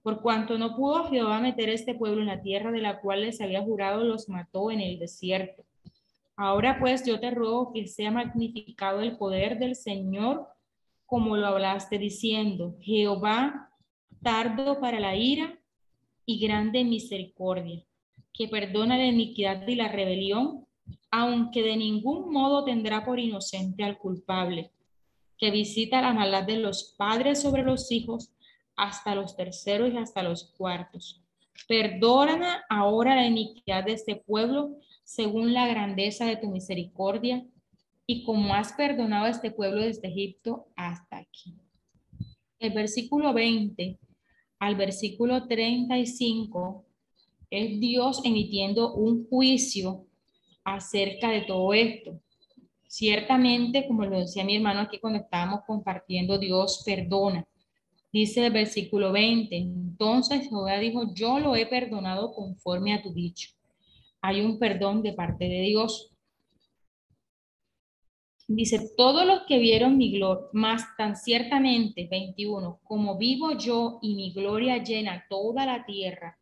por 0.00 0.22
cuanto 0.22 0.56
no 0.56 0.74
pudo 0.74 1.04
Jehová 1.10 1.38
meter 1.40 1.68
este 1.68 1.94
pueblo 1.94 2.22
en 2.22 2.28
la 2.28 2.40
tierra 2.40 2.72
de 2.72 2.80
la 2.80 3.02
cual 3.02 3.20
les 3.20 3.42
había 3.42 3.60
jurado, 3.60 4.04
los 4.04 4.26
mató 4.30 4.70
en 4.70 4.80
el 4.80 4.98
desierto. 4.98 5.66
Ahora 6.42 6.78
pues 6.80 7.04
yo 7.04 7.20
te 7.20 7.30
ruego 7.30 7.70
que 7.70 7.86
sea 7.86 8.10
magnificado 8.10 9.02
el 9.02 9.18
poder 9.18 9.58
del 9.58 9.76
Señor, 9.76 10.46
como 11.04 11.36
lo 11.36 11.46
hablaste 11.46 11.98
diciendo, 11.98 12.78
Jehová 12.80 13.68
tardo 14.22 14.80
para 14.80 15.00
la 15.00 15.14
ira 15.14 15.58
y 16.24 16.40
grande 16.40 16.82
misericordia, 16.82 17.84
que 18.32 18.48
perdona 18.48 18.96
la 18.96 19.04
iniquidad 19.04 19.68
y 19.68 19.74
la 19.74 19.88
rebelión 19.88 20.66
aunque 21.10 21.62
de 21.62 21.76
ningún 21.76 22.32
modo 22.32 22.64
tendrá 22.64 23.04
por 23.04 23.18
inocente 23.18 23.84
al 23.84 23.98
culpable, 23.98 24.70
que 25.36 25.50
visita 25.50 26.00
la 26.00 26.14
maldad 26.14 26.44
de 26.44 26.56
los 26.56 26.94
padres 26.96 27.42
sobre 27.42 27.64
los 27.64 27.92
hijos 27.92 28.30
hasta 28.76 29.14
los 29.14 29.36
terceros 29.36 29.92
y 29.92 29.98
hasta 29.98 30.22
los 30.22 30.54
cuartos. 30.56 31.22
Perdona 31.68 32.64
ahora 32.70 33.14
la 33.14 33.26
iniquidad 33.26 33.84
de 33.84 33.92
este 33.92 34.16
pueblo 34.16 34.78
según 35.10 35.52
la 35.52 35.66
grandeza 35.66 36.24
de 36.26 36.36
tu 36.36 36.46
misericordia 36.46 37.44
y 38.06 38.22
como 38.22 38.54
has 38.54 38.72
perdonado 38.74 39.24
a 39.26 39.30
este 39.30 39.50
pueblo 39.50 39.82
desde 39.82 40.06
Egipto 40.06 40.68
hasta 40.76 41.16
aquí. 41.16 41.56
El 42.60 42.72
versículo 42.74 43.34
20 43.34 43.98
al 44.60 44.76
versículo 44.76 45.48
35 45.48 46.84
es 47.50 47.80
Dios 47.80 48.20
emitiendo 48.24 48.94
un 48.94 49.26
juicio 49.28 50.06
acerca 50.62 51.30
de 51.30 51.40
todo 51.40 51.74
esto. 51.74 52.20
Ciertamente, 52.86 53.88
como 53.88 54.04
lo 54.04 54.16
decía 54.16 54.44
mi 54.44 54.54
hermano 54.54 54.82
aquí 54.82 55.00
cuando 55.00 55.18
estábamos 55.18 55.62
compartiendo, 55.66 56.38
Dios 56.38 56.82
perdona. 56.86 57.44
Dice 58.12 58.46
el 58.46 58.52
versículo 58.52 59.10
20, 59.10 59.56
entonces 59.56 60.48
Jehová 60.48 60.78
dijo, 60.78 61.12
yo 61.12 61.40
lo 61.40 61.56
he 61.56 61.66
perdonado 61.66 62.32
conforme 62.32 62.94
a 62.94 63.02
tu 63.02 63.12
dicho. 63.12 63.50
Hay 64.22 64.40
un 64.40 64.58
perdón 64.58 65.02
de 65.02 65.12
parte 65.12 65.44
de 65.44 65.60
Dios. 65.62 66.12
Dice, 68.46 68.90
todos 68.96 69.24
los 69.26 69.42
que 69.46 69.58
vieron 69.58 69.96
mi 69.96 70.10
gloria, 70.10 70.44
más 70.52 70.84
tan 70.96 71.16
ciertamente, 71.16 72.08
21, 72.10 72.80
como 72.82 73.16
vivo 73.16 73.56
yo 73.56 73.98
y 74.02 74.14
mi 74.14 74.32
gloria 74.32 74.82
llena 74.82 75.24
toda 75.30 75.66
la 75.66 75.84
tierra, 75.84 76.36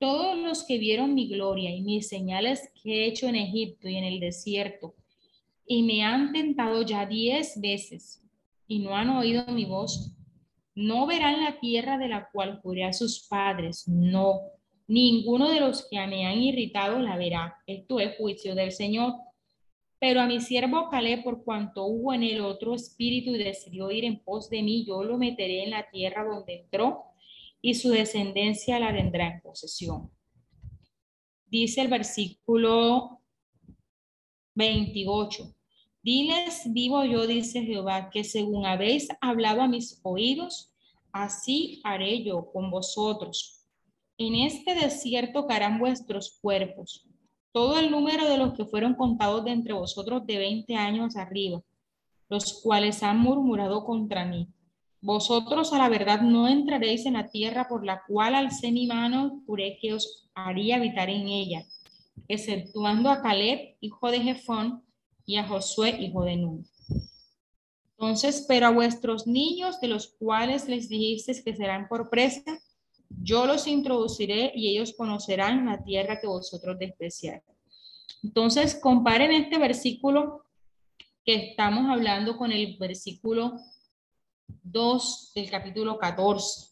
todos 0.00 0.36
los 0.36 0.66
que 0.66 0.78
vieron 0.78 1.14
mi 1.14 1.28
gloria 1.28 1.70
y 1.70 1.82
mis 1.82 2.08
señales 2.08 2.72
que 2.82 3.04
he 3.04 3.06
hecho 3.06 3.28
en 3.28 3.36
Egipto 3.36 3.88
y 3.88 3.96
en 3.96 4.04
el 4.04 4.18
desierto, 4.18 4.96
y 5.66 5.84
me 5.84 6.02
han 6.02 6.32
tentado 6.32 6.82
ya 6.82 7.06
diez 7.06 7.60
veces 7.60 8.24
y 8.66 8.80
no 8.80 8.96
han 8.96 9.10
oído 9.10 9.46
mi 9.52 9.66
voz, 9.66 10.16
no 10.74 11.06
verán 11.06 11.44
la 11.44 11.60
tierra 11.60 11.96
de 11.96 12.08
la 12.08 12.28
cual 12.32 12.60
juré 12.60 12.84
a 12.84 12.92
sus 12.92 13.26
padres, 13.28 13.86
no, 13.86 14.40
ninguno 14.90 15.48
de 15.48 15.60
los 15.60 15.86
que 15.88 16.04
me 16.08 16.26
han 16.26 16.42
irritado 16.42 16.98
la 16.98 17.16
verá. 17.16 17.56
Esto 17.64 18.00
es 18.00 18.16
juicio 18.16 18.56
del 18.56 18.72
Señor. 18.72 19.14
Pero 20.00 20.20
a 20.20 20.26
mi 20.26 20.40
siervo 20.40 20.88
Caleb, 20.90 21.22
por 21.22 21.44
cuanto 21.44 21.84
hubo 21.84 22.12
en 22.12 22.24
él 22.24 22.40
otro 22.40 22.74
espíritu 22.74 23.30
y 23.30 23.38
decidió 23.38 23.90
ir 23.92 24.04
en 24.04 24.18
pos 24.18 24.50
de 24.50 24.62
mí, 24.62 24.84
yo 24.84 25.04
lo 25.04 25.16
meteré 25.16 25.62
en 25.62 25.70
la 25.70 25.88
tierra 25.90 26.24
donde 26.24 26.62
entró 26.62 27.04
y 27.62 27.74
su 27.74 27.90
descendencia 27.90 28.80
la 28.80 28.92
tendrá 28.92 29.28
en 29.28 29.40
posesión. 29.42 30.10
Dice 31.46 31.82
el 31.82 31.88
versículo 31.88 33.20
28. 34.56 35.54
Diles, 36.02 36.62
vivo 36.66 37.04
yo, 37.04 37.28
dice 37.28 37.62
Jehová, 37.62 38.10
que 38.10 38.24
según 38.24 38.66
habéis 38.66 39.08
hablado 39.20 39.62
a 39.62 39.68
mis 39.68 40.00
oídos, 40.02 40.74
así 41.12 41.80
haré 41.84 42.24
yo 42.24 42.50
con 42.50 42.70
vosotros. 42.70 43.59
En 44.20 44.34
este 44.34 44.74
desierto 44.74 45.46
caerán 45.46 45.78
vuestros 45.78 46.38
cuerpos, 46.42 47.06
todo 47.52 47.78
el 47.78 47.90
número 47.90 48.28
de 48.28 48.36
los 48.36 48.52
que 48.52 48.66
fueron 48.66 48.92
contados 48.92 49.46
de 49.46 49.52
entre 49.52 49.72
vosotros 49.72 50.26
de 50.26 50.36
20 50.36 50.74
años 50.74 51.16
arriba, 51.16 51.62
los 52.28 52.60
cuales 52.62 53.02
han 53.02 53.18
murmurado 53.18 53.82
contra 53.86 54.26
mí. 54.26 54.46
Vosotros 55.00 55.72
a 55.72 55.78
la 55.78 55.88
verdad 55.88 56.20
no 56.20 56.48
entraréis 56.48 57.06
en 57.06 57.14
la 57.14 57.28
tierra 57.30 57.66
por 57.66 57.86
la 57.86 58.02
cual 58.06 58.34
alcé 58.34 58.70
mi 58.70 58.86
mano, 58.86 59.42
juré 59.46 59.78
que 59.80 59.94
os 59.94 60.28
haría 60.34 60.76
habitar 60.76 61.08
en 61.08 61.26
ella, 61.26 61.64
exceptuando 62.28 63.08
a 63.08 63.22
Caleb, 63.22 63.78
hijo 63.80 64.10
de 64.10 64.20
Jefón, 64.20 64.84
y 65.24 65.36
a 65.36 65.48
Josué, 65.48 65.96
hijo 65.98 66.24
de 66.24 66.36
Nun. 66.36 66.66
Entonces, 67.96 68.44
pero 68.46 68.66
a 68.66 68.70
vuestros 68.70 69.26
niños, 69.26 69.80
de 69.80 69.88
los 69.88 70.08
cuales 70.08 70.68
les 70.68 70.90
dijisteis 70.90 71.42
que 71.42 71.56
serán 71.56 71.88
por 71.88 72.10
presa, 72.10 72.60
yo 73.10 73.46
los 73.46 73.66
introduciré 73.66 74.52
y 74.54 74.68
ellos 74.68 74.94
conocerán 74.96 75.66
la 75.66 75.82
tierra 75.82 76.20
que 76.20 76.26
vosotros 76.26 76.78
despreciáis. 76.78 77.42
Entonces, 78.22 78.74
comparen 78.76 79.32
este 79.32 79.58
versículo 79.58 80.44
que 81.24 81.50
estamos 81.50 81.90
hablando 81.90 82.36
con 82.36 82.52
el 82.52 82.76
versículo 82.78 83.56
2 84.62 85.32
del 85.34 85.50
capítulo 85.50 85.98
14. 85.98 86.70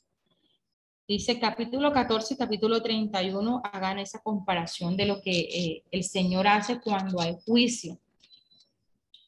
Dice 1.07 1.41
capítulo 1.41 1.91
14 1.91 2.35
y 2.35 2.37
capítulo 2.37 2.83
31, 2.83 3.63
hagan 3.65 3.99
esa 3.99 4.21
comparación 4.21 4.97
de 4.97 5.07
lo 5.07 5.23
que 5.23 5.41
eh, 5.41 5.85
el 5.91 6.05
Señor 6.05 6.47
hace 6.47 6.81
cuando 6.81 7.21
hay 7.21 7.35
juicio. 7.47 7.99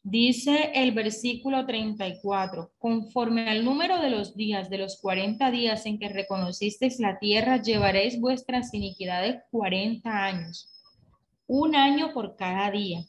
Dice 0.02 0.72
el 0.74 0.92
versículo 0.92 1.66
34, 1.66 2.72
conforme 2.78 3.50
al 3.50 3.66
número 3.66 4.00
de 4.00 4.08
los 4.08 4.34
días 4.34 4.70
de 4.70 4.78
los 4.78 4.98
40 4.98 5.50
días 5.50 5.84
en 5.84 5.98
que 5.98 6.08
reconocisteis 6.08 6.98
la 7.00 7.18
tierra, 7.18 7.60
llevaréis 7.60 8.18
vuestras 8.18 8.72
iniquidades 8.72 9.42
40 9.50 10.08
años, 10.24 10.70
un 11.46 11.76
año 11.76 12.14
por 12.14 12.36
cada 12.36 12.70
día, 12.70 13.04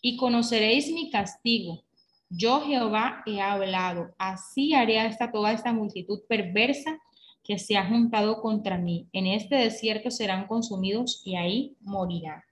y 0.00 0.16
conoceréis 0.16 0.90
mi 0.90 1.10
castigo. 1.10 1.84
Yo 2.28 2.62
Jehová 2.62 3.22
he 3.24 3.40
hablado, 3.40 4.12
así 4.18 4.74
haré 4.74 4.98
hasta 4.98 5.30
toda 5.30 5.52
esta 5.52 5.72
multitud 5.72 6.22
perversa 6.28 6.98
que 7.44 7.60
se 7.60 7.76
ha 7.76 7.86
juntado 7.86 8.40
contra 8.42 8.78
mí. 8.78 9.06
En 9.12 9.28
este 9.28 9.54
desierto 9.54 10.10
serán 10.10 10.48
consumidos 10.48 11.22
y 11.24 11.36
ahí 11.36 11.76
morirán. 11.80 12.42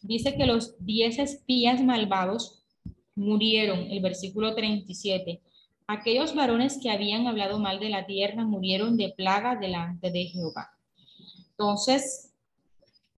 Dice 0.00 0.34
que 0.34 0.46
los 0.46 0.76
diez 0.84 1.18
espías 1.18 1.82
malvados 1.82 2.61
murieron, 3.14 3.90
el 3.90 4.00
versículo 4.00 4.54
37. 4.54 5.40
Aquellos 5.86 6.34
varones 6.34 6.78
que 6.82 6.90
habían 6.90 7.26
hablado 7.26 7.58
mal 7.58 7.80
de 7.80 7.90
la 7.90 8.06
tierra 8.06 8.44
murieron 8.44 8.96
de 8.96 9.10
plaga 9.10 9.56
delante 9.56 10.10
de 10.10 10.24
Jehová. 10.24 10.70
Entonces, 11.50 12.32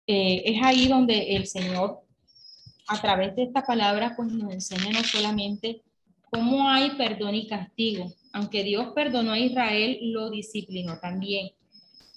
eh, 0.06 0.42
es 0.44 0.62
ahí 0.62 0.88
donde 0.88 1.36
el 1.36 1.46
Señor, 1.46 2.00
a 2.88 3.00
través 3.00 3.36
de 3.36 3.44
esta 3.44 3.62
palabra, 3.62 4.14
pues 4.16 4.32
nos 4.32 4.52
enseña 4.52 4.90
no 4.90 5.04
solamente 5.04 5.82
cómo 6.30 6.68
hay 6.68 6.90
perdón 6.96 7.34
y 7.34 7.46
castigo. 7.46 8.12
Aunque 8.32 8.64
Dios 8.64 8.88
perdonó 8.94 9.32
a 9.32 9.38
Israel, 9.38 9.98
lo 10.02 10.30
disciplinó 10.30 10.98
también. 10.98 11.50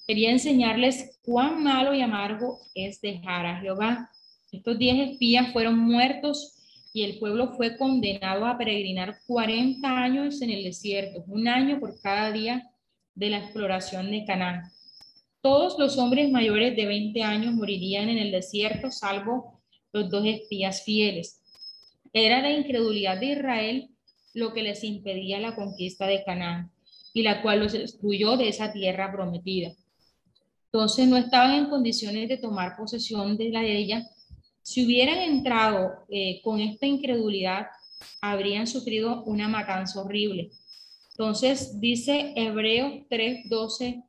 Quería 0.07 0.31
enseñarles 0.31 1.19
cuán 1.23 1.63
malo 1.63 1.93
y 1.93 2.01
amargo 2.01 2.59
es 2.73 2.99
dejar 3.01 3.45
a 3.45 3.59
Jehová. 3.59 4.09
Estos 4.51 4.77
diez 4.79 5.11
espías 5.11 5.51
fueron 5.53 5.77
muertos 5.77 6.56
y 6.97 7.03
el 7.03 7.19
pueblo 7.19 7.53
fue 7.53 7.77
condenado 7.77 8.47
a 8.47 8.57
peregrinar 8.57 9.19
40 9.27 9.87
años 9.87 10.41
en 10.41 10.49
el 10.49 10.63
desierto, 10.63 11.23
un 11.27 11.47
año 11.47 11.79
por 11.79 12.01
cada 12.01 12.31
día 12.31 12.71
de 13.13 13.29
la 13.29 13.37
exploración 13.37 14.09
de 14.09 14.25
Canaán. 14.25 14.63
Todos 15.39 15.77
los 15.77 15.99
hombres 15.99 16.31
mayores 16.31 16.75
de 16.75 16.87
20 16.87 17.21
años 17.21 17.53
morirían 17.53 18.09
en 18.09 18.17
el 18.17 18.31
desierto, 18.31 18.89
salvo 18.89 19.61
los 19.93 20.09
dos 20.09 20.25
espías 20.25 20.83
fieles. 20.85 21.39
Era 22.13 22.41
la 22.41 22.49
incredulidad 22.49 23.19
de 23.19 23.27
Israel 23.27 23.89
lo 24.33 24.51
que 24.51 24.63
les 24.63 24.83
impedía 24.83 25.39
la 25.39 25.53
conquista 25.53 26.07
de 26.07 26.23
Canaán 26.23 26.71
y 27.13 27.21
la 27.21 27.43
cual 27.43 27.59
los 27.59 27.75
excluyó 27.75 28.37
de 28.37 28.49
esa 28.49 28.73
tierra 28.73 29.11
prometida. 29.11 29.71
Entonces 30.71 31.07
no 31.07 31.17
estaban 31.17 31.53
en 31.53 31.69
condiciones 31.69 32.27
de 32.27 32.37
tomar 32.37 32.75
posesión 32.75 33.37
de 33.37 33.49
la 33.49 33.63
ella 33.63 34.03
si 34.67 34.83
hubieran 34.83 35.19
entrado 35.19 36.03
eh, 36.09 36.41
con 36.43 36.59
esta 36.59 36.85
incredulidad, 36.85 37.67
habrían 38.19 38.67
sufrido 38.67 39.23
una 39.23 39.47
matanza 39.47 40.01
horrible. 40.01 40.51
Entonces 41.11 41.79
dice 41.79 42.33
Hebreos 42.35 43.05
3, 43.09 43.47
12, 43.47 44.03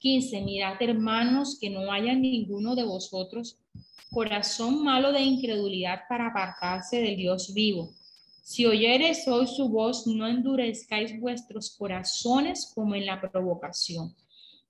15, 0.00 0.40
mirad 0.40 0.82
hermanos 0.82 1.58
que 1.60 1.70
no 1.70 1.92
haya 1.92 2.12
ninguno 2.12 2.74
de 2.74 2.82
vosotros 2.82 3.60
corazón 4.10 4.82
malo 4.82 5.12
de 5.12 5.20
incredulidad 5.20 6.00
para 6.08 6.26
apartarse 6.26 7.00
del 7.00 7.16
Dios 7.16 7.54
vivo. 7.54 7.94
Si 8.42 8.66
oyeres 8.66 9.28
hoy 9.28 9.46
su 9.46 9.68
voz, 9.68 10.08
no 10.08 10.26
endurezcáis 10.26 11.20
vuestros 11.20 11.70
corazones 11.76 12.72
como 12.74 12.96
en 12.96 13.06
la 13.06 13.20
provocación. 13.20 14.12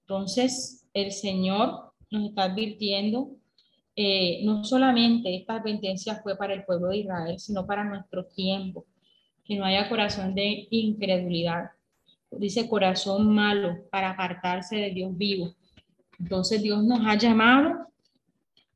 Entonces, 0.00 0.84
el 0.92 1.12
Señor 1.12 1.94
nos 2.10 2.28
está 2.28 2.42
advirtiendo 2.42 3.37
eh, 4.00 4.42
no 4.44 4.62
solamente 4.62 5.34
esta 5.34 5.56
advertencia 5.56 6.20
fue 6.22 6.36
para 6.36 6.54
el 6.54 6.64
pueblo 6.64 6.86
de 6.86 6.98
Israel, 6.98 7.36
sino 7.40 7.66
para 7.66 7.82
nuestro 7.82 8.24
tiempo, 8.26 8.86
que 9.44 9.56
no 9.56 9.64
haya 9.64 9.88
corazón 9.88 10.36
de 10.36 10.68
incredulidad. 10.70 11.70
Dice 12.30 12.68
corazón 12.68 13.34
malo 13.34 13.76
para 13.90 14.10
apartarse 14.10 14.76
de 14.76 14.90
Dios 14.90 15.18
vivo. 15.18 15.56
Entonces 16.16 16.62
Dios 16.62 16.84
nos 16.84 17.04
ha 17.04 17.16
llamado 17.16 17.88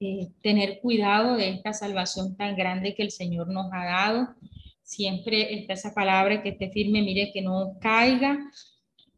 eh, 0.01 0.27
tener 0.43 0.81
cuidado 0.81 1.37
de 1.37 1.51
esta 1.51 1.73
salvación 1.73 2.37
tan 2.37 2.57
grande 2.57 2.97
que 2.97 3.05
el 3.05 3.13
Señor 3.13 3.47
nos 3.47 3.73
ha 3.73 3.85
dado. 3.85 4.35
Siempre 4.83 5.55
está 5.55 5.75
esa 5.75 5.95
palabra 5.95 6.43
que 6.43 6.49
esté 6.49 6.69
firme, 6.71 7.01
mire 7.01 7.31
que 7.33 7.43
no 7.43 7.77
caiga. 7.81 8.41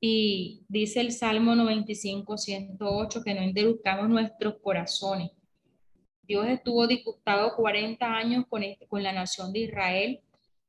Y 0.03 0.65
dice 0.69 1.01
el 1.01 1.13
Salmo 1.13 1.55
95, 1.55 2.37
108 2.37 3.23
que 3.25 3.33
no 3.33 3.41
endurezcamos 3.41 4.11
nuestros 4.11 4.57
corazones 4.63 5.31
Dios 6.27 6.47
estuvo 6.49 6.87
disgustado 6.87 7.55
40 7.57 8.07
años 8.07 8.45
con, 8.49 8.63
este, 8.63 8.87
con 8.87 9.03
la 9.03 9.13
nación 9.13 9.53
de 9.53 9.61
Israel 9.61 10.21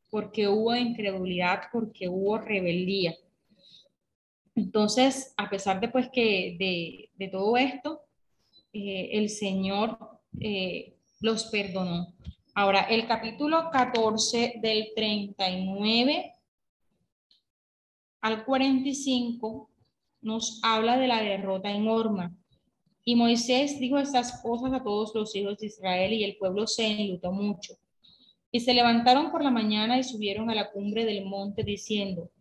porque 0.09 0.47
hubo 0.47 0.75
incredulidad, 0.75 1.63
porque 1.71 2.07
hubo 2.07 2.37
rebeldía. 2.37 3.15
Entonces, 4.55 5.33
a 5.35 5.49
pesar 5.49 5.81
de, 5.81 5.89
pues, 5.89 6.09
que, 6.09 7.09
de, 7.17 7.27
todo 7.27 7.57
esto, 7.57 8.01
eh, 8.71 9.09
el 9.13 9.29
Señor 9.29 9.97
eh, 10.39 10.95
los 11.19 11.45
perdonó. 11.47 12.13
Ahora, 12.53 12.83
el 12.83 13.05
capítulo 13.07 13.69
14 13.69 14.59
del 14.61 14.93
39 14.95 16.33
al 18.21 18.45
45 18.45 19.69
nos 20.21 20.61
habla 20.63 20.97
de 20.97 21.07
la 21.07 21.21
derrota 21.21 21.69
en 21.69 21.87
Orma. 21.89 22.33
Y 23.07 23.15
Moisés 23.15 23.79
dijo 23.79 23.99
estas 23.99 24.41
cosas 24.41 24.73
a 24.73 24.83
todos 24.83 25.13
los 25.13 25.35
hijos 25.35 25.59
de 25.59 25.67
Israel 25.67 26.11
y 26.11 26.23
el 26.23 26.37
pueblo 26.37 26.65
se 26.65 26.87
enlutó 26.87 27.31
mucho. 27.31 27.75
Y 28.51 28.61
se 28.61 28.73
levantaron 28.73 29.31
por 29.31 29.43
la 29.43 29.51
mañana 29.51 29.99
y 29.99 30.03
subieron 30.03 30.49
a 30.49 30.55
la 30.55 30.71
cumbre 30.71 31.05
del 31.05 31.23
monte 31.23 31.63
diciendo, 31.63 32.31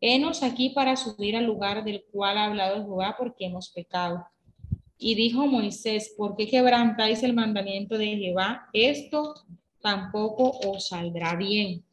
Henos 0.00 0.44
aquí 0.44 0.70
para 0.70 0.94
subir 0.94 1.36
al 1.36 1.46
lugar 1.46 1.82
del 1.82 2.04
cual 2.12 2.38
ha 2.38 2.44
hablado 2.44 2.84
Jehová 2.84 3.16
porque 3.18 3.46
hemos 3.46 3.70
pecado. 3.70 4.24
Y 4.96 5.16
dijo 5.16 5.48
Moisés, 5.48 6.14
¿por 6.16 6.36
qué 6.36 6.48
quebrantáis 6.48 7.24
el 7.24 7.34
mandamiento 7.34 7.98
de 7.98 8.16
Jehová? 8.16 8.68
Esto 8.72 9.34
tampoco 9.80 10.56
os 10.68 10.86
saldrá 10.88 11.34
bien. 11.34 11.84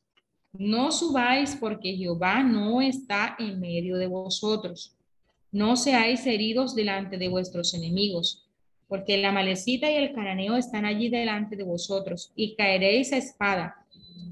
No 0.53 0.91
subáis 0.91 1.55
porque 1.55 1.95
Jehová 1.95 2.43
no 2.43 2.79
está 2.79 3.35
en 3.39 3.59
medio 3.59 3.97
de 3.97 4.05
vosotros 4.05 4.98
no 5.51 5.75
seáis 5.75 6.25
heridos 6.25 6.75
delante 6.75 7.17
de 7.17 7.27
vuestros 7.27 7.73
enemigos, 7.73 8.47
porque 8.87 9.17
la 9.17 9.31
malecita 9.31 9.89
y 9.89 9.95
el 9.95 10.13
cananeo 10.13 10.55
están 10.55 10.85
allí 10.85 11.09
delante 11.09 11.55
de 11.55 11.63
vosotros, 11.63 12.31
y 12.35 12.55
caeréis 12.55 13.13
a 13.13 13.17
espada, 13.17 13.75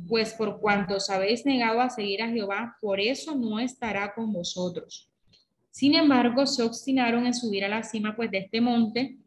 pues 0.08 0.34
por 0.34 0.60
cuanto 0.60 0.96
os 0.96 1.10
habéis 1.10 1.46
negado 1.46 1.82
a 1.82 1.90
seguir 1.90 2.22
a 2.22 2.30
Jehová, 2.30 2.78
por 2.82 3.00
eso 3.00 3.36
no 3.36 3.60
estará 3.60 4.14
con 4.14 4.32
vosotros. 4.32 5.10
Sin 5.70 5.94
embargo, 5.94 6.48
se 6.48 6.64
obstinaron 6.64 7.26
en 7.26 7.34
subir 7.34 7.64
a 7.64 7.70
la 7.70 7.84
cima 7.84 8.16
pues 8.16 8.32
de 8.32 8.40
este 8.40 8.62
monte, 8.62 9.18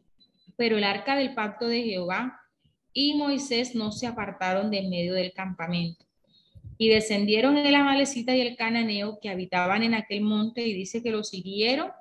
pero 0.57 0.77
el 0.77 0.83
arca 0.83 1.15
del 1.15 1.33
pacto 1.33 1.67
de 1.67 1.83
Jehová 1.83 2.41
y 2.93 3.15
Moisés 3.15 3.73
no 3.73 3.91
se 3.91 4.05
apartaron 4.05 4.69
de 4.69 4.79
en 4.79 4.89
medio 4.89 5.13
del 5.13 5.31
campamento. 5.33 6.05
Y 6.81 6.89
descendieron 6.89 7.59
el 7.59 7.75
amalecita 7.75 8.35
y 8.35 8.41
el 8.41 8.55
cananeo 8.55 9.19
que 9.21 9.29
habitaban 9.29 9.83
en 9.83 9.93
aquel 9.93 10.21
monte 10.21 10.65
y 10.65 10.73
dice 10.73 11.03
que 11.03 11.11
los 11.11 11.29
siguieron 11.29 11.91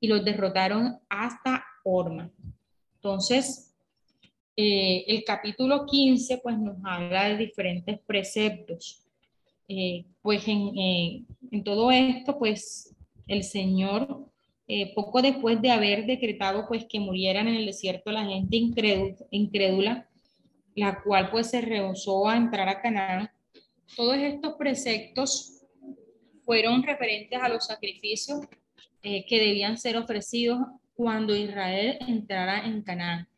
y 0.00 0.08
los 0.08 0.24
derrotaron 0.24 0.98
hasta 1.10 1.62
Orma. 1.84 2.30
Entonces, 2.94 3.74
eh, 4.56 5.04
el 5.08 5.24
capítulo 5.24 5.84
15 5.84 6.38
pues 6.38 6.58
nos 6.58 6.78
habla 6.86 7.28
de 7.28 7.36
diferentes 7.36 8.00
preceptos. 8.06 9.02
Eh, 9.68 10.06
pues 10.22 10.48
en, 10.48 10.72
en, 11.50 11.62
todo 11.62 11.90
esto 11.90 12.38
pues 12.38 12.96
el 13.28 13.44
Señor 13.44 14.24
eh, 14.66 14.94
poco 14.94 15.20
después 15.20 15.60
de 15.60 15.70
haber 15.70 16.06
decretado 16.06 16.64
pues 16.66 16.86
que 16.86 16.98
murieran 16.98 17.46
en 17.46 17.56
el 17.56 17.66
desierto 17.66 18.10
la 18.10 18.24
gente 18.24 18.56
incrédula, 19.30 20.08
la 20.74 21.02
cual 21.02 21.30
pues 21.30 21.50
se 21.50 21.60
rehusó 21.60 22.26
a 22.26 22.38
entrar 22.38 22.70
a 22.70 22.80
Canaán, 22.80 23.30
todos 23.96 24.16
estos 24.16 24.54
preceptos 24.54 25.62
fueron 26.44 26.82
referentes 26.82 27.38
a 27.40 27.48
los 27.48 27.66
sacrificios 27.66 28.40
que 29.02 29.38
debían 29.38 29.76
ser 29.76 29.96
ofrecidos 29.96 30.58
cuando 30.94 31.36
Israel 31.36 31.98
entrara 32.00 32.64
en 32.64 32.82
Canaán. 32.82 33.28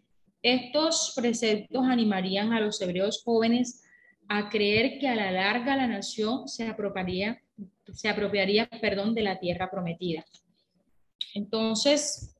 Estos 0.43 1.13
preceptos 1.17 1.85
animarían 1.87 2.53
a 2.53 2.61
los 2.61 2.81
hebreos 2.81 3.23
jóvenes 3.25 3.83
a 4.29 4.49
creer 4.49 4.99
que 4.99 5.09
a 5.09 5.15
la 5.15 5.31
larga 5.33 5.77
la 5.77 5.87
nación 5.87 6.49
se 6.49 6.69
apropiaría, 6.69 7.43
se 7.93 8.09
apropiaría 8.09 8.69
perdón, 8.81 9.15
de 9.15 9.23
la 9.23 9.39
tierra 9.39 9.71
prometida. 9.71 10.25
Entonces, 11.35 12.37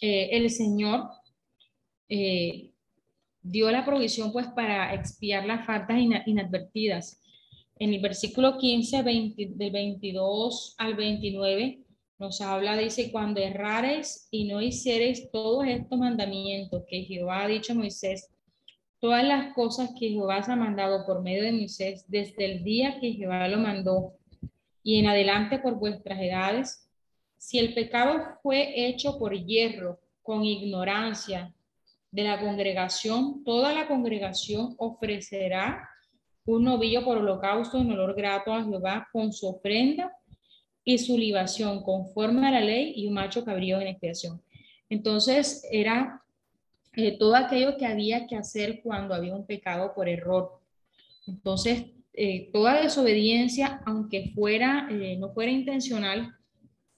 eh, 0.00 0.30
el 0.32 0.50
Señor 0.50 1.10
eh, 2.08 2.70
dio 3.42 3.70
la 3.70 3.84
provisión 3.84 4.32
pues 4.32 4.46
para 4.48 4.94
expiar 4.94 5.46
las 5.46 5.66
faltas 5.66 5.98
inadvertidas. 6.26 7.20
En 7.78 7.94
el 7.94 8.00
versículo 8.00 8.58
15, 8.58 9.02
del 9.02 9.70
22 9.70 10.74
al 10.78 10.94
29, 10.94 11.80
nos 12.18 12.42
habla, 12.42 12.76
dice, 12.76 13.10
cuando 13.10 13.40
errares 13.40 14.28
y 14.30 14.44
no 14.44 14.60
hiciereis 14.60 15.30
todos 15.30 15.66
estos 15.66 15.98
mandamientos 15.98 16.82
que 16.86 17.04
Jehová 17.04 17.44
ha 17.44 17.48
dicho 17.48 17.72
a 17.72 17.76
Moisés, 17.76 18.28
todas 18.98 19.24
las 19.24 19.54
cosas 19.54 19.90
que 19.98 20.10
Jehová 20.10 20.44
ha 20.46 20.56
mandado 20.56 21.06
por 21.06 21.22
medio 21.22 21.42
de 21.42 21.52
Moisés 21.52 22.04
desde 22.08 22.44
el 22.44 22.62
día 22.62 23.00
que 23.00 23.14
Jehová 23.14 23.48
lo 23.48 23.58
mandó 23.58 24.12
y 24.82 24.98
en 24.98 25.06
adelante 25.06 25.58
por 25.58 25.78
vuestras 25.78 26.20
edades, 26.20 26.86
si 27.38 27.58
el 27.58 27.72
pecado 27.72 28.20
fue 28.42 28.86
hecho 28.88 29.18
por 29.18 29.34
hierro, 29.34 29.98
con 30.22 30.44
ignorancia 30.44 31.54
de 32.10 32.24
la 32.24 32.40
congregación, 32.40 33.44
toda 33.44 33.72
la 33.72 33.86
congregación 33.86 34.74
ofrecerá 34.78 35.88
un 36.44 36.64
novillo 36.64 37.04
por 37.04 37.18
holocausto 37.18 37.78
en 37.78 37.92
olor 37.92 38.14
grato 38.14 38.52
a 38.52 38.64
Jehová 38.64 39.08
con 39.12 39.32
su 39.32 39.48
ofrenda 39.48 40.12
y 40.84 40.98
su 40.98 41.16
libación 41.16 41.82
conforme 41.82 42.48
a 42.48 42.50
la 42.50 42.60
ley 42.60 42.94
y 42.96 43.06
un 43.06 43.14
macho 43.14 43.44
cabrío 43.44 43.80
en 43.80 43.88
expiación. 43.88 44.42
Entonces 44.88 45.66
era 45.70 46.22
eh, 46.96 47.16
todo 47.18 47.36
aquello 47.36 47.76
que 47.76 47.86
había 47.86 48.26
que 48.26 48.36
hacer 48.36 48.80
cuando 48.82 49.14
había 49.14 49.36
un 49.36 49.46
pecado 49.46 49.94
por 49.94 50.08
error. 50.08 50.60
Entonces, 51.28 51.84
eh, 52.12 52.50
toda 52.52 52.82
desobediencia, 52.82 53.80
aunque 53.86 54.32
fuera, 54.34 54.88
eh, 54.90 55.16
no 55.16 55.32
fuera 55.32 55.52
intencional, 55.52 56.34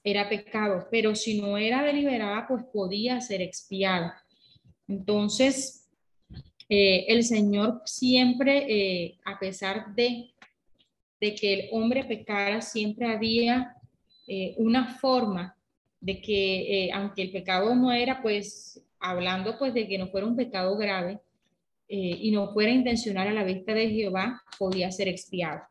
era 0.02 0.28
pecado, 0.28 0.88
pero 0.90 1.14
si 1.14 1.40
no 1.40 1.58
era 1.58 1.82
deliberada, 1.82 2.46
pues 2.48 2.64
podía 2.72 3.20
ser 3.20 3.42
expiada. 3.42 4.21
Entonces, 4.88 5.88
el 6.68 7.22
Señor 7.24 7.82
siempre, 7.84 9.18
a 9.24 9.38
pesar 9.38 9.94
de 9.94 10.32
que 11.30 11.54
el 11.54 11.68
hombre 11.72 12.04
pecara, 12.04 12.60
siempre 12.60 13.06
había 13.06 13.76
eh, 14.26 14.54
una 14.56 14.86
forma 14.98 15.56
de 16.00 16.20
que, 16.20 16.86
eh, 16.86 16.90
aunque 16.92 17.22
el 17.22 17.30
pecado 17.30 17.74
no 17.74 17.92
era, 17.92 18.22
pues, 18.22 18.84
hablando 18.98 19.58
pues 19.58 19.74
de 19.74 19.86
que 19.86 19.98
no 19.98 20.08
fuera 20.08 20.26
un 20.26 20.36
pecado 20.36 20.76
grave 20.76 21.20
eh, 21.88 22.18
y 22.20 22.30
no 22.30 22.52
fuera 22.52 22.70
intencional 22.70 23.28
a 23.28 23.32
la 23.32 23.44
vista 23.44 23.74
de 23.74 23.90
Jehová, 23.90 24.42
podía 24.58 24.90
ser 24.90 25.08
expiado. 25.08 25.62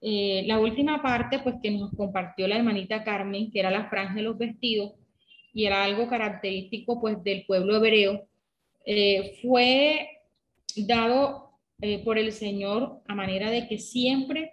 la 0.00 0.58
última 0.58 1.02
parte, 1.02 1.38
pues, 1.38 1.56
que 1.62 1.70
nos 1.70 1.90
compartió 1.92 2.46
la 2.46 2.56
hermanita 2.56 3.04
Carmen, 3.04 3.50
que 3.50 3.60
era 3.60 3.70
la 3.70 3.88
franja 3.88 4.14
de 4.14 4.22
los 4.22 4.36
vestidos, 4.36 4.92
y 5.54 5.66
era 5.66 5.84
algo 5.84 6.08
característico, 6.08 7.00
pues, 7.00 7.22
del 7.22 7.46
pueblo 7.46 7.76
hebreo, 7.76 8.26
fue 9.40 10.08
dado 10.76 11.52
por 12.04 12.18
el 12.18 12.32
Señor 12.32 13.00
a 13.06 13.14
manera 13.14 13.50
de 13.50 13.68
que 13.68 13.78
siempre 13.78 14.52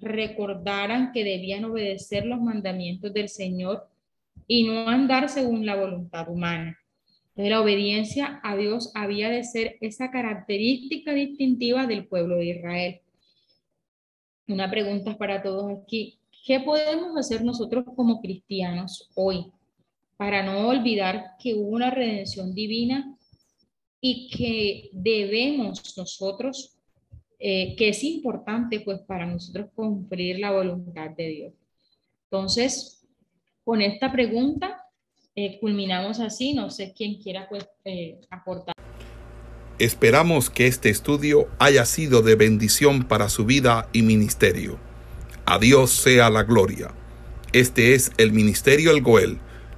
recordaran 0.00 1.12
que 1.12 1.22
debían 1.22 1.64
obedecer 1.64 2.26
los 2.26 2.40
mandamientos 2.40 3.14
del 3.14 3.28
Señor 3.28 3.88
y 4.48 4.64
no 4.64 4.88
andar 4.88 5.28
según 5.28 5.64
la 5.64 5.76
voluntad 5.76 6.28
humana. 6.28 6.76
la 7.34 7.62
obediencia 7.62 8.40
a 8.42 8.56
Dios 8.56 8.90
había 8.94 9.30
de 9.30 9.44
ser 9.44 9.78
esa 9.80 10.10
característica 10.10 11.14
distintiva 11.14 11.86
del 11.86 12.06
pueblo 12.06 12.36
de 12.36 12.46
Israel. 12.46 13.00
Una 14.48 14.70
pregunta 14.70 15.16
para 15.16 15.42
todos 15.42 15.72
aquí. 15.72 16.18
¿Qué 16.44 16.60
podemos 16.60 17.16
hacer 17.16 17.42
nosotros 17.42 17.84
como 17.96 18.20
cristianos 18.20 19.10
hoy 19.14 19.50
para 20.22 20.44
no 20.44 20.68
olvidar 20.68 21.32
que 21.42 21.52
hubo 21.52 21.70
una 21.70 21.90
redención 21.90 22.54
divina 22.54 23.12
y 24.00 24.30
que 24.30 24.88
debemos 24.92 25.96
nosotros 25.96 26.78
eh, 27.40 27.74
que 27.76 27.88
es 27.88 28.04
importante 28.04 28.78
pues 28.78 29.00
para 29.00 29.26
nosotros 29.26 29.70
cumplir 29.74 30.38
la 30.38 30.52
voluntad 30.52 31.10
de 31.10 31.26
Dios. 31.26 31.54
Entonces, 32.30 33.04
con 33.64 33.82
esta 33.82 34.12
pregunta 34.12 34.86
eh, 35.34 35.58
culminamos 35.58 36.20
así, 36.20 36.54
no 36.54 36.70
sé 36.70 36.94
quién 36.96 37.20
quiera 37.20 37.48
pues 37.48 37.66
eh, 37.84 38.20
aportar. 38.30 38.76
Esperamos 39.80 40.50
que 40.50 40.68
este 40.68 40.88
estudio 40.88 41.48
haya 41.58 41.84
sido 41.84 42.22
de 42.22 42.36
bendición 42.36 43.08
para 43.08 43.28
su 43.28 43.44
vida 43.44 43.88
y 43.92 44.02
ministerio. 44.02 44.78
A 45.46 45.58
Dios 45.58 45.90
sea 45.90 46.30
la 46.30 46.44
gloria. 46.44 46.94
Este 47.52 47.94
es 47.94 48.12
el 48.18 48.30
Ministerio 48.32 48.92
El 48.92 49.02
Goel, 49.02 49.40